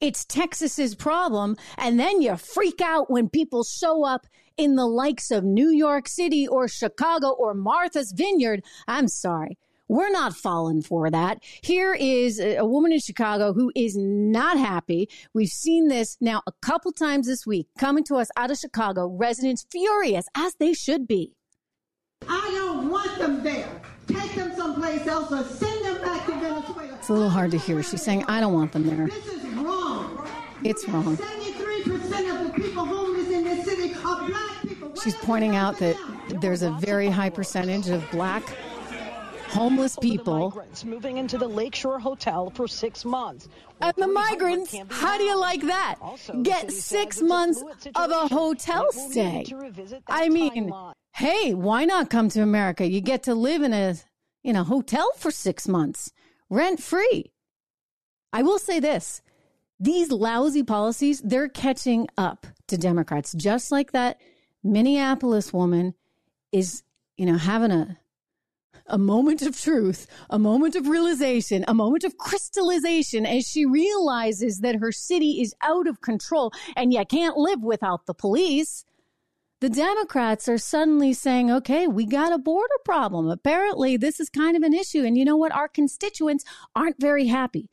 it's 0.00 0.24
Texas's 0.24 0.94
problem, 0.94 1.56
and 1.78 2.00
then 2.00 2.20
you 2.22 2.36
freak 2.36 2.80
out 2.80 3.10
when 3.10 3.28
people 3.28 3.64
show 3.64 4.04
up 4.04 4.26
in 4.56 4.76
the 4.76 4.86
likes 4.86 5.30
of 5.30 5.44
New 5.44 5.68
York 5.68 6.08
City 6.08 6.46
or 6.46 6.68
Chicago 6.68 7.30
or 7.30 7.54
Martha's 7.54 8.12
Vineyard, 8.12 8.64
I'm 8.88 9.08
sorry. 9.08 9.58
We're 9.88 10.10
not 10.10 10.34
falling 10.34 10.82
for 10.82 11.10
that. 11.10 11.38
Here 11.62 11.94
is 11.94 12.40
a 12.40 12.64
woman 12.64 12.92
in 12.92 12.98
Chicago 12.98 13.52
who 13.52 13.70
is 13.76 13.96
not 13.96 14.58
happy. 14.58 15.08
We've 15.32 15.48
seen 15.48 15.86
this 15.88 16.16
now 16.20 16.42
a 16.46 16.52
couple 16.60 16.90
times 16.90 17.28
this 17.28 17.46
week 17.46 17.68
coming 17.78 18.02
to 18.04 18.16
us 18.16 18.28
out 18.36 18.50
of 18.50 18.58
Chicago. 18.58 19.06
Residents 19.06 19.64
furious, 19.70 20.26
as 20.34 20.56
they 20.56 20.72
should 20.72 21.06
be. 21.06 21.34
I 22.28 22.50
don't 22.52 22.90
want 22.90 23.16
them 23.18 23.44
there. 23.44 23.80
Take 24.08 24.34
them 24.34 24.56
someplace 24.56 25.06
else 25.06 25.30
or 25.30 25.44
send 25.44 25.84
them 25.84 26.02
back 26.02 26.26
to 26.26 26.32
Venezuela. 26.32 26.94
It's 26.94 27.08
a 27.08 27.12
little 27.12 27.30
hard 27.30 27.52
to 27.52 27.58
hear. 27.58 27.80
She's 27.84 28.02
saying, 28.02 28.24
I 28.24 28.40
don't 28.40 28.54
want 28.54 28.72
them 28.72 28.86
there. 28.86 29.06
This 29.06 29.26
is 29.28 29.44
wrong. 29.54 30.26
It's 30.64 30.88
wrong. 30.88 31.16
73% 31.16 32.40
of 32.40 32.46
the 32.46 32.52
people 32.60 32.84
homeless 32.84 33.30
in 33.30 33.44
this 33.44 33.64
city 33.64 33.94
are 34.04 34.26
black 34.26 34.62
people. 34.62 34.88
She's 35.06 35.14
pointing 35.14 35.54
out 35.54 35.78
that 35.78 35.96
there's 36.40 36.62
a 36.62 36.72
very 36.72 37.06
high 37.06 37.30
percentage 37.30 37.90
of 37.90 38.04
black 38.10 38.42
homeless 39.50 39.96
people. 40.00 40.48
migrants 40.48 40.84
moving 40.84 41.18
into 41.18 41.38
the 41.38 41.46
Lakeshore 41.46 42.00
Hotel 42.00 42.50
for 42.50 42.66
six 42.66 43.04
months. 43.04 43.48
And 43.80 43.94
the 43.96 44.08
migrants, 44.08 44.74
how 44.90 45.16
do 45.16 45.22
you 45.22 45.38
like 45.38 45.60
that? 45.60 45.94
Get 46.42 46.72
six 46.72 47.22
months 47.22 47.62
of 47.94 48.10
a 48.10 48.26
hotel 48.26 48.90
stay. 48.90 49.46
I 50.08 50.28
mean, 50.28 50.72
hey, 51.14 51.54
why 51.54 51.84
not 51.84 52.10
come 52.10 52.28
to 52.30 52.42
America? 52.42 52.84
You 52.84 53.00
get 53.00 53.22
to 53.22 53.36
live 53.36 53.62
in 53.62 53.72
a 53.72 53.94
in 54.42 54.56
a 54.56 54.64
hotel 54.64 55.08
for 55.18 55.30
six 55.30 55.68
months, 55.68 56.10
rent 56.50 56.82
free. 56.82 57.30
I 58.32 58.42
will 58.42 58.58
say 58.58 58.80
this. 58.80 59.22
These 59.78 60.10
lousy 60.10 60.64
policies, 60.64 61.20
they're 61.20 61.48
catching 61.48 62.08
up 62.18 62.48
to 62.66 62.76
Democrats, 62.76 63.32
just 63.34 63.70
like 63.70 63.92
that 63.92 64.18
Minneapolis 64.72 65.52
woman 65.52 65.94
is, 66.52 66.82
you 67.16 67.26
know, 67.26 67.38
having 67.38 67.70
a 67.70 67.98
a 68.88 68.98
moment 68.98 69.42
of 69.42 69.60
truth, 69.60 70.06
a 70.30 70.38
moment 70.38 70.76
of 70.76 70.86
realization, 70.86 71.64
a 71.66 71.74
moment 71.74 72.04
of 72.04 72.16
crystallization 72.18 73.26
as 73.26 73.46
she 73.46 73.66
realizes 73.66 74.60
that 74.60 74.76
her 74.76 74.92
city 74.92 75.40
is 75.40 75.54
out 75.62 75.86
of 75.88 76.00
control 76.00 76.52
and 76.76 76.92
you 76.92 77.04
can't 77.04 77.36
live 77.36 77.62
without 77.62 78.06
the 78.06 78.14
police. 78.14 78.84
The 79.60 79.70
Democrats 79.70 80.48
are 80.48 80.58
suddenly 80.58 81.12
saying, 81.14 81.50
okay, 81.50 81.86
we 81.88 82.04
got 82.04 82.32
a 82.32 82.38
border 82.38 82.78
problem. 82.84 83.28
Apparently, 83.28 83.96
this 83.96 84.20
is 84.20 84.28
kind 84.28 84.56
of 84.56 84.62
an 84.62 84.74
issue. 84.74 85.02
And 85.02 85.16
you 85.16 85.24
know 85.24 85.36
what? 85.36 85.52
Our 85.52 85.68
constituents 85.68 86.44
aren't 86.74 87.00
very 87.00 87.26
happy. 87.26 87.70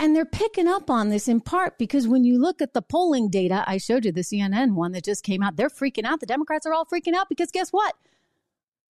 And 0.00 0.16
they're 0.16 0.24
picking 0.24 0.66
up 0.66 0.88
on 0.88 1.10
this 1.10 1.28
in 1.28 1.42
part 1.42 1.76
because 1.76 2.08
when 2.08 2.24
you 2.24 2.38
look 2.40 2.62
at 2.62 2.72
the 2.72 2.80
polling 2.80 3.28
data, 3.28 3.62
I 3.66 3.76
showed 3.76 4.06
you 4.06 4.12
the 4.12 4.22
CNN 4.22 4.72
one 4.72 4.92
that 4.92 5.04
just 5.04 5.22
came 5.22 5.42
out, 5.42 5.56
they're 5.56 5.68
freaking 5.68 6.06
out. 6.06 6.20
The 6.20 6.26
Democrats 6.26 6.64
are 6.64 6.72
all 6.72 6.86
freaking 6.86 7.12
out 7.12 7.28
because 7.28 7.50
guess 7.50 7.68
what? 7.68 7.94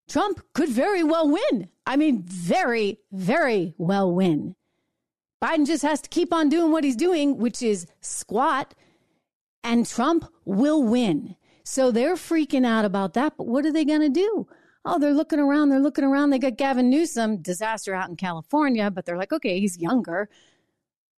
Trump 0.08 0.40
could 0.52 0.68
very 0.68 1.02
well 1.02 1.28
win. 1.28 1.68
I 1.84 1.96
mean, 1.96 2.22
very, 2.22 3.00
very 3.10 3.74
well 3.76 4.14
win. 4.14 4.54
Biden 5.42 5.66
just 5.66 5.82
has 5.82 6.00
to 6.02 6.08
keep 6.08 6.32
on 6.32 6.48
doing 6.48 6.70
what 6.70 6.84
he's 6.84 6.94
doing, 6.94 7.38
which 7.38 7.60
is 7.60 7.88
squat, 8.00 8.76
and 9.64 9.88
Trump 9.88 10.30
will 10.44 10.84
win. 10.84 11.34
So 11.64 11.90
they're 11.90 12.14
freaking 12.14 12.64
out 12.64 12.84
about 12.84 13.14
that. 13.14 13.36
But 13.36 13.48
what 13.48 13.66
are 13.66 13.72
they 13.72 13.84
going 13.84 14.02
to 14.02 14.08
do? 14.08 14.46
Oh, 14.84 15.00
they're 15.00 15.12
looking 15.12 15.40
around. 15.40 15.70
They're 15.70 15.80
looking 15.80 16.04
around. 16.04 16.30
They 16.30 16.38
got 16.38 16.56
Gavin 16.56 16.88
Newsom, 16.88 17.38
disaster 17.38 17.94
out 17.96 18.10
in 18.10 18.14
California, 18.14 18.92
but 18.92 19.06
they're 19.06 19.18
like, 19.18 19.32
okay, 19.32 19.58
he's 19.58 19.76
younger. 19.76 20.28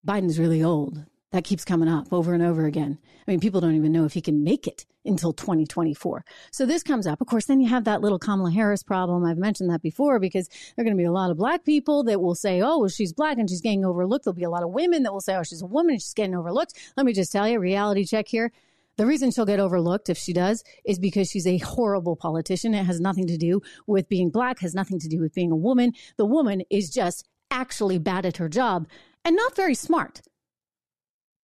Biden's 0.07 0.39
really 0.39 0.63
old. 0.63 1.05
That 1.31 1.45
keeps 1.45 1.65
coming 1.65 1.89
up 1.89 2.13
over 2.13 2.35
and 2.35 2.43
over 2.43 2.67
again. 2.67 2.99
I 3.27 3.31
mean, 3.31 3.41
people 3.41 3.61
don't 3.61 3.75
even 3.75 3.93
know 3.93 4.05
if 4.05 4.13
he 4.13 4.21
can 4.21 4.45
make 4.45 4.67
it 4.67 4.85
until 5.05 5.33
2024. 5.33 6.25
So 6.51 6.67
this 6.67 6.83
comes 6.83 7.07
up. 7.07 7.21
Of 7.21 7.27
course, 7.27 7.47
then 7.47 7.61
you 7.61 7.69
have 7.69 7.85
that 7.85 8.03
little 8.03 8.19
Kamala 8.19 8.51
Harris 8.51 8.83
problem. 8.83 9.25
I've 9.25 9.39
mentioned 9.39 9.71
that 9.71 9.81
before 9.81 10.21
because 10.21 10.49
there 10.49 10.83
are 10.83 10.85
going 10.85 10.97
to 10.97 11.01
be 11.01 11.07
a 11.07 11.13
lot 11.13 11.31
of 11.31 11.39
black 11.39 11.65
people 11.65 12.05
that 12.05 12.21
will 12.21 12.35
say, 12.35 12.61
oh, 12.61 12.81
well, 12.81 12.89
she's 12.89 13.13
black 13.13 13.39
and 13.39 13.49
she's 13.49 13.63
getting 13.63 13.85
overlooked. 13.85 14.25
There'll 14.25 14.35
be 14.35 14.45
a 14.45 14.51
lot 14.51 14.63
of 14.63 14.71
women 14.71 15.05
that 15.05 15.13
will 15.13 15.21
say, 15.21 15.35
oh, 15.35 15.43
she's 15.43 15.63
a 15.63 15.67
woman 15.67 15.93
and 15.95 16.03
she's 16.03 16.15
getting 16.15 16.35
overlooked. 16.35 16.75
Let 16.97 17.07
me 17.07 17.13
just 17.13 17.33
tell 17.33 17.49
you, 17.49 17.59
reality 17.59 18.05
check 18.05 18.29
here. 18.29 18.53
The 18.99 19.07
reason 19.07 19.31
she'll 19.31 19.47
get 19.47 19.59
overlooked 19.59 20.11
if 20.11 20.19
she 20.19 20.35
does 20.35 20.63
is 20.85 20.99
because 20.99 21.31
she's 21.31 21.47
a 21.47 21.57
horrible 21.59 22.15
politician. 22.15 22.75
It 22.75 22.85
has 22.85 23.01
nothing 23.01 23.27
to 23.29 23.39
do 23.39 23.63
with 23.87 24.09
being 24.09 24.29
black, 24.29 24.61
has 24.61 24.75
nothing 24.75 24.99
to 24.99 25.09
do 25.09 25.19
with 25.21 25.33
being 25.33 25.51
a 25.51 25.57
woman. 25.57 25.93
The 26.19 26.27
woman 26.27 26.63
is 26.71 26.91
just 26.91 27.27
actually 27.51 27.99
bad 27.99 28.27
at 28.27 28.37
her 28.37 28.49
job 28.49 28.87
and 29.25 29.37
not 29.37 29.57
very 29.57 29.75
smart 29.75 30.23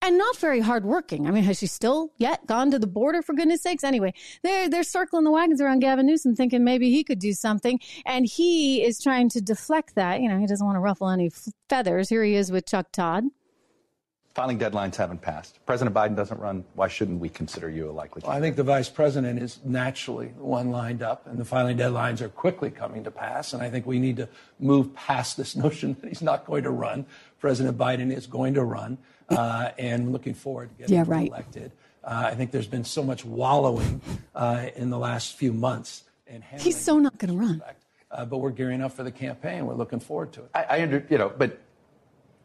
and 0.01 0.17
not 0.17 0.37
very 0.37 0.61
hardworking. 0.61 1.27
I 1.27 1.31
mean, 1.31 1.43
has 1.43 1.59
she 1.59 1.67
still 1.67 2.11
yet 2.17 2.45
gone 2.47 2.71
to 2.71 2.79
the 2.79 2.87
border 2.87 3.21
for 3.21 3.33
goodness 3.33 3.61
sakes? 3.61 3.83
Anyway, 3.83 4.13
they're 4.43 4.69
they're 4.69 4.83
circling 4.83 5.23
the 5.23 5.31
wagons 5.31 5.61
around 5.61 5.79
Gavin 5.79 6.05
Newsom, 6.05 6.35
thinking 6.35 6.63
maybe 6.63 6.89
he 6.89 7.03
could 7.03 7.19
do 7.19 7.33
something, 7.33 7.79
and 8.05 8.25
he 8.25 8.83
is 8.83 8.99
trying 8.99 9.29
to 9.29 9.41
deflect 9.41 9.95
that. 9.95 10.21
You 10.21 10.29
know, 10.29 10.39
he 10.39 10.47
doesn't 10.47 10.65
want 10.65 10.77
to 10.77 10.81
ruffle 10.81 11.09
any 11.09 11.29
feathers. 11.69 12.09
Here 12.09 12.23
he 12.23 12.35
is 12.35 12.51
with 12.51 12.65
Chuck 12.65 12.91
Todd. 12.91 13.25
Filing 14.35 14.59
deadlines 14.59 14.95
haven't 14.95 15.21
passed. 15.21 15.59
President 15.65 15.95
Biden 15.95 16.15
doesn't 16.15 16.39
run. 16.39 16.63
Why 16.75 16.87
shouldn't 16.87 17.19
we 17.19 17.29
consider 17.29 17.69
you 17.69 17.89
a 17.89 17.91
likely? 17.91 18.21
Well, 18.23 18.31
I 18.31 18.39
think 18.39 18.55
the 18.55 18.63
vice 18.63 18.87
president 18.87 19.41
is 19.41 19.59
naturally 19.65 20.27
one 20.37 20.69
lined 20.69 21.01
up, 21.01 21.25
and 21.25 21.37
the 21.39 21.45
filing 21.45 21.77
deadlines 21.77 22.21
are 22.21 22.29
quickly 22.29 22.69
coming 22.69 23.03
to 23.05 23.11
pass. 23.11 23.53
And 23.53 23.63
I 23.63 23.69
think 23.71 23.87
we 23.87 23.99
need 23.99 24.17
to 24.17 24.29
move 24.59 24.93
past 24.93 25.35
this 25.35 25.55
notion 25.65 25.97
that 26.01 26.07
he's 26.07 26.21
not 26.21 26.45
going 26.45 26.63
to 26.63 26.69
run. 26.69 27.05
President 27.39 27.77
Biden 27.77 28.15
is 28.15 28.27
going 28.27 28.53
to 28.53 28.63
run 28.63 28.99
uh, 29.29 29.71
and 29.77 30.11
looking 30.11 30.35
forward 30.35 30.69
to 30.69 30.75
getting 30.75 30.95
yeah, 30.95 31.05
right. 31.07 31.27
elected. 31.27 31.71
Uh, 32.03 32.29
I 32.31 32.35
think 32.35 32.51
there's 32.51 32.67
been 32.67 32.85
so 32.85 33.03
much 33.03 33.25
wallowing 33.25 34.01
uh, 34.35 34.67
in 34.75 34.89
the 34.89 34.99
last 34.99 35.35
few 35.35 35.53
months. 35.53 36.03
And 36.27 36.43
he's 36.59 36.79
so 36.79 36.99
not 36.99 37.17
going 37.17 37.33
to 37.33 37.39
run. 37.39 37.63
Uh, 38.11 38.25
but 38.25 38.37
we're 38.37 38.51
gearing 38.51 38.81
up 38.81 38.93
for 38.93 39.03
the 39.03 39.11
campaign. 39.11 39.65
We're 39.65 39.75
looking 39.75 39.99
forward 39.99 40.33
to 40.33 40.41
it. 40.41 40.49
I, 40.53 40.63
I 40.63 40.81
under, 40.81 41.05
you 41.09 41.17
know, 41.17 41.31
but 41.35 41.59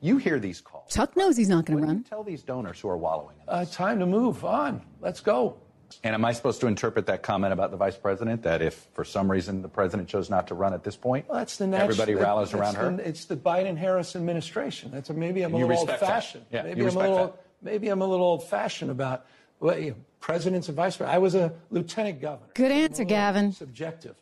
you 0.04 0.18
hear 0.18 0.38
these 0.38 0.60
calls. 0.60 0.92
Chuck 0.92 1.16
knows 1.16 1.36
he's 1.36 1.48
not 1.48 1.64
going 1.64 1.80
to 1.80 1.86
run. 1.86 2.04
tell 2.04 2.22
these 2.22 2.42
donors 2.42 2.78
who 2.78 2.88
are 2.88 2.96
wallowing. 2.96 3.36
Uh, 3.48 3.64
time 3.64 3.98
to 4.00 4.06
move 4.06 4.44
on. 4.44 4.82
Let's 5.00 5.20
go. 5.20 5.56
And 6.02 6.14
am 6.14 6.24
I 6.24 6.32
supposed 6.32 6.60
to 6.60 6.66
interpret 6.66 7.06
that 7.06 7.22
comment 7.22 7.52
about 7.52 7.70
the 7.70 7.76
vice 7.76 7.96
president 7.96 8.42
that 8.42 8.60
if 8.60 8.74
for 8.92 9.04
some 9.04 9.30
reason 9.30 9.62
the 9.62 9.68
president 9.68 10.08
chose 10.08 10.28
not 10.28 10.48
to 10.48 10.54
run 10.54 10.74
at 10.74 10.82
this 10.82 10.96
point, 10.96 11.28
well, 11.28 11.38
that's 11.38 11.56
the 11.56 11.66
natural, 11.66 11.90
everybody 11.90 12.14
rallies 12.14 12.50
that, 12.50 12.60
around 12.60 12.74
her? 12.74 12.96
The, 12.96 13.08
it's 13.08 13.24
the 13.26 13.36
Biden-Harris 13.36 14.16
administration. 14.16 14.90
That's 14.90 15.08
a, 15.08 15.14
maybe 15.14 15.42
I'm 15.42 15.54
and 15.54 15.62
a 15.62 15.66
little 15.66 15.88
old-fashioned. 15.88 16.44
Yeah, 16.50 16.62
maybe 16.64 16.80
you 16.80 16.88
I'm 16.88 16.96
a 16.96 17.00
little. 17.00 17.26
That. 17.26 17.40
Maybe 17.62 17.88
I'm 17.88 18.02
a 18.02 18.06
little 18.06 18.26
old-fashioned 18.26 18.90
about 18.90 19.24
well, 19.60 19.78
you 19.78 19.90
know, 19.90 19.96
presidents 20.20 20.68
and 20.68 20.76
vice 20.76 20.96
presidents. 20.96 21.14
I 21.14 21.18
was 21.18 21.34
a 21.34 21.54
lieutenant 21.70 22.20
governor. 22.20 22.50
Good 22.54 22.72
answer, 22.72 23.04
Gavin. 23.04 23.52
Subjective. 23.52 24.16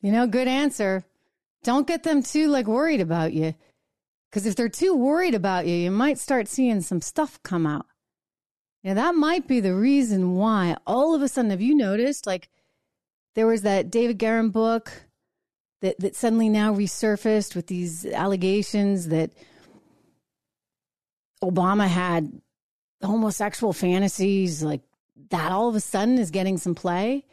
You 0.00 0.12
know, 0.12 0.26
good 0.26 0.48
answer. 0.48 1.04
Don't 1.62 1.86
get 1.86 2.02
them 2.02 2.22
too 2.22 2.48
like 2.48 2.66
worried 2.66 3.00
about 3.00 3.32
you. 3.32 3.54
Because 4.32 4.46
if 4.46 4.56
they're 4.56 4.70
too 4.70 4.94
worried 4.94 5.34
about 5.34 5.66
you, 5.66 5.74
you 5.74 5.90
might 5.90 6.18
start 6.18 6.48
seeing 6.48 6.80
some 6.80 7.02
stuff 7.02 7.38
come 7.42 7.66
out. 7.66 7.84
Yeah, 8.82 8.94
that 8.94 9.14
might 9.14 9.46
be 9.46 9.60
the 9.60 9.74
reason 9.74 10.36
why 10.36 10.76
all 10.86 11.14
of 11.14 11.20
a 11.20 11.28
sudden, 11.28 11.50
have 11.50 11.60
you 11.60 11.74
noticed? 11.74 12.26
Like, 12.26 12.48
there 13.34 13.46
was 13.46 13.60
that 13.62 13.90
David 13.90 14.18
Garrow 14.18 14.48
book 14.50 14.90
that, 15.82 16.00
that 16.00 16.16
suddenly 16.16 16.48
now 16.48 16.74
resurfaced 16.74 17.54
with 17.54 17.66
these 17.66 18.06
allegations 18.06 19.08
that 19.08 19.32
Obama 21.42 21.86
had 21.86 22.40
homosexual 23.02 23.74
fantasies, 23.74 24.62
like 24.62 24.80
that 25.28 25.52
all 25.52 25.68
of 25.68 25.74
a 25.74 25.80
sudden 25.80 26.16
is 26.16 26.30
getting 26.30 26.56
some 26.56 26.74
play. 26.74 27.26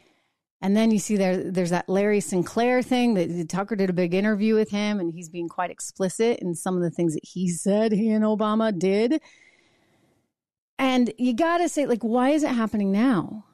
And 0.62 0.76
then 0.76 0.90
you 0.90 0.98
see 0.98 1.16
there, 1.16 1.50
there's 1.50 1.70
that 1.70 1.88
Larry 1.88 2.20
Sinclair 2.20 2.82
thing 2.82 3.14
that 3.14 3.48
Tucker 3.48 3.76
did 3.76 3.88
a 3.88 3.94
big 3.94 4.12
interview 4.12 4.54
with 4.54 4.70
him, 4.70 5.00
and 5.00 5.12
he's 5.12 5.30
being 5.30 5.48
quite 5.48 5.70
explicit 5.70 6.38
in 6.40 6.54
some 6.54 6.76
of 6.76 6.82
the 6.82 6.90
things 6.90 7.14
that 7.14 7.24
he 7.24 7.48
said 7.48 7.92
he 7.92 8.10
and 8.10 8.24
Obama 8.24 8.78
did. 8.78 9.22
And 10.78 11.12
you 11.18 11.32
got 11.34 11.58
to 11.58 11.68
say, 11.68 11.86
like, 11.86 12.02
why 12.02 12.30
is 12.30 12.42
it 12.42 12.50
happening 12.50 12.92
now? 12.92 13.46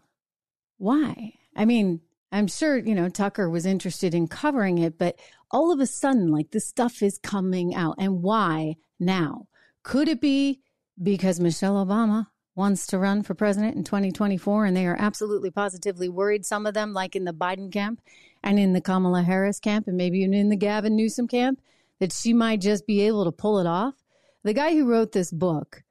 Why? 0.78 1.34
I 1.54 1.64
mean, 1.64 2.00
I'm 2.32 2.48
sure, 2.48 2.76
you 2.76 2.94
know, 2.94 3.08
Tucker 3.08 3.48
was 3.48 3.66
interested 3.66 4.14
in 4.14 4.26
covering 4.26 4.78
it, 4.78 4.98
but 4.98 5.16
all 5.52 5.72
of 5.72 5.78
a 5.78 5.86
sudden, 5.86 6.32
like, 6.32 6.50
this 6.50 6.66
stuff 6.66 7.02
is 7.02 7.18
coming 7.18 7.74
out. 7.74 7.94
And 7.98 8.22
why 8.22 8.76
now? 8.98 9.46
Could 9.84 10.08
it 10.08 10.20
be 10.20 10.60
because 11.00 11.38
Michelle 11.38 11.84
Obama 11.84 12.26
wants 12.56 12.86
to 12.88 12.98
run 12.98 13.22
for 13.22 13.34
president 13.34 13.76
in 13.76 13.84
2024 13.84 14.64
and 14.64 14.76
they 14.76 14.86
are 14.86 14.96
absolutely 14.98 15.50
positively 15.50 16.08
worried, 16.08 16.44
some 16.44 16.66
of 16.66 16.74
them, 16.74 16.92
like 16.92 17.14
in 17.14 17.24
the 17.24 17.32
Biden 17.32 17.70
camp 17.70 18.00
and 18.42 18.58
in 18.58 18.72
the 18.72 18.80
Kamala 18.80 19.22
Harris 19.22 19.60
camp, 19.60 19.86
and 19.86 19.96
maybe 19.96 20.20
even 20.20 20.34
in 20.34 20.48
the 20.48 20.56
Gavin 20.56 20.96
Newsom 20.96 21.28
camp, 21.28 21.60
that 22.00 22.12
she 22.12 22.32
might 22.32 22.60
just 22.60 22.86
be 22.86 23.02
able 23.02 23.24
to 23.24 23.32
pull 23.32 23.58
it 23.58 23.66
off? 23.66 23.94
The 24.42 24.54
guy 24.54 24.72
who 24.72 24.90
wrote 24.90 25.12
this 25.12 25.30
book, 25.30 25.82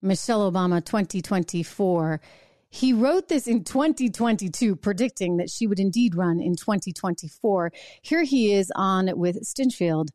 Michelle 0.00 0.50
Obama 0.50 0.84
2024. 0.84 2.20
He 2.68 2.92
wrote 2.92 3.28
this 3.28 3.46
in 3.46 3.64
2022, 3.64 4.76
predicting 4.76 5.36
that 5.36 5.48
she 5.48 5.66
would 5.66 5.80
indeed 5.80 6.14
run 6.14 6.40
in 6.40 6.56
2024. 6.56 7.72
Here 8.02 8.22
he 8.22 8.52
is 8.52 8.72
on 8.74 9.10
with 9.16 9.42
Stinchfield 9.44 10.08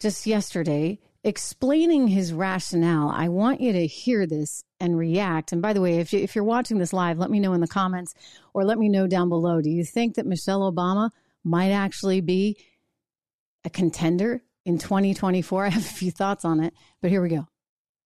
just 0.00 0.26
yesterday 0.26 1.00
explaining 1.24 2.08
his 2.08 2.32
rationale. 2.32 3.08
I 3.08 3.28
want 3.28 3.60
you 3.60 3.72
to 3.72 3.86
hear 3.86 4.26
this 4.26 4.64
and 4.80 4.96
react. 4.96 5.52
And 5.52 5.60
by 5.60 5.72
the 5.72 5.80
way, 5.80 5.98
if, 5.98 6.12
you, 6.12 6.20
if 6.20 6.34
you're 6.34 6.44
watching 6.44 6.78
this 6.78 6.92
live, 6.92 7.18
let 7.18 7.30
me 7.30 7.40
know 7.40 7.52
in 7.52 7.60
the 7.60 7.66
comments 7.66 8.14
or 8.54 8.64
let 8.64 8.78
me 8.78 8.88
know 8.88 9.06
down 9.06 9.28
below. 9.28 9.60
Do 9.60 9.70
you 9.70 9.84
think 9.84 10.14
that 10.14 10.26
Michelle 10.26 10.70
Obama 10.72 11.10
might 11.44 11.70
actually 11.70 12.20
be 12.20 12.56
a 13.64 13.70
contender 13.70 14.42
in 14.64 14.78
2024? 14.78 15.64
I 15.66 15.68
have 15.70 15.82
a 15.82 15.86
few 15.86 16.10
thoughts 16.10 16.44
on 16.44 16.60
it, 16.60 16.74
but 17.00 17.10
here 17.10 17.22
we 17.22 17.30
go. 17.30 17.46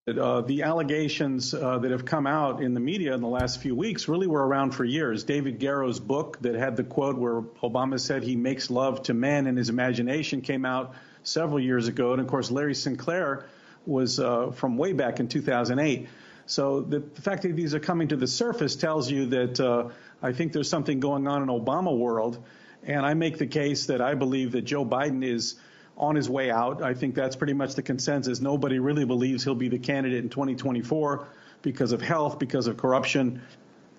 Uh, 0.09 0.41
the 0.41 0.65
allegations 0.65 1.55
uh, 1.55 1.79
that 1.79 1.93
have 1.93 2.05
come 2.05 2.27
out 2.27 2.61
in 2.61 2.75
the 2.75 2.81
media 2.81 3.15
in 3.15 3.21
the 3.21 3.29
last 3.29 3.63
few 3.63 3.77
weeks 3.77 4.09
really 4.09 4.27
were 4.27 4.45
around 4.45 4.73
for 4.73 4.85
years. 4.85 5.23
David 5.23 5.61
Garrow's 5.61 6.01
book 6.01 6.43
that 6.43 6.57
had 6.57 6.77
the 6.77 6.83
quote 6.83 7.17
where 7.17 7.41
Obama 7.41 8.01
said 8.01 8.25
he 8.25 8.35
makes 8.35 8.69
love 8.69 9.05
to 9.05 9.15
men 9.15 9.47
in 9.47 9.57
his 9.57 9.69
imagination 9.69 10.41
came 10.41 10.65
out 10.65 10.95
several 11.23 11.61
years 11.61 11.89
ago. 11.89 12.13
And 12.13 12.21
of 12.21 12.27
course, 12.27 12.51
Larry 12.51 12.75
Sinclair 12.75 13.47
was 13.87 14.21
uh, 14.21 14.51
from 14.51 14.77
way 14.77 14.93
back 14.93 15.21
in 15.21 15.29
2008. 15.29 16.09
So 16.47 16.81
the, 16.81 17.01
the, 17.01 17.23
fact 17.23 17.43
that 17.43 17.55
these 17.57 17.75
are 17.75 17.81
coming 17.81 18.09
to 18.09 18.17
the 18.17 18.27
surface 18.27 18.77
tells 18.77 19.11
you 19.11 19.27
that 19.27 19.61
uh, 19.61 19.89
I 20.23 20.33
think 20.33 20.53
there's 20.53 20.69
something 20.69 21.01
going 21.01 21.27
on 21.27 21.43
in 21.43 21.49
Obama 21.49 21.97
world. 21.97 22.43
And 22.85 23.07
I 23.07 23.15
make 23.15 23.39
the 23.39 23.47
case 23.47 23.87
that 23.87 24.01
I 24.01 24.15
believe 24.15 24.53
that 24.53 24.63
Joe 24.63 24.85
Biden 24.85 25.25
is– 25.25 25.57
on 25.97 26.17
his 26.17 26.29
way 26.29 26.51
out. 26.51 26.83
I 26.83 26.95
think 26.95 27.15
that's 27.15 27.37
pretty 27.37 27.53
much 27.53 27.75
the 27.75 27.83
consensus. 27.83 28.41
Nobody 28.41 28.79
really 28.79 29.05
believes 29.05 29.45
he'll 29.45 29.55
be 29.55 29.69
the 29.69 29.79
candidate 29.79 30.25
in 30.25 30.31
2024 30.31 31.27
because 31.63 31.93
of 31.93 32.01
health, 32.01 32.39
because 32.39 32.67
of 32.67 32.77
corruption, 32.77 33.43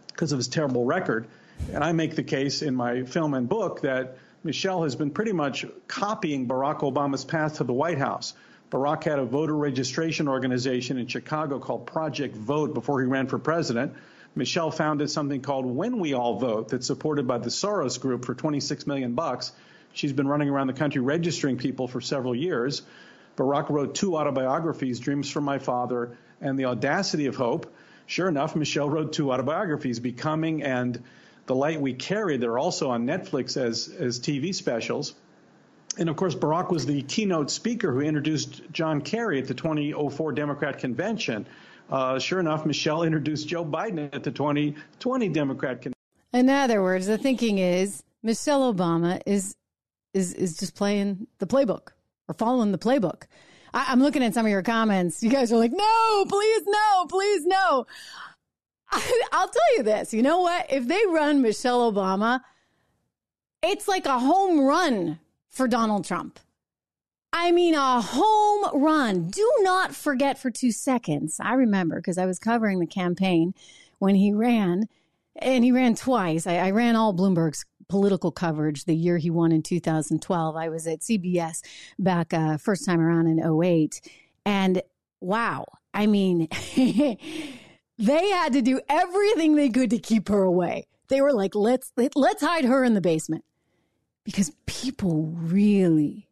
because 0.07 0.31
of 0.31 0.37
his 0.39 0.47
terrible 0.47 0.85
record. 0.85 1.27
And 1.71 1.83
I 1.83 1.91
make 1.91 2.15
the 2.15 2.23
case 2.23 2.61
in 2.61 2.75
my 2.75 3.03
film 3.03 3.33
and 3.33 3.47
book 3.47 3.81
that 3.81 4.17
Michelle 4.45 4.83
has 4.83 4.95
been 4.95 5.09
pretty 5.09 5.31
much 5.31 5.65
copying 5.87 6.47
Barack 6.47 6.79
Obama's 6.79 7.23
path 7.23 7.57
to 7.57 7.63
the 7.63 7.71
White 7.71 7.97
House. 7.97 8.33
Barack 8.71 9.05
had 9.05 9.17
a 9.17 9.23
voter 9.23 9.55
registration 9.55 10.27
organization 10.27 10.97
in 10.97 11.07
Chicago 11.07 11.59
called 11.59 11.85
Project 11.85 12.35
Vote 12.35 12.73
before 12.73 12.99
he 12.99 13.07
ran 13.07 13.27
for 13.27 13.39
president. 13.39 13.93
Michelle 14.35 14.71
founded 14.71 15.09
something 15.09 15.41
called 15.41 15.65
When 15.65 15.99
We 15.99 16.13
All 16.13 16.39
Vote 16.39 16.67
that's 16.67 16.87
supported 16.87 17.25
by 17.25 17.37
the 17.37 17.49
Soros 17.49 18.01
Group 18.01 18.25
for 18.25 18.33
26 18.33 18.85
million 18.85 19.13
bucks. 19.13 19.53
She's 19.93 20.11
been 20.11 20.27
running 20.27 20.49
around 20.49 20.67
the 20.67 20.73
country 20.73 21.01
registering 21.01 21.57
people 21.57 21.87
for 21.87 22.01
several 22.01 22.35
years. 22.35 22.81
Barack 23.37 23.69
wrote 23.69 23.95
two 23.95 24.17
autobiographies, 24.17 24.99
Dreams 24.99 25.29
from 25.29 25.45
My 25.45 25.59
Father 25.59 26.17
and 26.41 26.59
The 26.59 26.65
Audacity 26.65 27.27
of 27.27 27.37
Hope. 27.37 27.73
Sure 28.07 28.27
enough, 28.27 28.55
Michelle 28.57 28.89
wrote 28.89 29.13
two 29.13 29.31
autobiographies, 29.31 29.99
Becoming 29.99 30.63
and 30.63 31.01
The 31.45 31.55
Light 31.55 31.79
We 31.79 31.93
Carry. 31.93 32.37
They're 32.37 32.57
also 32.57 32.89
on 32.89 33.05
Netflix 33.05 33.57
as, 33.57 33.87
as 33.87 34.19
TV 34.19 34.53
specials. 34.53 35.13
And 35.97 36.09
of 36.09 36.15
course, 36.15 36.33
Barack 36.33 36.71
was 36.71 36.85
the 36.85 37.01
keynote 37.03 37.51
speaker 37.51 37.91
who 37.91 38.01
introduced 38.01 38.61
John 38.71 39.01
Kerry 39.01 39.39
at 39.39 39.47
the 39.47 39.53
2004 39.53 40.31
Democrat 40.31 40.79
convention. 40.79 41.45
Uh, 41.89 42.17
sure 42.17 42.39
enough, 42.39 42.65
Michelle 42.65 43.03
introduced 43.03 43.47
Joe 43.47 43.63
Biden 43.65 44.13
at 44.13 44.23
the 44.23 44.31
2020 44.31 45.29
Democrat 45.29 45.81
convention. 45.81 45.93
In 46.33 46.49
other 46.49 46.81
words, 46.81 47.05
the 47.05 47.17
thinking 47.17 47.59
is 47.59 48.03
Michelle 48.23 48.73
Obama 48.73 49.21
is 49.25 49.55
is 50.13 50.33
is 50.33 50.57
just 50.57 50.75
playing 50.75 51.27
the 51.39 51.45
playbook 51.45 51.89
or 52.27 52.33
following 52.33 52.71
the 52.71 52.77
playbook. 52.77 53.23
I, 53.73 53.85
I'm 53.89 53.99
looking 53.99 54.23
at 54.23 54.33
some 54.33 54.45
of 54.45 54.49
your 54.49 54.63
comments. 54.63 55.21
You 55.21 55.29
guys 55.29 55.51
are 55.51 55.57
like, 55.57 55.71
no, 55.71 56.25
please, 56.27 56.63
no, 56.65 57.05
please, 57.07 57.45
no. 57.45 57.85
I'll 59.31 59.49
tell 59.49 59.77
you 59.77 59.83
this. 59.83 60.13
You 60.13 60.21
know 60.21 60.41
what? 60.41 60.71
If 60.71 60.87
they 60.87 61.01
run 61.07 61.41
Michelle 61.41 61.91
Obama, 61.91 62.41
it's 63.61 63.87
like 63.87 64.05
a 64.05 64.19
home 64.19 64.59
run 64.61 65.19
for 65.49 65.67
Donald 65.67 66.05
Trump. 66.05 66.39
I 67.31 67.51
mean, 67.51 67.73
a 67.73 67.99
home 67.99 68.81
run. 68.81 69.29
Do 69.29 69.51
not 69.61 69.95
forget 69.95 70.37
for 70.37 70.51
two 70.51 70.71
seconds. 70.71 71.37
I 71.39 71.53
remember 71.53 71.95
because 71.95 72.19
I 72.19 72.27
was 72.27 72.37
covering 72.37 72.79
the 72.79 72.85
campaign 72.85 73.55
when 73.97 74.15
he 74.15 74.33
ran, 74.33 74.87
and 75.37 75.63
he 75.63 75.71
ran 75.71 75.95
twice. 75.95 76.45
I, 76.45 76.57
I, 76.57 76.71
ran 76.71 76.95
all 76.95 77.13
Bloomberg's 77.13 77.65
political 77.89 78.31
coverage 78.31 78.85
the 78.85 78.95
year 78.95 79.17
he 79.17 79.31
won 79.31 79.51
in 79.51 79.63
2012. 79.63 80.55
I 80.55 80.69
was 80.69 80.85
at 80.85 80.99
CBS 80.99 81.61
back 81.97 82.33
uh, 82.33 82.57
first 82.57 82.85
time 82.85 82.99
around 82.99 83.27
in 83.27 83.39
08. 83.39 84.01
And 84.45 84.81
wow, 85.21 85.65
I 85.93 86.05
mean, 86.05 86.49
they 87.97 88.29
had 88.29 88.53
to 88.53 88.61
do 88.61 88.81
everything 88.89 89.55
they 89.55 89.69
could 89.69 89.89
to 89.91 89.99
keep 89.99 90.29
her 90.29 90.43
away. 90.43 90.87
They 91.09 91.21
were 91.21 91.33
like, 91.33 91.55
let's 91.55 91.91
let's 92.15 92.41
hide 92.41 92.65
her 92.65 92.83
in 92.83 92.93
the 92.93 93.01
basement 93.01 93.43
because 94.23 94.51
people 94.65 95.33
really 95.35 96.27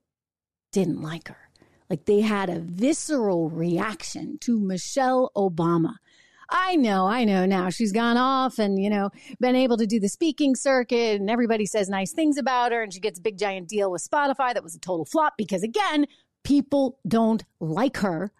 didn't 0.71 1.01
like 1.01 1.27
her. 1.27 1.49
Like 1.89 2.05
they 2.05 2.21
had 2.21 2.49
a 2.49 2.59
visceral 2.59 3.49
reaction 3.49 4.37
to 4.41 4.59
Michelle 4.59 5.29
Obama. 5.35 5.95
I 6.49 6.75
know, 6.75 7.05
I 7.05 7.23
know 7.23 7.45
now 7.45 7.69
she's 7.69 7.91
gone 7.93 8.17
off 8.17 8.59
and, 8.59 8.81
you 8.81 8.89
know, 8.89 9.09
been 9.39 9.55
able 9.55 9.77
to 9.77 9.85
do 9.85 9.99
the 9.99 10.09
speaking 10.09 10.55
circuit 10.55 11.19
and 11.19 11.29
everybody 11.29 11.65
says 11.65 11.89
nice 11.89 12.11
things 12.11 12.37
about 12.37 12.71
her 12.73 12.83
and 12.83 12.93
she 12.93 12.99
gets 12.99 13.19
a 13.19 13.21
big 13.21 13.37
giant 13.37 13.69
deal 13.69 13.89
with 13.89 14.07
Spotify 14.09 14.53
that 14.53 14.63
was 14.63 14.75
a 14.75 14.79
total 14.79 15.05
flop 15.05 15.33
because 15.37 15.63
again, 15.63 16.07
people 16.43 16.99
don't 17.07 17.43
like 17.59 17.97
her. 17.97 18.31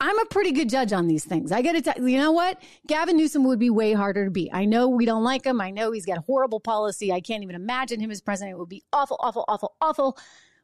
I'm 0.00 0.18
a 0.18 0.26
pretty 0.26 0.52
good 0.52 0.68
judge 0.68 0.92
on 0.92 1.08
these 1.08 1.24
things. 1.24 1.50
I 1.50 1.60
got 1.60 1.72
to 1.72 1.82
tell 1.82 2.08
you 2.08 2.18
know 2.18 2.30
what? 2.30 2.62
Gavin 2.86 3.16
Newsom 3.16 3.44
would 3.44 3.58
be 3.58 3.70
way 3.70 3.94
harder 3.94 4.26
to 4.26 4.30
beat. 4.30 4.50
I 4.52 4.64
know 4.64 4.88
we 4.88 5.04
don't 5.04 5.24
like 5.24 5.44
him. 5.44 5.60
I 5.60 5.70
know 5.70 5.90
he's 5.90 6.06
got 6.06 6.18
horrible 6.18 6.60
policy. 6.60 7.12
I 7.12 7.20
can't 7.20 7.42
even 7.42 7.56
imagine 7.56 7.98
him 7.98 8.10
as 8.10 8.20
president. 8.20 8.54
It 8.54 8.58
would 8.58 8.68
be 8.68 8.84
awful, 8.92 9.16
awful, 9.18 9.44
awful, 9.48 9.74
awful. 9.80 10.18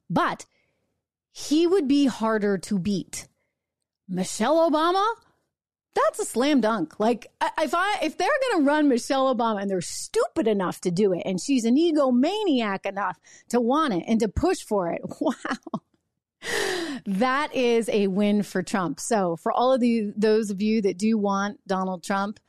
But 0.09 0.47
he 1.33 1.67
would 1.67 1.89
be 1.89 2.07
harder 2.07 2.59
to 2.59 2.79
beat. 2.79 3.27
Michelle 4.09 4.71
Obama, 4.71 5.05
that's 5.95 6.21
a 6.21 6.25
slam 6.25 6.61
dunk. 6.61 7.01
Like 7.01 7.27
if 7.61 7.75
I 7.75 7.99
if 8.03 8.17
they're 8.17 8.29
going 8.51 8.63
to 8.63 8.69
run 8.69 8.89
Michelle 8.89 9.35
Obama 9.35 9.63
and 9.63 9.69
they're 9.71 9.81
stupid 9.81 10.47
enough 10.47 10.81
to 10.83 10.93
do 10.93 11.13
it 11.13 11.23
and 11.25 11.41
she's 11.41 11.65
an 11.65 11.77
egomaniac 11.77 12.87
enough 12.87 13.19
to 13.49 13.61
want 13.61 13.95
it 13.95 14.05
and 14.07 14.21
to 14.21 14.29
push 14.29 14.63
for 14.63 14.91
it. 14.91 15.03
Wow. 15.21 15.81
That 17.07 17.55
is 17.55 17.89
a 17.91 18.07
win 18.07 18.43
for 18.43 18.63
Trump. 18.63 18.99
So 19.01 19.37
for 19.37 19.53
all 19.53 19.73
of 19.73 19.81
the 19.81 20.13
those 20.17 20.51
of 20.51 20.63
you 20.63 20.81
that 20.83 20.99
do 20.99 21.19
want 21.19 21.61
Donald 21.67 22.03
Trump 22.03 22.41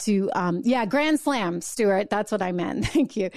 to 0.00 0.30
um 0.34 0.60
yeah, 0.64 0.86
grand 0.86 1.20
slam, 1.20 1.60
Stuart. 1.60 2.10
That's 2.10 2.32
what 2.32 2.42
I 2.42 2.52
meant. 2.52 2.86
Thank 2.88 3.16
you. 3.16 3.30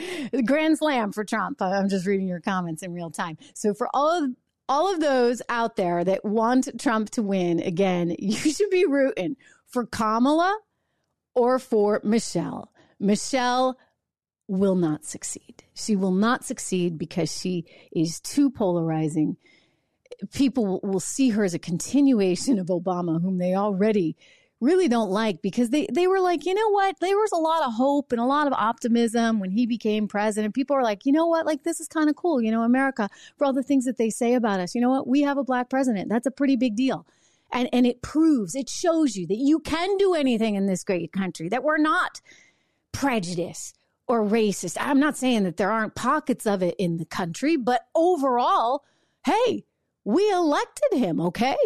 Grand 0.46 0.78
slam 0.78 1.12
for 1.12 1.24
Trump. 1.24 1.62
I'm 1.62 1.90
just 1.90 2.06
reading 2.06 2.28
your 2.28 2.42
comments 2.42 2.84
in 2.84 2.94
real 2.94 3.12
time. 3.12 3.38
So 3.54 3.74
for 3.74 3.90
all 3.94 4.24
of 4.24 4.32
all 4.70 4.94
of 4.94 5.00
those 5.00 5.42
out 5.50 5.78
there 5.78 6.04
that 6.04 6.26
want 6.26 6.80
Trump 6.80 7.10
to 7.12 7.24
win 7.24 7.60
again, 7.60 8.16
you 8.20 8.36
should 8.36 8.70
be 8.70 8.86
rooting 8.86 9.36
for 9.66 9.86
Kamala 9.86 10.58
or 11.36 11.60
for 11.60 12.02
Michelle. 12.04 12.72
Michelle 13.00 13.78
will 14.48 14.76
not 14.76 15.06
succeed. 15.06 15.64
She 15.74 15.96
will 15.96 16.12
not 16.12 16.44
succeed 16.44 16.98
because 16.98 17.32
she 17.32 17.66
is 17.92 18.20
too 18.20 18.50
polarizing. 18.50 19.38
People 20.34 20.80
will 20.84 21.00
see 21.00 21.30
her 21.30 21.44
as 21.44 21.54
a 21.54 21.60
continuation 21.60 22.60
of 22.60 22.68
Obama, 22.68 23.22
whom 23.22 23.38
they 23.38 23.56
already 23.56 24.16
really 24.60 24.88
don't 24.88 25.12
like 25.12 25.42
because 25.42 25.70
they, 25.70 25.88
they 25.94 26.08
were 26.08 26.20
like, 26.20 26.46
you 26.46 26.54
know 26.54 26.70
what? 26.70 27.00
There 27.00 27.16
was 27.16 27.32
a 27.32 27.38
lot 27.38 27.64
of 27.64 27.74
hope 27.74 28.12
and 28.12 28.20
a 28.20 28.26
lot 28.26 28.48
of 28.48 28.54
optimism 28.54 29.40
when 29.40 29.52
he 29.52 29.68
became 29.68 30.08
president. 30.08 30.56
People 30.56 30.76
are 30.76 30.84
like, 30.84 31.06
you 31.06 31.12
know 31.12 31.28
what? 31.28 31.46
Like, 31.46 31.64
this 31.64 31.80
is 31.80 31.88
kind 31.88 32.10
of 32.10 32.16
cool. 32.16 32.42
You 32.42 32.52
know, 32.52 32.64
America, 32.64 33.10
for 33.38 33.46
all 33.46 33.54
the 33.54 33.64
things 33.64 33.86
that 33.86 33.98
they 33.98 34.10
say 34.10 34.34
about 34.34 34.60
us, 34.60 34.74
you 34.74 34.82
know 34.82 34.90
what? 34.90 35.08
We 35.08 35.22
have 35.22 35.38
a 35.38 35.44
black 35.44 35.70
president. 35.70 36.10
That's 36.10 36.26
a 36.26 36.32
pretty 36.32 36.56
big 36.56 36.76
deal. 36.76 37.06
And, 37.52 37.70
and 37.72 37.86
it 37.86 38.02
proves, 38.02 38.56
it 38.56 38.68
shows 38.68 39.16
you 39.16 39.28
that 39.28 39.38
you 39.38 39.60
can 39.60 39.96
do 39.98 40.16
anything 40.16 40.56
in 40.56 40.66
this 40.66 40.84
great 40.84 41.14
country, 41.14 41.50
that 41.50 41.64
we're 41.64 41.78
not 41.78 42.20
prejudiced 42.92 43.78
or 44.08 44.26
racist. 44.26 44.78
I'm 44.80 45.00
not 45.00 45.18
saying 45.18 45.44
that 45.44 45.58
there 45.58 45.72
aren't 45.72 45.96
pockets 45.96 46.46
of 46.46 46.64
it 46.64 46.76
in 46.80 46.98
the 46.98 47.06
country, 47.06 47.58
but 47.58 47.86
overall, 47.94 48.84
hey, 49.24 49.66
we 50.08 50.32
elected 50.32 50.98
him, 50.98 51.20
okay? 51.20 51.58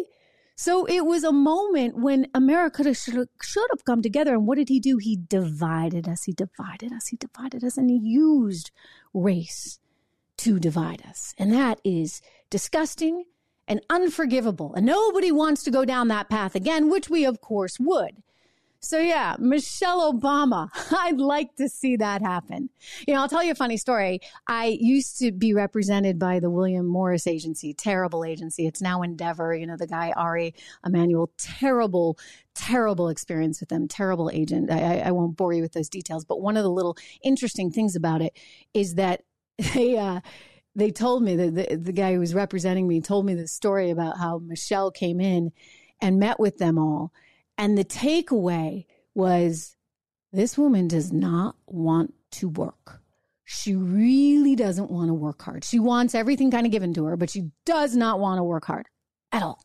So 0.55 0.85
it 0.85 1.05
was 1.05 1.23
a 1.23 1.31
moment 1.31 1.95
when 1.97 2.27
America 2.33 2.91
should, 2.93 3.15
have 3.15 3.85
come 3.85 4.01
together. 4.01 4.33
And 4.33 4.47
what 4.47 4.57
did 4.57 4.67
he 4.67 4.79
do? 4.79 4.97
He 4.97 5.15
divided 5.15 6.07
us. 6.07 6.23
He 6.23 6.33
divided 6.33 6.91
us. 6.91 7.07
He 7.07 7.17
divided 7.17 7.63
us. 7.63 7.77
And 7.77 7.89
he 7.89 7.99
used 8.01 8.71
race 9.13 9.79
to 10.37 10.59
divide 10.59 11.03
us. 11.07 11.35
And 11.37 11.53
that 11.53 11.79
is 11.83 12.21
disgusting 12.49 13.25
and 13.67 13.81
unforgivable. 13.91 14.73
And 14.73 14.87
nobody 14.87 15.31
wants 15.31 15.61
to 15.63 15.71
go 15.71 15.85
down 15.85 16.07
that 16.07 16.27
path 16.27 16.55
again, 16.55 16.89
which 16.89 17.11
we, 17.11 17.25
of 17.25 17.41
course, 17.41 17.77
would. 17.79 18.23
So 18.83 18.99
yeah, 18.99 19.35
Michelle 19.37 20.11
Obama. 20.11 20.69
I'd 20.91 21.19
like 21.19 21.55
to 21.57 21.69
see 21.69 21.97
that 21.97 22.23
happen. 22.23 22.69
You 23.07 23.13
know, 23.13 23.21
I'll 23.21 23.29
tell 23.29 23.43
you 23.43 23.51
a 23.51 23.55
funny 23.55 23.77
story. 23.77 24.21
I 24.47 24.77
used 24.79 25.19
to 25.19 25.31
be 25.31 25.53
represented 25.53 26.17
by 26.17 26.39
the 26.39 26.49
William 26.49 26.87
Morris 26.87 27.27
agency, 27.27 27.75
terrible 27.75 28.25
agency. 28.25 28.65
It's 28.65 28.81
now 28.81 29.03
Endeavor. 29.03 29.53
You 29.53 29.67
know, 29.67 29.77
the 29.77 29.85
guy, 29.85 30.13
Ari 30.17 30.55
Emanuel, 30.83 31.29
terrible, 31.37 32.17
terrible 32.55 33.09
experience 33.09 33.59
with 33.59 33.69
them, 33.69 33.87
terrible 33.87 34.31
agent. 34.33 34.71
I, 34.71 35.01
I 35.01 35.11
won't 35.11 35.37
bore 35.37 35.53
you 35.53 35.61
with 35.61 35.73
those 35.73 35.89
details, 35.89 36.25
but 36.25 36.41
one 36.41 36.57
of 36.57 36.63
the 36.63 36.71
little 36.71 36.97
interesting 37.23 37.69
things 37.69 37.95
about 37.95 38.23
it 38.23 38.35
is 38.73 38.95
that 38.95 39.21
they, 39.75 39.95
uh, 39.95 40.21
they 40.73 40.89
told 40.89 41.21
me 41.21 41.35
that 41.35 41.53
the, 41.53 41.75
the 41.75 41.93
guy 41.93 42.13
who 42.13 42.19
was 42.19 42.33
representing 42.33 42.87
me 42.87 42.99
told 42.99 43.27
me 43.27 43.35
the 43.35 43.47
story 43.47 43.91
about 43.91 44.17
how 44.17 44.39
Michelle 44.39 44.89
came 44.89 45.21
in 45.21 45.51
and 46.01 46.19
met 46.19 46.39
with 46.39 46.57
them 46.57 46.79
all 46.79 47.11
and 47.61 47.77
the 47.77 47.85
takeaway 47.85 48.87
was 49.13 49.75
this 50.33 50.57
woman 50.57 50.87
does 50.87 51.13
not 51.13 51.55
want 51.67 52.11
to 52.31 52.49
work. 52.49 53.01
She 53.45 53.75
really 53.75 54.55
doesn't 54.55 54.89
want 54.89 55.09
to 55.09 55.13
work 55.13 55.43
hard. 55.43 55.63
She 55.63 55.77
wants 55.77 56.15
everything 56.15 56.49
kind 56.49 56.65
of 56.65 56.71
given 56.71 56.91
to 56.95 57.05
her, 57.05 57.15
but 57.15 57.29
she 57.29 57.51
does 57.67 57.95
not 57.95 58.19
want 58.19 58.39
to 58.39 58.43
work 58.43 58.65
hard 58.65 58.87
at 59.31 59.43
all. 59.43 59.63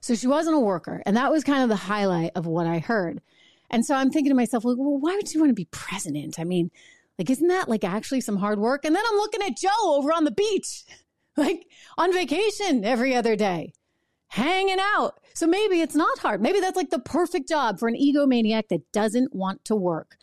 So 0.00 0.14
she 0.14 0.28
wasn't 0.28 0.54
a 0.54 0.60
worker. 0.60 1.02
And 1.06 1.16
that 1.16 1.32
was 1.32 1.42
kind 1.42 1.64
of 1.64 1.68
the 1.68 1.74
highlight 1.74 2.30
of 2.36 2.46
what 2.46 2.68
I 2.68 2.78
heard. 2.78 3.20
And 3.68 3.84
so 3.84 3.96
I'm 3.96 4.10
thinking 4.10 4.30
to 4.30 4.36
myself, 4.36 4.62
well, 4.62 4.76
why 4.76 5.16
would 5.16 5.34
you 5.34 5.40
want 5.40 5.50
to 5.50 5.54
be 5.54 5.68
president? 5.72 6.38
I 6.38 6.44
mean, 6.44 6.70
like, 7.18 7.30
isn't 7.30 7.48
that 7.48 7.68
like 7.68 7.82
actually 7.82 8.20
some 8.20 8.36
hard 8.36 8.60
work? 8.60 8.84
And 8.84 8.94
then 8.94 9.02
I'm 9.10 9.16
looking 9.16 9.42
at 9.42 9.56
Joe 9.56 9.70
over 9.82 10.12
on 10.12 10.22
the 10.22 10.30
beach, 10.30 10.84
like 11.36 11.66
on 11.98 12.12
vacation 12.12 12.84
every 12.84 13.12
other 13.12 13.34
day 13.34 13.72
hanging 14.34 14.78
out. 14.80 15.20
So 15.34 15.46
maybe 15.46 15.80
it's 15.80 15.94
not 15.94 16.18
hard. 16.18 16.42
Maybe 16.42 16.58
that's 16.58 16.76
like 16.76 16.90
the 16.90 16.98
perfect 16.98 17.48
job 17.48 17.78
for 17.78 17.86
an 17.86 17.94
egomaniac 17.94 18.66
that 18.68 18.90
doesn't 18.90 19.32
want 19.32 19.64
to 19.66 19.76
work. 19.76 20.16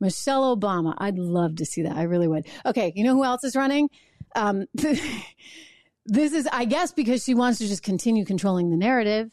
Michelle 0.00 0.54
Obama. 0.54 0.94
I'd 0.98 1.18
love 1.18 1.56
to 1.56 1.64
see 1.64 1.80
that. 1.82 1.96
I 1.96 2.02
really 2.02 2.28
would. 2.28 2.46
Okay. 2.66 2.92
You 2.94 3.04
know 3.04 3.14
who 3.14 3.24
else 3.24 3.42
is 3.42 3.56
running? 3.56 3.88
Um, 4.36 4.66
this 4.74 5.00
is, 6.32 6.46
I 6.52 6.66
guess, 6.66 6.92
because 6.92 7.24
she 7.24 7.32
wants 7.32 7.58
to 7.58 7.66
just 7.66 7.82
continue 7.82 8.26
controlling 8.26 8.70
the 8.70 8.76
narrative, 8.76 9.30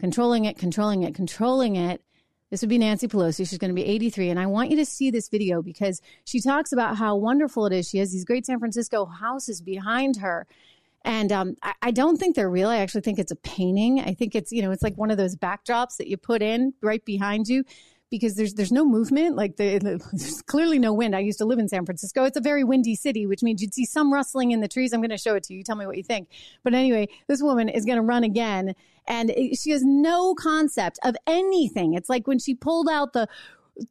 controlling 0.00 0.46
it, 0.46 0.56
controlling 0.56 1.02
it, 1.02 1.14
controlling 1.14 1.76
it. 1.76 2.00
This 2.50 2.62
would 2.62 2.70
be 2.70 2.78
Nancy 2.78 3.06
Pelosi. 3.06 3.46
She's 3.46 3.58
going 3.58 3.70
to 3.70 3.74
be 3.74 3.84
83. 3.84 4.30
And 4.30 4.40
I 4.40 4.46
want 4.46 4.70
you 4.70 4.76
to 4.76 4.86
see 4.86 5.10
this 5.10 5.28
video 5.28 5.60
because 5.60 6.00
she 6.24 6.40
talks 6.40 6.72
about 6.72 6.96
how 6.96 7.16
wonderful 7.16 7.66
it 7.66 7.74
is. 7.74 7.90
She 7.90 7.98
has 7.98 8.12
these 8.12 8.24
great 8.24 8.46
San 8.46 8.60
Francisco 8.60 9.04
houses 9.04 9.60
behind 9.60 10.16
her. 10.18 10.46
And 11.04 11.30
um, 11.32 11.56
I, 11.62 11.74
I, 11.82 11.90
don't 11.90 12.16
think 12.16 12.34
they're 12.34 12.50
real. 12.50 12.68
I 12.68 12.78
actually 12.78 13.02
think 13.02 13.18
it's 13.18 13.30
a 13.30 13.36
painting. 13.36 14.00
I 14.00 14.14
think 14.14 14.34
it's, 14.34 14.50
you 14.52 14.62
know, 14.62 14.70
it's 14.70 14.82
like 14.82 14.96
one 14.96 15.10
of 15.10 15.18
those 15.18 15.36
backdrops 15.36 15.98
that 15.98 16.08
you 16.08 16.16
put 16.16 16.40
in 16.40 16.72
right 16.82 17.04
behind 17.04 17.46
you 17.46 17.64
because 18.10 18.36
there's 18.36 18.54
there's 18.54 18.72
no 18.72 18.84
movement. 18.84 19.36
Like 19.36 19.56
the, 19.56 19.78
there's 20.12 20.42
clearly 20.42 20.78
no 20.78 20.92
wind. 20.92 21.16
I 21.16 21.20
used 21.20 21.38
to 21.38 21.44
live 21.44 21.58
in 21.58 21.68
San 21.68 21.84
Francisco. 21.84 22.24
It's 22.24 22.36
a 22.36 22.40
very 22.40 22.64
windy 22.64 22.94
city, 22.94 23.26
which 23.26 23.42
means 23.42 23.60
you'd 23.60 23.74
see 23.74 23.84
some 23.84 24.12
rustling 24.12 24.52
in 24.52 24.60
the 24.60 24.68
trees. 24.68 24.92
I'm 24.92 25.00
going 25.00 25.10
to 25.10 25.18
show 25.18 25.34
it 25.34 25.42
to 25.44 25.54
you. 25.54 25.62
Tell 25.62 25.76
me 25.76 25.86
what 25.86 25.96
you 25.96 26.04
think. 26.04 26.28
But 26.62 26.74
anyway, 26.74 27.08
this 27.28 27.42
woman 27.42 27.68
is 27.68 27.84
going 27.84 27.96
to 27.96 28.02
run 28.02 28.24
again, 28.24 28.74
and 29.06 29.32
she 29.58 29.70
has 29.70 29.82
no 29.84 30.34
concept 30.34 30.98
of 31.02 31.16
anything. 31.26 31.94
It's 31.94 32.08
like 32.08 32.26
when 32.26 32.38
she 32.38 32.54
pulled 32.54 32.88
out 32.88 33.12
the 33.12 33.28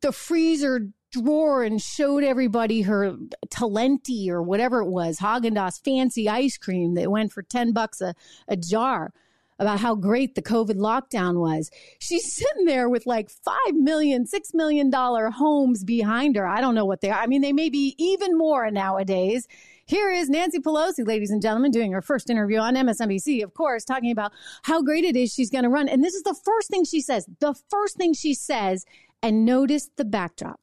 the 0.02 0.14
freezer 0.14 0.88
drawer 1.14 1.64
and 1.64 1.82
showed 1.82 2.24
everybody 2.24 2.82
her 2.82 3.16
Talenti 3.48 4.28
or 4.30 4.42
whatever 4.42 4.82
it 4.82 4.90
was, 4.90 5.20
Haagen-Dazs 5.20 5.84
fancy 5.84 6.28
ice 6.28 6.58
cream 6.58 6.96
that 6.96 7.12
went 7.12 7.32
for 7.32 7.44
10 7.44 7.72
bucks 7.72 8.02
a, 8.02 8.16
a 8.48 8.58
jar 8.58 9.14
about 9.60 9.80
how 9.80 9.96
great 9.96 10.36
the 10.36 10.42
COVID 10.42 10.78
lockdown 10.78 11.40
was. 11.40 11.70
She's 12.00 12.34
sitting 12.34 12.66
there 12.66 12.90
with 12.90 13.06
like 13.06 13.30
five 13.30 13.74
million, 13.74 14.26
six 14.26 14.54
million 14.54 14.90
dollar 14.90 15.30
homes 15.30 15.84
behind 15.84 16.36
her. 16.36 16.48
I 16.48 16.60
don't 16.60 16.76
know 16.76 16.86
what 16.86 17.02
they 17.02 17.12
are. 17.12 17.20
I 17.20 17.28
mean, 17.28 17.42
they 17.42 17.54
may 17.54 17.70
be 17.70 17.96
even 17.98 18.38
more 18.38 18.70
nowadays. 18.72 19.48
Here 19.86 20.10
is 20.10 20.30
Nancy 20.30 20.60
Pelosi, 20.60 21.06
ladies 21.06 21.30
and 21.30 21.42
gentlemen, 21.42 21.70
doing 21.70 21.92
her 21.92 22.02
first 22.02 22.30
interview 22.30 22.58
on 22.58 22.76
MSNBC, 22.76 23.44
of 23.44 23.54
course, 23.54 23.84
talking 23.84 24.12
about 24.12 24.32
how 24.64 24.82
great 24.82 25.04
it 25.04 25.16
is 25.16 25.34
she's 25.34 25.50
going 25.50 25.66
to 25.66 25.70
run. 25.70 25.90
And 25.90 26.04
this 26.04 26.14
is 26.14 26.24
the 26.24 26.36
first 26.44 26.70
thing 26.70 26.86
she 26.86 27.02
says. 27.02 27.28
The 27.40 27.54
first 27.70 27.98
thing 27.98 28.14
she 28.14 28.34
says, 28.34 28.86
and 29.22 29.46
notice 29.46 29.90
the 29.96 30.06
backdrop. 30.06 30.60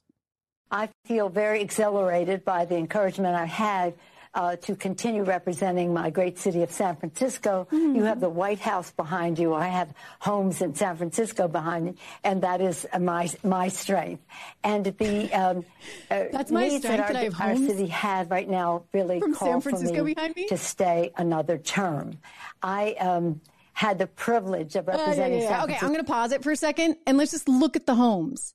I 0.71 0.89
feel 1.05 1.29
very 1.29 1.61
exhilarated 1.61 2.45
by 2.45 2.65
the 2.65 2.77
encouragement 2.77 3.35
I 3.35 3.45
had 3.45 3.93
uh, 4.33 4.55
to 4.55 4.75
continue 4.75 5.23
representing 5.23 5.93
my 5.93 6.09
great 6.09 6.39
city 6.39 6.63
of 6.63 6.71
San 6.71 6.95
Francisco. 6.95 7.67
Mm-hmm. 7.71 7.95
You 7.95 8.03
have 8.05 8.21
the 8.21 8.29
White 8.29 8.59
House 8.59 8.91
behind 8.91 9.37
you. 9.37 9.53
I 9.53 9.67
have 9.67 9.93
homes 10.19 10.61
in 10.61 10.73
San 10.73 10.95
Francisco 10.95 11.47
behind 11.47 11.85
me, 11.85 11.95
and 12.23 12.41
that 12.43 12.61
is 12.61 12.87
my 12.97 13.29
my 13.43 13.67
strength. 13.67 14.23
And 14.63 14.85
the 14.85 15.33
um, 15.33 15.65
uh, 16.09 16.23
that's 16.31 16.51
my 16.51 16.69
needs 16.69 16.85
strength. 16.85 17.11
that 17.11 17.41
our, 17.41 17.49
our 17.49 17.55
city 17.57 17.87
has 17.87 18.29
right 18.29 18.49
now 18.49 18.85
really 18.93 19.19
From 19.19 19.33
call 19.33 19.47
San 19.47 19.61
Francisco 19.61 19.97
for 19.97 20.03
me, 20.03 20.15
me 20.35 20.47
to 20.47 20.57
stay 20.57 21.11
another 21.17 21.57
term. 21.57 22.17
I. 22.61 22.93
Um, 22.93 23.41
had 23.73 23.97
the 23.97 24.05
privilege 24.05 24.75
of 24.75 24.85
representing 24.85 25.39
uh, 25.39 25.43
yeah, 25.43 25.49
yeah, 25.49 25.49
yeah. 25.49 25.63
Okay, 25.63 25.77
I'm 25.81 25.87
going 25.87 26.01
to 26.01 26.03
pause 26.03 26.33
it 26.33 26.43
for 26.43 26.51
a 26.51 26.55
second 26.57 26.97
and 27.07 27.17
let's 27.17 27.31
just 27.31 27.47
look 27.47 27.77
at 27.77 27.85
the 27.85 27.95
homes. 27.95 28.53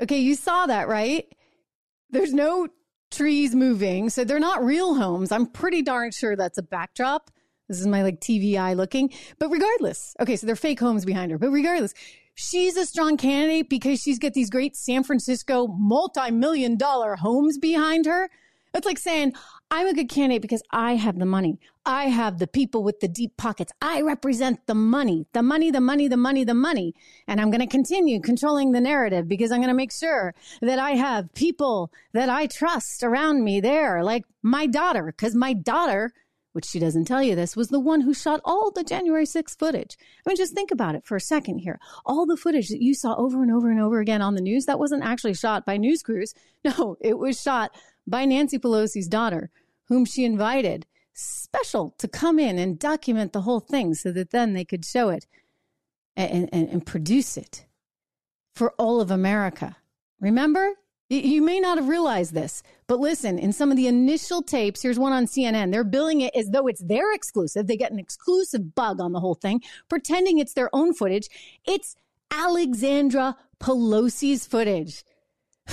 Okay, 0.00 0.18
you 0.18 0.34
saw 0.34 0.66
that, 0.66 0.86
right? 0.86 1.26
There's 2.10 2.34
no 2.34 2.68
trees 3.10 3.54
moving, 3.54 4.10
so 4.10 4.24
they're 4.24 4.38
not 4.38 4.64
real 4.64 4.94
homes. 4.94 5.32
I'm 5.32 5.46
pretty 5.46 5.82
darn 5.82 6.10
sure 6.10 6.36
that's 6.36 6.58
a 6.58 6.62
backdrop. 6.62 7.30
This 7.68 7.80
is 7.80 7.86
my 7.86 8.02
like 8.02 8.20
TVI 8.20 8.76
looking. 8.76 9.10
But 9.38 9.50
regardless, 9.50 10.16
okay, 10.20 10.36
so 10.36 10.46
they're 10.46 10.56
fake 10.56 10.80
homes 10.80 11.04
behind 11.04 11.30
her. 11.30 11.38
But 11.38 11.50
regardless, 11.50 11.94
she's 12.34 12.76
a 12.76 12.86
strong 12.86 13.16
candidate 13.16 13.68
because 13.68 14.00
she's 14.00 14.18
got 14.18 14.34
these 14.34 14.50
great 14.50 14.76
San 14.76 15.04
Francisco 15.04 15.68
multi-million 15.68 16.76
dollar 16.76 17.16
homes 17.16 17.58
behind 17.58 18.06
her. 18.06 18.28
It's 18.74 18.86
like 18.86 18.98
saying, 18.98 19.34
I'm 19.72 19.86
a 19.86 19.94
good 19.94 20.08
candidate 20.08 20.42
because 20.42 20.64
I 20.72 20.96
have 20.96 21.16
the 21.16 21.26
money. 21.26 21.60
I 21.86 22.06
have 22.06 22.38
the 22.38 22.48
people 22.48 22.82
with 22.82 22.98
the 22.98 23.06
deep 23.06 23.36
pockets. 23.36 23.72
I 23.80 24.00
represent 24.00 24.66
the 24.66 24.74
money, 24.74 25.28
the 25.32 25.44
money, 25.44 25.70
the 25.70 25.80
money, 25.80 26.08
the 26.08 26.16
money, 26.16 26.42
the 26.42 26.54
money. 26.54 26.92
And 27.28 27.40
I'm 27.40 27.50
going 27.50 27.60
to 27.60 27.68
continue 27.68 28.20
controlling 28.20 28.72
the 28.72 28.80
narrative 28.80 29.28
because 29.28 29.52
I'm 29.52 29.60
going 29.60 29.68
to 29.68 29.74
make 29.74 29.92
sure 29.92 30.34
that 30.60 30.80
I 30.80 30.92
have 30.92 31.32
people 31.34 31.92
that 32.12 32.28
I 32.28 32.48
trust 32.48 33.04
around 33.04 33.44
me 33.44 33.60
there, 33.60 34.02
like 34.02 34.24
my 34.42 34.66
daughter, 34.66 35.04
because 35.06 35.36
my 35.36 35.52
daughter, 35.52 36.12
which 36.52 36.66
she 36.66 36.80
doesn't 36.80 37.04
tell 37.04 37.22
you 37.22 37.36
this, 37.36 37.54
was 37.54 37.68
the 37.68 37.78
one 37.78 38.00
who 38.00 38.12
shot 38.12 38.40
all 38.44 38.72
the 38.72 38.82
January 38.82 39.24
6th 39.24 39.56
footage. 39.56 39.96
I 40.26 40.30
mean, 40.30 40.36
just 40.36 40.52
think 40.52 40.72
about 40.72 40.96
it 40.96 41.06
for 41.06 41.14
a 41.14 41.20
second 41.20 41.60
here. 41.60 41.78
All 42.04 42.26
the 42.26 42.36
footage 42.36 42.70
that 42.70 42.82
you 42.82 42.92
saw 42.92 43.14
over 43.14 43.40
and 43.40 43.52
over 43.52 43.70
and 43.70 43.80
over 43.80 44.00
again 44.00 44.20
on 44.20 44.34
the 44.34 44.42
news, 44.42 44.64
that 44.64 44.80
wasn't 44.80 45.04
actually 45.04 45.34
shot 45.34 45.64
by 45.64 45.76
news 45.76 46.02
crews. 46.02 46.34
No, 46.62 46.98
it 47.00 47.16
was 47.16 47.40
shot 47.40 47.70
by 48.06 48.26
Nancy 48.26 48.58
Pelosi's 48.58 49.08
daughter 49.08 49.50
whom 49.90 50.06
she 50.06 50.24
invited 50.24 50.86
special 51.12 51.94
to 51.98 52.08
come 52.08 52.38
in 52.38 52.58
and 52.58 52.78
document 52.78 53.34
the 53.34 53.42
whole 53.42 53.60
thing 53.60 53.92
so 53.92 54.10
that 54.12 54.30
then 54.30 54.54
they 54.54 54.64
could 54.64 54.84
show 54.84 55.10
it 55.10 55.26
and, 56.16 56.48
and, 56.52 56.68
and 56.68 56.86
produce 56.86 57.36
it 57.36 57.66
for 58.54 58.72
all 58.78 59.00
of 59.00 59.10
America. 59.10 59.76
Remember? 60.20 60.70
You 61.08 61.42
may 61.42 61.58
not 61.58 61.76
have 61.76 61.88
realized 61.88 62.34
this, 62.34 62.62
but 62.86 63.00
listen, 63.00 63.36
in 63.36 63.52
some 63.52 63.72
of 63.72 63.76
the 63.76 63.88
initial 63.88 64.42
tapes, 64.42 64.80
here's 64.80 64.98
one 64.98 65.12
on 65.12 65.26
CNN. 65.26 65.72
They're 65.72 65.82
billing 65.82 66.20
it 66.20 66.36
as 66.36 66.50
though 66.50 66.68
it's 66.68 66.84
their 66.84 67.12
exclusive. 67.12 67.66
They 67.66 67.76
get 67.76 67.90
an 67.90 67.98
exclusive 67.98 68.76
bug 68.76 69.00
on 69.00 69.10
the 69.10 69.18
whole 69.18 69.34
thing, 69.34 69.60
pretending 69.88 70.38
it's 70.38 70.54
their 70.54 70.70
own 70.72 70.94
footage. 70.94 71.28
It's 71.66 71.96
Alexandra 72.30 73.36
Pelosi's 73.58 74.46
footage. 74.46 75.02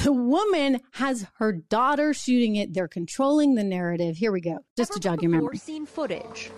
The 0.04 0.14
woman 0.14 0.82
has 0.92 1.26
her 1.38 1.52
daughter 1.52 2.14
shooting 2.14 2.56
it. 2.56 2.74
They're 2.74 2.88
controlling 2.88 3.56
the 3.56 3.64
narrative. 3.64 4.18
Here 4.18 4.32
we 4.32 4.42
go, 4.42 4.60
just 4.78 4.94
to 4.94 5.00
jog 5.00 5.22
your 5.22 5.32
memory. 5.32 5.58
Seen 5.58 5.86
footage. 5.86 6.52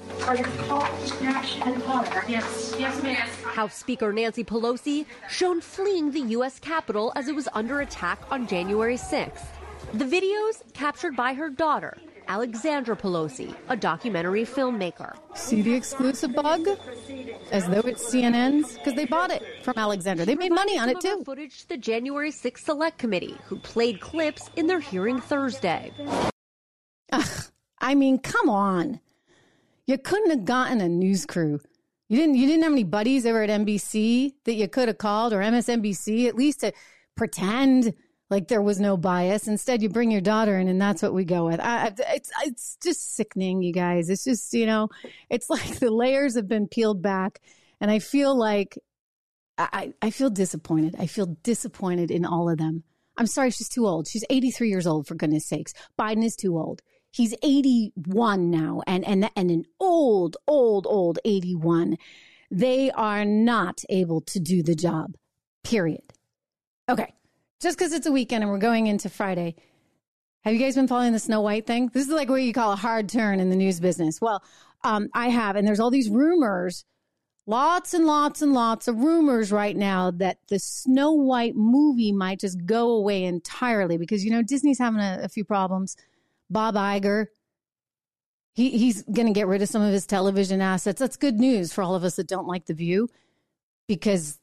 Yes, 2.27 2.75
yes, 2.77 3.01
ma'am. 3.01 3.27
House 3.43 3.75
Speaker 3.75 4.11
Nancy 4.11 4.43
Pelosi 4.43 5.05
shown 5.29 5.61
fleeing 5.61 6.11
the 6.11 6.21
U.S. 6.21 6.59
Capitol 6.59 7.13
as 7.15 7.27
it 7.27 7.35
was 7.35 7.47
under 7.53 7.81
attack 7.81 8.19
on 8.29 8.45
January 8.45 8.97
6th. 8.97 9.45
The 9.93 10.05
videos 10.05 10.61
captured 10.73 11.15
by 11.15 11.33
her 11.33 11.49
daughter, 11.49 11.97
Alexandra 12.30 12.95
Pelosi, 12.95 13.55
a 13.69 13.75
documentary 13.75 14.45
filmmaker. 14.45 15.17
See 15.34 15.63
the 15.63 15.73
exclusive 15.73 16.36
bug? 16.36 16.67
As 17.51 17.67
though 17.67 17.80
it's 17.80 18.05
CNN's? 18.05 18.77
Because 18.77 18.93
they 18.93 19.05
bought 19.05 19.32
it 19.32 19.41
from 19.63 19.73
Alexandra. 19.77 20.27
They 20.27 20.36
made 20.36 20.51
money 20.51 20.77
on 20.77 20.89
it 20.89 21.01
too. 21.01 21.23
Footage 21.25 21.61
to 21.61 21.69
the 21.69 21.77
January 21.77 22.32
6th 22.32 22.59
Select 22.59 22.99
Committee, 22.99 23.36
who 23.45 23.57
played 23.57 23.99
clips 23.99 24.51
in 24.55 24.67
their 24.67 24.80
hearing 24.80 25.19
Thursday. 25.19 25.91
Ugh, 27.11 27.43
I 27.82 27.95
mean, 27.95 28.19
come 28.19 28.47
on. 28.47 28.99
You 29.88 29.97
couldn't 29.97 30.30
have 30.30 30.45
gotten 30.45 30.82
a 30.82 30.88
news 30.88 31.25
crew. 31.25 31.59
You 32.09 32.17
didn't. 32.17 32.36
You 32.36 32.45
didn't 32.45 32.61
have 32.61 32.73
any 32.73 32.84
buddies 32.84 33.25
over 33.25 33.41
at 33.41 33.49
NBC 33.49 34.34
that 34.43 34.53
you 34.53 34.67
could 34.67 34.88
have 34.88 34.99
called 34.99 35.34
or 35.34 35.39
MSNBC 35.39 36.27
at 36.27 36.36
least 36.36 36.59
to 36.59 36.73
pretend 37.15 37.95
like 38.30 38.47
there 38.47 38.61
was 38.61 38.80
no 38.80 38.95
bias. 38.95 39.47
Instead, 39.47 39.82
you 39.82 39.89
bring 39.89 40.11
your 40.11 40.21
daughter 40.21 40.57
in, 40.59 40.67
and 40.67 40.80
that's 40.80 41.01
what 41.01 41.13
we 41.13 41.25
go 41.25 41.47
with. 41.47 41.59
I, 41.59 41.93
it's 42.13 42.32
it's 42.45 42.77
just 42.82 43.15
sickening, 43.15 43.61
you 43.63 43.73
guys. 43.73 44.09
It's 44.09 44.23
just 44.23 44.53
you 44.53 44.65
know, 44.65 44.89
it's 45.30 45.49
like 45.49 45.80
the 45.80 45.91
layers 45.91 46.36
have 46.36 46.47
been 46.47 46.67
peeled 46.67 47.01
back, 47.01 47.39
and 47.82 47.89
I 47.89 47.99
feel 47.99 48.38
like 48.38 48.77
I 49.57 49.93
I 50.01 50.11
feel 50.11 50.30
disappointed. 50.30 50.95
I 50.99 51.07
feel 51.07 51.38
disappointed 51.43 52.11
in 52.11 52.25
all 52.25 52.49
of 52.49 52.57
them. 52.57 52.84
I'm 53.17 53.27
sorry, 53.27 53.51
she's 53.51 53.67
too 53.67 53.86
old. 53.86 54.07
She's 54.07 54.23
83 54.30 54.69
years 54.69 54.88
old, 54.88 55.05
for 55.05 55.15
goodness 55.15 55.45
sakes. 55.45 55.73
Biden 55.99 56.23
is 56.23 56.38
too 56.38 56.57
old. 56.57 56.82
He's 57.11 57.36
81 57.41 58.51
now, 58.51 58.82
and 58.86 59.05
and 59.05 59.30
and 59.36 59.49
an 59.49 59.65
old, 59.80 60.38
old, 60.47 60.86
old 60.88 61.19
81. 61.25 61.97
They 62.51 62.91
are 62.91 63.25
not 63.25 63.82
able 63.89 64.21
to 64.21 64.39
do 64.39 64.63
the 64.63 64.75
job. 64.75 65.15
Period. 65.63 66.01
Okay 66.88 67.13
just 67.60 67.78
because 67.78 67.93
it's 67.93 68.07
a 68.07 68.12
weekend 68.12 68.43
and 68.43 68.51
we're 68.51 68.57
going 68.57 68.88
into 68.88 69.10
Friday, 69.10 69.55
have 70.41 70.53
you 70.53 70.60
guys 70.60 70.76
been 70.76 70.88
following 70.88 71.12
the 71.12 71.20
Snow 71.20 71.41
White 71.41 71.68
thing? 71.68 71.89
This 71.93 72.07
is 72.07 72.14
like 72.14 72.30
what 72.30 72.41
you 72.41 72.53
call 72.53 72.72
a 72.72 72.78
hard 72.78 73.10
turn 73.10 73.39
in 73.39 73.49
the 73.49 73.55
news 73.55 73.80
business. 73.80 74.22
Well, 74.22 74.41
um, 74.84 75.10
I 75.14 75.30
have, 75.30 75.55
and 75.55 75.68
there's 75.68 75.82
all 75.82 75.91
these 75.91 76.10
rumors, 76.10 76.86
lots 77.45 77.93
and 77.93 78.05
lots 78.05 78.41
and 78.41 78.53
lots 78.53 78.88
of 78.88 78.99
rumors 78.99 79.51
right 79.51 79.76
now 79.76 80.12
that 80.12 80.38
the 80.47 80.60
Snow 80.60 81.12
White 81.12 81.55
movie 81.55 82.14
might 82.14 82.39
just 82.39 82.66
go 82.66 82.91
away 82.91 83.26
entirely 83.26 83.97
because, 83.97 84.24
you 84.24 84.32
know, 84.32 84.41
Disney's 84.41 84.80
having 84.80 85.01
a, 85.01 85.20
a 85.24 85.30
few 85.30 85.43
problems. 85.43 85.97
Bob 86.49 86.76
Iger, 86.76 87.28
he, 88.53 88.70
he's 88.78 89.03
going 89.03 89.28
to 89.28 89.34
get 89.34 89.47
rid 89.47 89.62
of 89.62 89.68
some 89.68 89.82
of 89.82 89.91
his 89.91 90.05
television 90.05 90.62
assets. 90.62 90.99
That's 90.99 91.18
good 91.18 91.39
news 91.39 91.74
for 91.74 91.84
all 91.84 91.95
of 91.95 92.05
us 92.05 92.16
that 92.16 92.28
don't 92.28 92.47
like 92.47 92.66
The 92.66 92.74
View 92.74 93.10
because, 93.88 94.39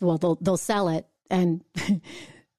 well, 0.00 0.18
they'll, 0.18 0.36
they'll 0.36 0.58
sell 0.58 0.90
it. 0.90 1.06
And 1.30 1.64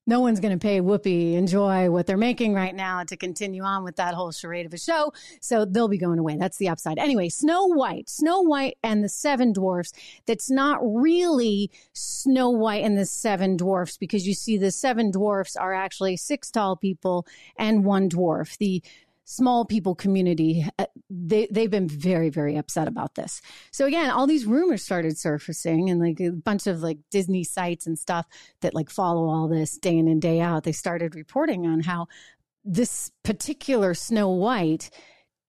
no 0.10 0.20
one's 0.22 0.40
going 0.40 0.58
to 0.58 0.62
pay 0.62 0.82
Whoopi 0.82 1.38
and 1.38 1.48
Joy 1.48 1.92
what 1.92 2.08
they're 2.08 2.18
making 2.18 2.56
right 2.56 2.74
now 2.74 3.04
to 3.04 3.16
continue 3.16 3.62
on 3.62 3.84
with 3.84 3.98
that 3.98 4.16
whole 4.16 4.32
charade 4.32 4.66
of 4.66 4.74
a 4.74 4.78
show. 4.78 5.14
So 5.40 5.66
they'll 5.66 5.88
be 5.88 6.00
going 6.00 6.18
away. 6.18 6.36
That's 6.36 6.58
the 6.58 6.68
upside. 6.68 6.98
Anyway, 6.98 7.30
Snow 7.30 7.68
White, 7.68 8.10
Snow 8.10 8.42
White 8.42 8.78
and 8.84 9.04
the 9.04 9.10
Seven 9.10 9.54
Dwarfs. 9.54 9.94
That's 10.26 10.50
not 10.50 10.80
really 10.82 11.70
Snow 11.94 12.50
White 12.50 12.84
and 12.84 12.98
the 12.98 13.06
Seven 13.06 13.56
Dwarfs 13.56 13.98
because 13.98 14.28
you 14.28 14.34
see 14.34 14.58
the 14.58 14.72
Seven 14.72 15.12
Dwarfs 15.12 15.56
are 15.56 15.76
actually 15.76 16.18
six 16.18 16.50
tall 16.50 16.76
people 16.76 17.28
and 17.56 17.86
one 17.86 18.10
dwarf. 18.10 18.58
The 18.58 18.82
small 19.30 19.64
people 19.64 19.94
community, 19.94 20.66
uh, 20.80 20.86
they, 21.08 21.48
they've 21.52 21.70
been 21.70 21.88
very, 21.88 22.30
very 22.30 22.56
upset 22.56 22.88
about 22.88 23.14
this. 23.14 23.42
So 23.72 23.86
again, 23.86 24.10
all 24.10 24.26
these 24.26 24.48
rumors 24.48 24.82
started 24.82 25.20
surfacing 25.20 25.92
and 25.92 26.02
like 26.02 26.20
a 26.20 26.32
bunch 26.32 26.66
of 26.66 26.82
like 26.82 26.98
Disney 27.12 27.44
sites 27.44 27.86
and 27.86 27.98
stuff 27.98 28.26
that 28.62 28.74
like 28.74 28.90
follow 28.90 29.30
all 29.30 29.48
this 29.48 29.78
day 29.78 29.96
in 29.96 30.08
and 30.08 30.20
day 30.20 30.42
out. 30.42 30.64
They 30.64 30.72
started 30.72 31.14
reporting 31.14 31.68
on 31.68 31.82
how 31.82 32.08
this 32.66 33.12
particular 33.24 33.94
Snow 33.94 34.30
White 34.30 34.90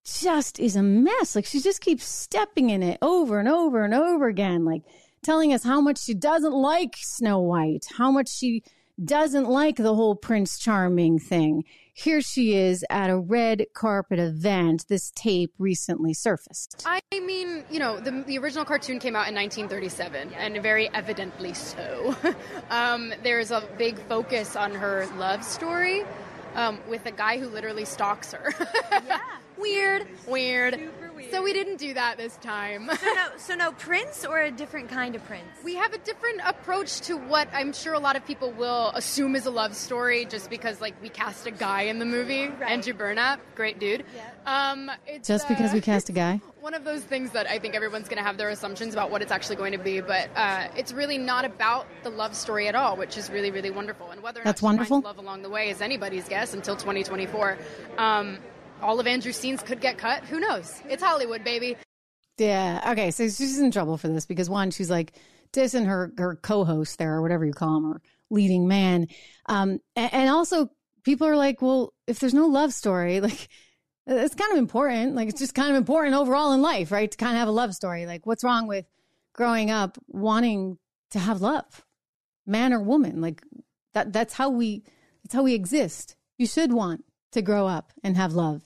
just 0.04 0.60
is 0.60 0.76
a 0.76 0.82
mess. 0.82 1.34
Like 1.34 1.46
she 1.46 1.58
just 1.58 1.80
keeps 1.80 2.04
stepping 2.04 2.68
in 2.68 2.82
it 2.82 2.98
over 3.00 3.38
and 3.38 3.48
over 3.48 3.82
and 3.82 3.94
over 3.94 4.28
again, 4.28 4.66
like 4.66 4.82
telling 5.24 5.54
us 5.54 5.64
how 5.64 5.80
much 5.80 6.02
she 6.04 6.12
doesn't 6.12 6.52
like 6.52 6.96
Snow 6.98 7.40
White, 7.40 7.86
how 7.96 8.10
much 8.10 8.28
she 8.28 8.62
doesn't 9.04 9.48
like 9.48 9.76
the 9.76 9.94
whole 9.94 10.14
Prince 10.14 10.58
Charming 10.58 11.18
thing 11.18 11.64
here 12.00 12.22
she 12.22 12.54
is 12.54 12.84
at 12.88 13.10
a 13.10 13.18
red 13.18 13.66
carpet 13.74 14.18
event. 14.18 14.86
This 14.88 15.10
tape 15.10 15.52
recently 15.58 16.14
surfaced. 16.14 16.82
I 16.86 17.00
mean, 17.12 17.64
you 17.70 17.78
know, 17.78 18.00
the, 18.00 18.22
the 18.26 18.38
original 18.38 18.64
cartoon 18.64 18.98
came 18.98 19.14
out 19.14 19.28
in 19.28 19.34
1937, 19.34 20.32
and 20.34 20.62
very 20.62 20.88
evidently 20.94 21.52
so. 21.52 22.16
um, 22.70 23.12
there's 23.22 23.50
a 23.50 23.62
big 23.76 23.98
focus 24.08 24.56
on 24.56 24.72
her 24.72 25.06
love 25.16 25.44
story 25.44 26.04
um, 26.54 26.78
with 26.88 27.04
a 27.06 27.12
guy 27.12 27.38
who 27.38 27.48
literally 27.48 27.84
stalks 27.84 28.32
her. 28.32 28.52
yeah. 29.06 29.20
Weird, 29.58 30.06
weird. 30.26 30.80
So 31.30 31.42
we 31.42 31.52
didn't 31.52 31.76
do 31.76 31.94
that 31.94 32.16
this 32.16 32.36
time. 32.38 32.90
so 33.00 33.06
no, 33.06 33.28
so 33.36 33.54
no 33.54 33.72
Prince 33.72 34.24
or 34.24 34.38
a 34.40 34.50
different 34.50 34.88
kind 34.88 35.14
of 35.14 35.24
Prince. 35.24 35.46
We 35.64 35.74
have 35.76 35.92
a 35.92 35.98
different 35.98 36.40
approach 36.44 37.00
to 37.02 37.16
what 37.16 37.48
I'm 37.52 37.72
sure 37.72 37.94
a 37.94 37.98
lot 37.98 38.16
of 38.16 38.26
people 38.26 38.52
will 38.52 38.90
assume 38.94 39.36
is 39.36 39.46
a 39.46 39.50
love 39.50 39.74
story, 39.74 40.24
just 40.24 40.50
because 40.50 40.80
like 40.80 41.00
we 41.02 41.08
cast 41.08 41.46
a 41.46 41.50
guy 41.50 41.82
in 41.82 41.98
the 41.98 42.04
movie, 42.04 42.48
right. 42.48 42.70
Andrew 42.70 42.94
Burnap, 42.94 43.38
great 43.54 43.78
dude. 43.78 44.04
Yeah. 44.14 44.30
Um, 44.46 44.90
just 45.22 45.48
because 45.48 45.72
uh, 45.72 45.74
we 45.74 45.80
cast 45.80 46.08
a 46.08 46.12
guy. 46.12 46.40
One 46.60 46.74
of 46.74 46.84
those 46.84 47.02
things 47.02 47.30
that 47.30 47.48
I 47.48 47.58
think 47.58 47.74
everyone's 47.74 48.08
going 48.08 48.18
to 48.18 48.22
have 48.22 48.36
their 48.36 48.50
assumptions 48.50 48.92
about 48.92 49.10
what 49.10 49.22
it's 49.22 49.32
actually 49.32 49.56
going 49.56 49.72
to 49.72 49.78
be, 49.78 50.02
but 50.02 50.28
uh, 50.36 50.68
it's 50.76 50.92
really 50.92 51.16
not 51.16 51.46
about 51.46 51.86
the 52.02 52.10
love 52.10 52.34
story 52.34 52.68
at 52.68 52.74
all, 52.74 52.96
which 52.96 53.16
is 53.16 53.30
really, 53.30 53.50
really 53.50 53.70
wonderful. 53.70 54.10
And 54.10 54.22
whether 54.22 54.42
or 54.42 54.44
That's 54.44 54.60
not 54.60 54.68
wonderful. 54.68 55.00
love 55.00 55.16
along 55.18 55.42
the 55.42 55.48
way 55.48 55.70
is 55.70 55.80
anybody's 55.80 56.28
guess 56.28 56.52
until 56.52 56.76
2024. 56.76 57.56
Um, 57.96 58.38
all 58.82 59.00
of 59.00 59.06
Andrew's 59.06 59.36
scenes 59.36 59.62
could 59.62 59.80
get 59.80 59.98
cut. 59.98 60.24
Who 60.24 60.40
knows? 60.40 60.82
It's 60.88 61.02
Hollywood, 61.02 61.44
baby. 61.44 61.76
Yeah. 62.38 62.92
Okay. 62.92 63.10
So 63.10 63.24
she's 63.24 63.58
in 63.58 63.70
trouble 63.70 63.96
for 63.96 64.08
this 64.08 64.26
because 64.26 64.48
one, 64.48 64.70
she's 64.70 64.90
like 64.90 65.12
dissing 65.52 65.86
her 65.86 66.12
her 66.16 66.36
co-host 66.36 66.98
there 66.98 67.14
or 67.14 67.22
whatever 67.22 67.44
you 67.44 67.52
call 67.52 67.76
him 67.76 67.86
or 67.86 68.02
leading 68.30 68.68
man, 68.68 69.08
um, 69.46 69.80
and, 69.96 70.14
and 70.14 70.30
also 70.30 70.70
people 71.02 71.26
are 71.26 71.36
like, 71.36 71.60
well, 71.60 71.92
if 72.06 72.20
there's 72.20 72.34
no 72.34 72.46
love 72.46 72.72
story, 72.72 73.20
like 73.20 73.48
it's 74.06 74.34
kind 74.34 74.52
of 74.52 74.58
important. 74.58 75.14
Like 75.14 75.28
it's 75.28 75.40
just 75.40 75.54
kind 75.54 75.70
of 75.70 75.76
important 75.76 76.14
overall 76.14 76.52
in 76.52 76.62
life, 76.62 76.90
right? 76.90 77.10
To 77.10 77.16
kind 77.16 77.32
of 77.32 77.38
have 77.38 77.48
a 77.48 77.52
love 77.52 77.74
story. 77.74 78.06
Like 78.06 78.26
what's 78.26 78.44
wrong 78.44 78.66
with 78.66 78.86
growing 79.34 79.70
up 79.70 79.98
wanting 80.08 80.78
to 81.10 81.18
have 81.18 81.40
love, 81.40 81.84
man 82.46 82.72
or 82.72 82.80
woman? 82.80 83.20
Like 83.20 83.42
that. 83.94 84.12
That's 84.12 84.34
how 84.34 84.50
we. 84.50 84.84
That's 85.22 85.34
how 85.34 85.42
we 85.42 85.54
exist. 85.54 86.16
You 86.38 86.46
should 86.46 86.72
want 86.72 87.04
to 87.32 87.42
grow 87.42 87.66
up 87.66 87.92
and 88.02 88.16
have 88.16 88.32
love. 88.32 88.62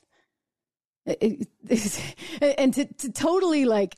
It, 1.06 1.48
and 2.58 2.72
to, 2.74 2.86
to 2.86 3.12
totally 3.12 3.64
like 3.64 3.96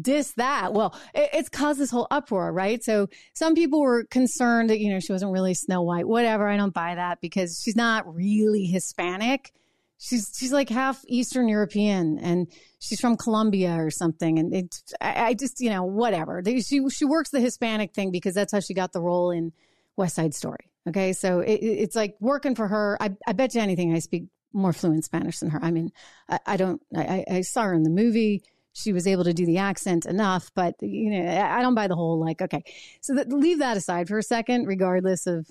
diss 0.00 0.32
that. 0.32 0.72
Well, 0.72 0.94
it, 1.14 1.30
it's 1.32 1.48
caused 1.48 1.78
this 1.78 1.90
whole 1.90 2.06
uproar, 2.10 2.52
right? 2.52 2.82
So 2.82 3.08
some 3.32 3.54
people 3.54 3.80
were 3.80 4.04
concerned 4.04 4.70
that, 4.70 4.80
you 4.80 4.92
know, 4.92 5.00
she 5.00 5.12
wasn't 5.12 5.32
really 5.32 5.54
Snow 5.54 5.82
White, 5.82 6.06
whatever. 6.06 6.48
I 6.48 6.56
don't 6.56 6.74
buy 6.74 6.94
that 6.94 7.20
because 7.20 7.60
she's 7.62 7.76
not 7.76 8.12
really 8.12 8.66
Hispanic. 8.66 9.52
She's, 9.98 10.32
she's 10.36 10.52
like 10.52 10.68
half 10.68 11.02
Eastern 11.08 11.48
European 11.48 12.18
and 12.18 12.46
she's 12.78 13.00
from 13.00 13.16
Colombia 13.16 13.74
or 13.82 13.90
something. 13.90 14.38
And 14.38 14.54
it, 14.54 14.82
I, 15.00 15.24
I 15.26 15.34
just, 15.34 15.60
you 15.60 15.70
know, 15.70 15.84
whatever. 15.84 16.42
She, 16.44 16.88
she 16.88 17.04
works 17.04 17.30
the 17.30 17.40
Hispanic 17.40 17.94
thing 17.94 18.12
because 18.12 18.34
that's 18.34 18.52
how 18.52 18.60
she 18.60 18.74
got 18.74 18.92
the 18.92 19.00
role 19.00 19.30
in 19.30 19.52
West 19.96 20.14
Side 20.14 20.34
Story. 20.34 20.70
Okay. 20.88 21.12
So 21.12 21.40
it, 21.40 21.54
it's 21.54 21.96
like 21.96 22.16
working 22.20 22.54
for 22.54 22.68
her. 22.68 22.96
I, 23.00 23.10
I 23.26 23.32
bet 23.32 23.54
you 23.54 23.60
anything 23.60 23.92
I 23.92 23.98
speak 23.98 24.26
more 24.52 24.72
fluent 24.72 25.04
Spanish 25.04 25.38
than 25.38 25.50
her. 25.50 25.62
I 25.62 25.70
mean, 25.70 25.92
I, 26.28 26.38
I 26.46 26.56
don't, 26.56 26.82
I, 26.96 27.24
I, 27.30 27.40
saw 27.42 27.64
her 27.64 27.74
in 27.74 27.82
the 27.82 27.90
movie. 27.90 28.42
She 28.72 28.92
was 28.92 29.06
able 29.06 29.24
to 29.24 29.34
do 29.34 29.46
the 29.46 29.58
accent 29.58 30.06
enough, 30.06 30.50
but 30.54 30.74
you 30.80 31.10
know, 31.10 31.40
I 31.42 31.62
don't 31.62 31.74
buy 31.74 31.88
the 31.88 31.96
whole 31.96 32.18
like, 32.18 32.40
okay. 32.40 32.62
So 33.00 33.14
that, 33.14 33.28
leave 33.28 33.58
that 33.58 33.76
aside 33.76 34.08
for 34.08 34.18
a 34.18 34.22
second, 34.22 34.66
regardless 34.66 35.26
of 35.26 35.48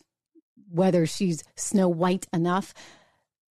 whether 0.69 1.05
she's 1.05 1.43
Snow 1.55 1.89
White 1.89 2.27
enough. 2.33 2.73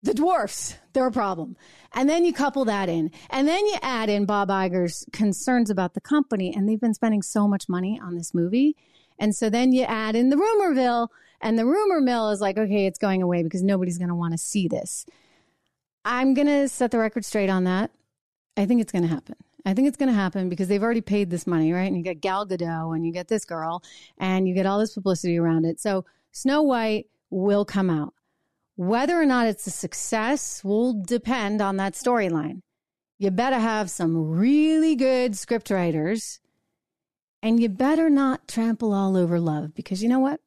The 0.03 0.14
dwarfs, 0.14 0.76
they're 0.92 1.07
a 1.07 1.12
problem. 1.12 1.57
And 1.92 2.09
then 2.09 2.24
you 2.24 2.32
couple 2.32 2.64
that 2.66 2.88
in, 2.88 3.11
and 3.30 3.49
then 3.49 3.64
you 3.66 3.76
add 3.82 4.09
in 4.09 4.24
Bob 4.24 4.51
Iger's 4.51 5.07
concerns 5.12 5.70
about 5.70 5.94
the 5.94 6.01
company, 6.01 6.55
and 6.55 6.68
they've 6.68 6.80
been 6.80 6.94
spending 6.94 7.22
so 7.22 7.49
much 7.49 7.68
money 7.68 7.99
on 8.03 8.14
this 8.14 8.34
movie. 8.34 8.76
And 9.18 9.34
so 9.34 9.51
then 9.51 9.72
you 9.72 9.82
add 9.84 10.14
in 10.14 10.28
the 10.28 10.36
rumorville, 10.36 11.09
and 11.40 11.59
the 11.59 11.66
rumor 11.66 12.01
mill 12.01 12.30
is 12.30 12.40
like, 12.40 12.59
okay, 12.59 12.86
it's 12.86 12.99
going 12.99 13.22
away 13.22 13.42
because 13.42 13.62
nobody's 13.62 13.99
going 13.99 14.09
to 14.09 14.14
want 14.14 14.32
to 14.32 14.38
see 14.38 14.68
this. 14.68 15.07
I'm 16.07 16.34
going 16.34 16.46
to 16.46 16.68
set 16.68 16.92
the 16.92 16.98
record 16.98 17.24
straight 17.24 17.50
on 17.50 17.64
that. 17.64 17.90
I 18.57 18.64
think 18.64 18.80
it's 18.80 18.92
going 18.92 19.02
to 19.02 19.09
happen. 19.09 19.34
I 19.66 19.74
think 19.74 19.88
it's 19.88 19.96
going 19.96 20.09
to 20.09 20.14
happen 20.14 20.48
because 20.48 20.68
they've 20.68 20.82
already 20.82 21.00
paid 21.00 21.28
this 21.28 21.48
money, 21.48 21.72
right? 21.72 21.88
And 21.88 21.96
you 21.96 22.04
get 22.04 22.20
Gal 22.20 22.46
Gadot 22.46 22.94
and 22.94 23.04
you 23.04 23.12
get 23.12 23.26
this 23.26 23.44
girl 23.44 23.82
and 24.16 24.46
you 24.46 24.54
get 24.54 24.66
all 24.66 24.78
this 24.78 24.94
publicity 24.94 25.36
around 25.36 25.64
it. 25.64 25.80
So 25.80 26.04
Snow 26.30 26.62
White 26.62 27.09
will 27.30 27.64
come 27.64 27.90
out. 27.90 28.14
Whether 28.76 29.20
or 29.20 29.26
not 29.26 29.48
it's 29.48 29.66
a 29.66 29.70
success 29.70 30.62
will 30.62 30.92
depend 30.92 31.61
on 31.61 31.78
that 31.78 31.94
storyline. 31.94 32.61
You 33.18 33.32
better 33.32 33.59
have 33.59 33.90
some 33.90 34.30
really 34.30 34.94
good 34.94 35.32
scriptwriters 35.32 36.38
and 37.42 37.59
you 37.59 37.68
better 37.68 38.09
not 38.09 38.46
trample 38.46 38.92
all 38.92 39.16
over 39.16 39.40
love 39.40 39.74
because 39.74 40.02
you 40.04 40.09
know 40.09 40.20
what? 40.20 40.40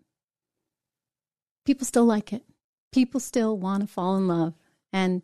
People 1.66 1.86
still 1.86 2.06
like 2.06 2.32
it. 2.32 2.44
People 2.94 3.20
still 3.20 3.58
want 3.58 3.82
to 3.82 3.88
fall 3.88 4.16
in 4.16 4.28
love. 4.28 4.54
And 4.94 5.22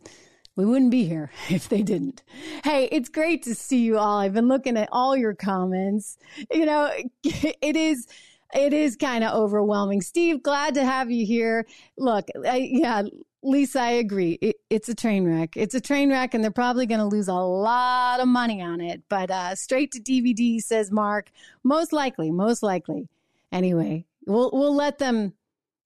we 0.56 0.64
wouldn't 0.64 0.90
be 0.90 1.04
here 1.04 1.30
if 1.50 1.68
they 1.68 1.82
didn't. 1.82 2.22
Hey, 2.64 2.88
it's 2.90 3.08
great 3.08 3.44
to 3.44 3.54
see 3.54 3.78
you 3.78 3.98
all. 3.98 4.18
I've 4.18 4.34
been 4.34 4.48
looking 4.48 4.76
at 4.76 4.88
all 4.90 5.16
your 5.16 5.34
comments. 5.34 6.18
You 6.50 6.66
know, 6.66 6.90
it 7.22 7.76
is 7.76 8.08
it 8.54 8.72
is 8.72 8.96
kind 8.96 9.22
of 9.22 9.34
overwhelming. 9.34 10.00
Steve, 10.00 10.42
glad 10.42 10.74
to 10.74 10.84
have 10.84 11.10
you 11.10 11.26
here. 11.26 11.66
Look, 11.98 12.28
I, 12.46 12.56
yeah, 12.56 13.02
Lisa, 13.42 13.80
I 13.80 13.90
agree. 13.90 14.38
It, 14.40 14.56
it's 14.70 14.88
a 14.88 14.94
train 14.94 15.24
wreck. 15.24 15.56
It's 15.56 15.74
a 15.74 15.80
train 15.80 16.10
wreck, 16.10 16.32
and 16.32 16.42
they're 16.42 16.50
probably 16.50 16.86
going 16.86 17.00
to 17.00 17.06
lose 17.06 17.28
a 17.28 17.34
lot 17.34 18.20
of 18.20 18.28
money 18.28 18.62
on 18.62 18.80
it. 18.80 19.02
But 19.08 19.30
uh, 19.30 19.54
straight 19.56 19.92
to 19.92 20.00
DVD, 20.00 20.60
says 20.60 20.90
Mark. 20.90 21.30
Most 21.64 21.92
likely, 21.92 22.30
most 22.30 22.62
likely. 22.62 23.08
Anyway, 23.52 24.06
we'll 24.26 24.50
we'll 24.52 24.74
let 24.74 24.98
them 24.98 25.34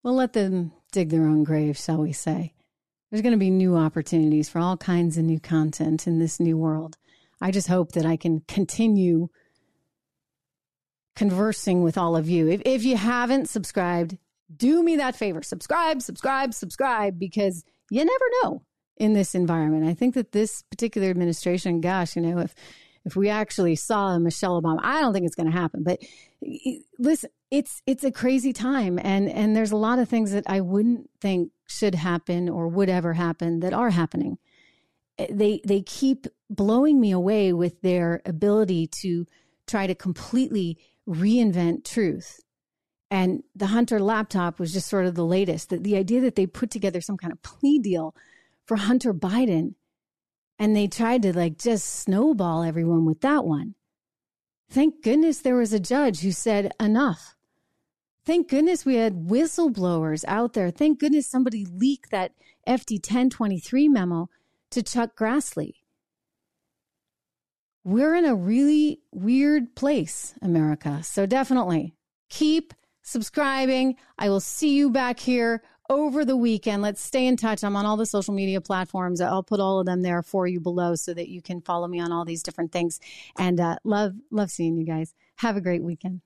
we'll 0.02 0.14
let 0.14 0.32
them 0.32 0.72
dig 0.92 1.08
their 1.08 1.22
own 1.22 1.44
grave, 1.44 1.76
shall 1.76 1.98
we 1.98 2.12
say? 2.12 2.52
There's 3.11 3.22
going 3.22 3.32
to 3.32 3.38
be 3.38 3.50
new 3.50 3.76
opportunities 3.76 4.48
for 4.48 4.61
all 4.61 4.76
kinds 4.76 5.18
of 5.18 5.24
new 5.24 5.40
content 5.40 6.06
in 6.06 6.18
this 6.18 6.38
new 6.38 6.56
world. 6.56 6.96
I 7.40 7.50
just 7.50 7.68
hope 7.68 7.92
that 7.92 8.06
I 8.06 8.16
can 8.16 8.42
continue 8.46 9.28
conversing 11.16 11.82
with 11.82 11.98
all 11.98 12.16
of 12.16 12.28
you. 12.28 12.48
If, 12.48 12.62
if 12.64 12.84
you 12.84 12.96
haven't 12.96 13.48
subscribed, 13.48 14.16
do 14.54 14.82
me 14.82 14.96
that 14.96 15.16
favor. 15.16 15.42
Subscribe, 15.42 16.02
subscribe, 16.02 16.54
subscribe, 16.54 17.18
because 17.18 17.64
you 17.90 18.04
never 18.04 18.24
know 18.42 18.62
in 18.96 19.14
this 19.14 19.34
environment. 19.34 19.86
I 19.86 19.94
think 19.94 20.14
that 20.14 20.32
this 20.32 20.62
particular 20.62 21.08
administration, 21.08 21.80
gosh, 21.80 22.14
you 22.14 22.22
know, 22.22 22.38
if 22.38 22.54
if 23.04 23.16
we 23.16 23.30
actually 23.30 23.76
saw 23.76 24.18
Michelle 24.18 24.61
Obama, 24.61 24.78
I 24.82 25.00
don't 25.00 25.14
think 25.14 25.24
it's 25.24 25.34
going 25.34 25.50
to 25.50 25.58
happen. 25.58 25.82
But 25.82 26.00
listen, 26.98 27.30
it's 27.51 27.82
it's 27.86 28.05
a 28.05 28.12
crazy 28.12 28.53
time, 28.53 28.98
and 29.03 29.28
and 29.28 29.57
there's 29.57 29.72
a 29.72 29.76
lot 29.76 29.98
of 29.98 30.09
things 30.09 30.32
that 30.32 30.44
I 30.46 30.61
wouldn't 30.61 31.11
think 31.20 31.51
should 31.66 31.94
happen 31.94 32.48
or 32.48 32.68
would 32.68 32.88
ever 32.88 33.14
happen 33.14 33.61
that 33.61 33.72
are 33.72 33.90
happening. 33.90 34.38
Eh, 35.18 35.26
they 35.30 35.61
they 35.64 35.82
keep 35.82 36.26
blowing 36.48 37.01
me 37.01 37.11
away 37.11 37.53
with 37.53 37.80
their 37.82 38.22
ability 38.24 38.86
to 39.03 39.26
try 39.66 39.86
to 39.86 39.94
completely 39.94 40.78
reinvent 41.09 41.84
truth. 41.84 42.40
And 43.11 43.42
the 43.57 43.66
Hunter 43.66 43.98
laptop 43.98 44.61
was 44.61 44.72
just 44.72 44.88
sort 44.88 45.07
of 45.07 45.16
the 45.16 45.24
latest. 45.24 45.70
The, 45.70 45.78
the 45.78 45.96
idea 45.96 46.20
that 46.20 46.36
they 46.36 46.46
put 46.46 46.70
together 46.70 47.01
some 47.01 47.16
kind 47.16 47.32
of 47.32 47.42
plea 47.42 47.80
deal 47.80 48.14
for 48.64 48.76
Hunter 48.76 49.12
Biden 49.12 49.74
and 50.61 50.76
they 50.76 50.86
tried 50.86 51.22
to 51.22 51.36
like 51.36 51.59
just 51.59 51.86
snowball 51.86 52.62
everyone 52.62 53.07
with 53.07 53.22
that 53.22 53.44
one. 53.44 53.74
Thank 54.70 55.03
goodness 55.03 55.40
there 55.40 55.57
was 55.57 55.72
a 55.72 55.80
judge 55.80 56.20
who 56.20 56.30
said 56.30 56.72
enough. 56.78 57.34
Thank 58.31 58.47
goodness 58.47 58.85
we 58.85 58.95
had 58.95 59.26
whistleblowers 59.26 60.24
out 60.28 60.53
there. 60.53 60.70
Thank 60.70 61.01
goodness 61.01 61.26
somebody 61.26 61.64
leaked 61.64 62.12
that 62.12 62.31
FD 62.64 63.05
1023 63.05 63.89
memo 63.89 64.28
to 64.70 64.85
Chuck 64.85 65.16
Grassley. 65.18 65.72
We're 67.83 68.14
in 68.14 68.24
a 68.24 68.37
really 68.37 69.01
weird 69.11 69.74
place, 69.74 70.35
America. 70.41 71.03
So 71.03 71.26
definitely 71.26 71.97
keep 72.28 72.72
subscribing. 73.03 73.97
I 74.16 74.28
will 74.28 74.39
see 74.39 74.76
you 74.76 74.91
back 74.91 75.18
here 75.18 75.64
over 75.89 76.24
the 76.24 76.37
weekend. 76.37 76.83
Let's 76.83 77.03
stay 77.03 77.26
in 77.26 77.37
touch. 77.37 77.64
I'm 77.64 77.74
on 77.74 77.85
all 77.85 77.97
the 77.97 78.07
social 78.07 78.33
media 78.33 78.61
platforms. 78.61 79.20
I'll 79.20 79.43
put 79.43 79.59
all 79.59 79.81
of 79.81 79.87
them 79.87 80.03
there 80.03 80.22
for 80.22 80.47
you 80.47 80.61
below 80.61 80.95
so 80.95 81.12
that 81.14 81.31
you 81.31 81.43
can 81.43 81.62
follow 81.62 81.89
me 81.89 81.99
on 81.99 82.12
all 82.12 82.24
these 82.24 82.45
different 82.45 82.70
things. 82.70 83.01
And 83.37 83.59
uh, 83.59 83.78
love, 83.83 84.14
love 84.31 84.53
seeing 84.53 84.76
you 84.76 84.87
guys. 84.87 85.14
Have 85.39 85.57
a 85.57 85.61
great 85.61 85.83
weekend. 85.83 86.20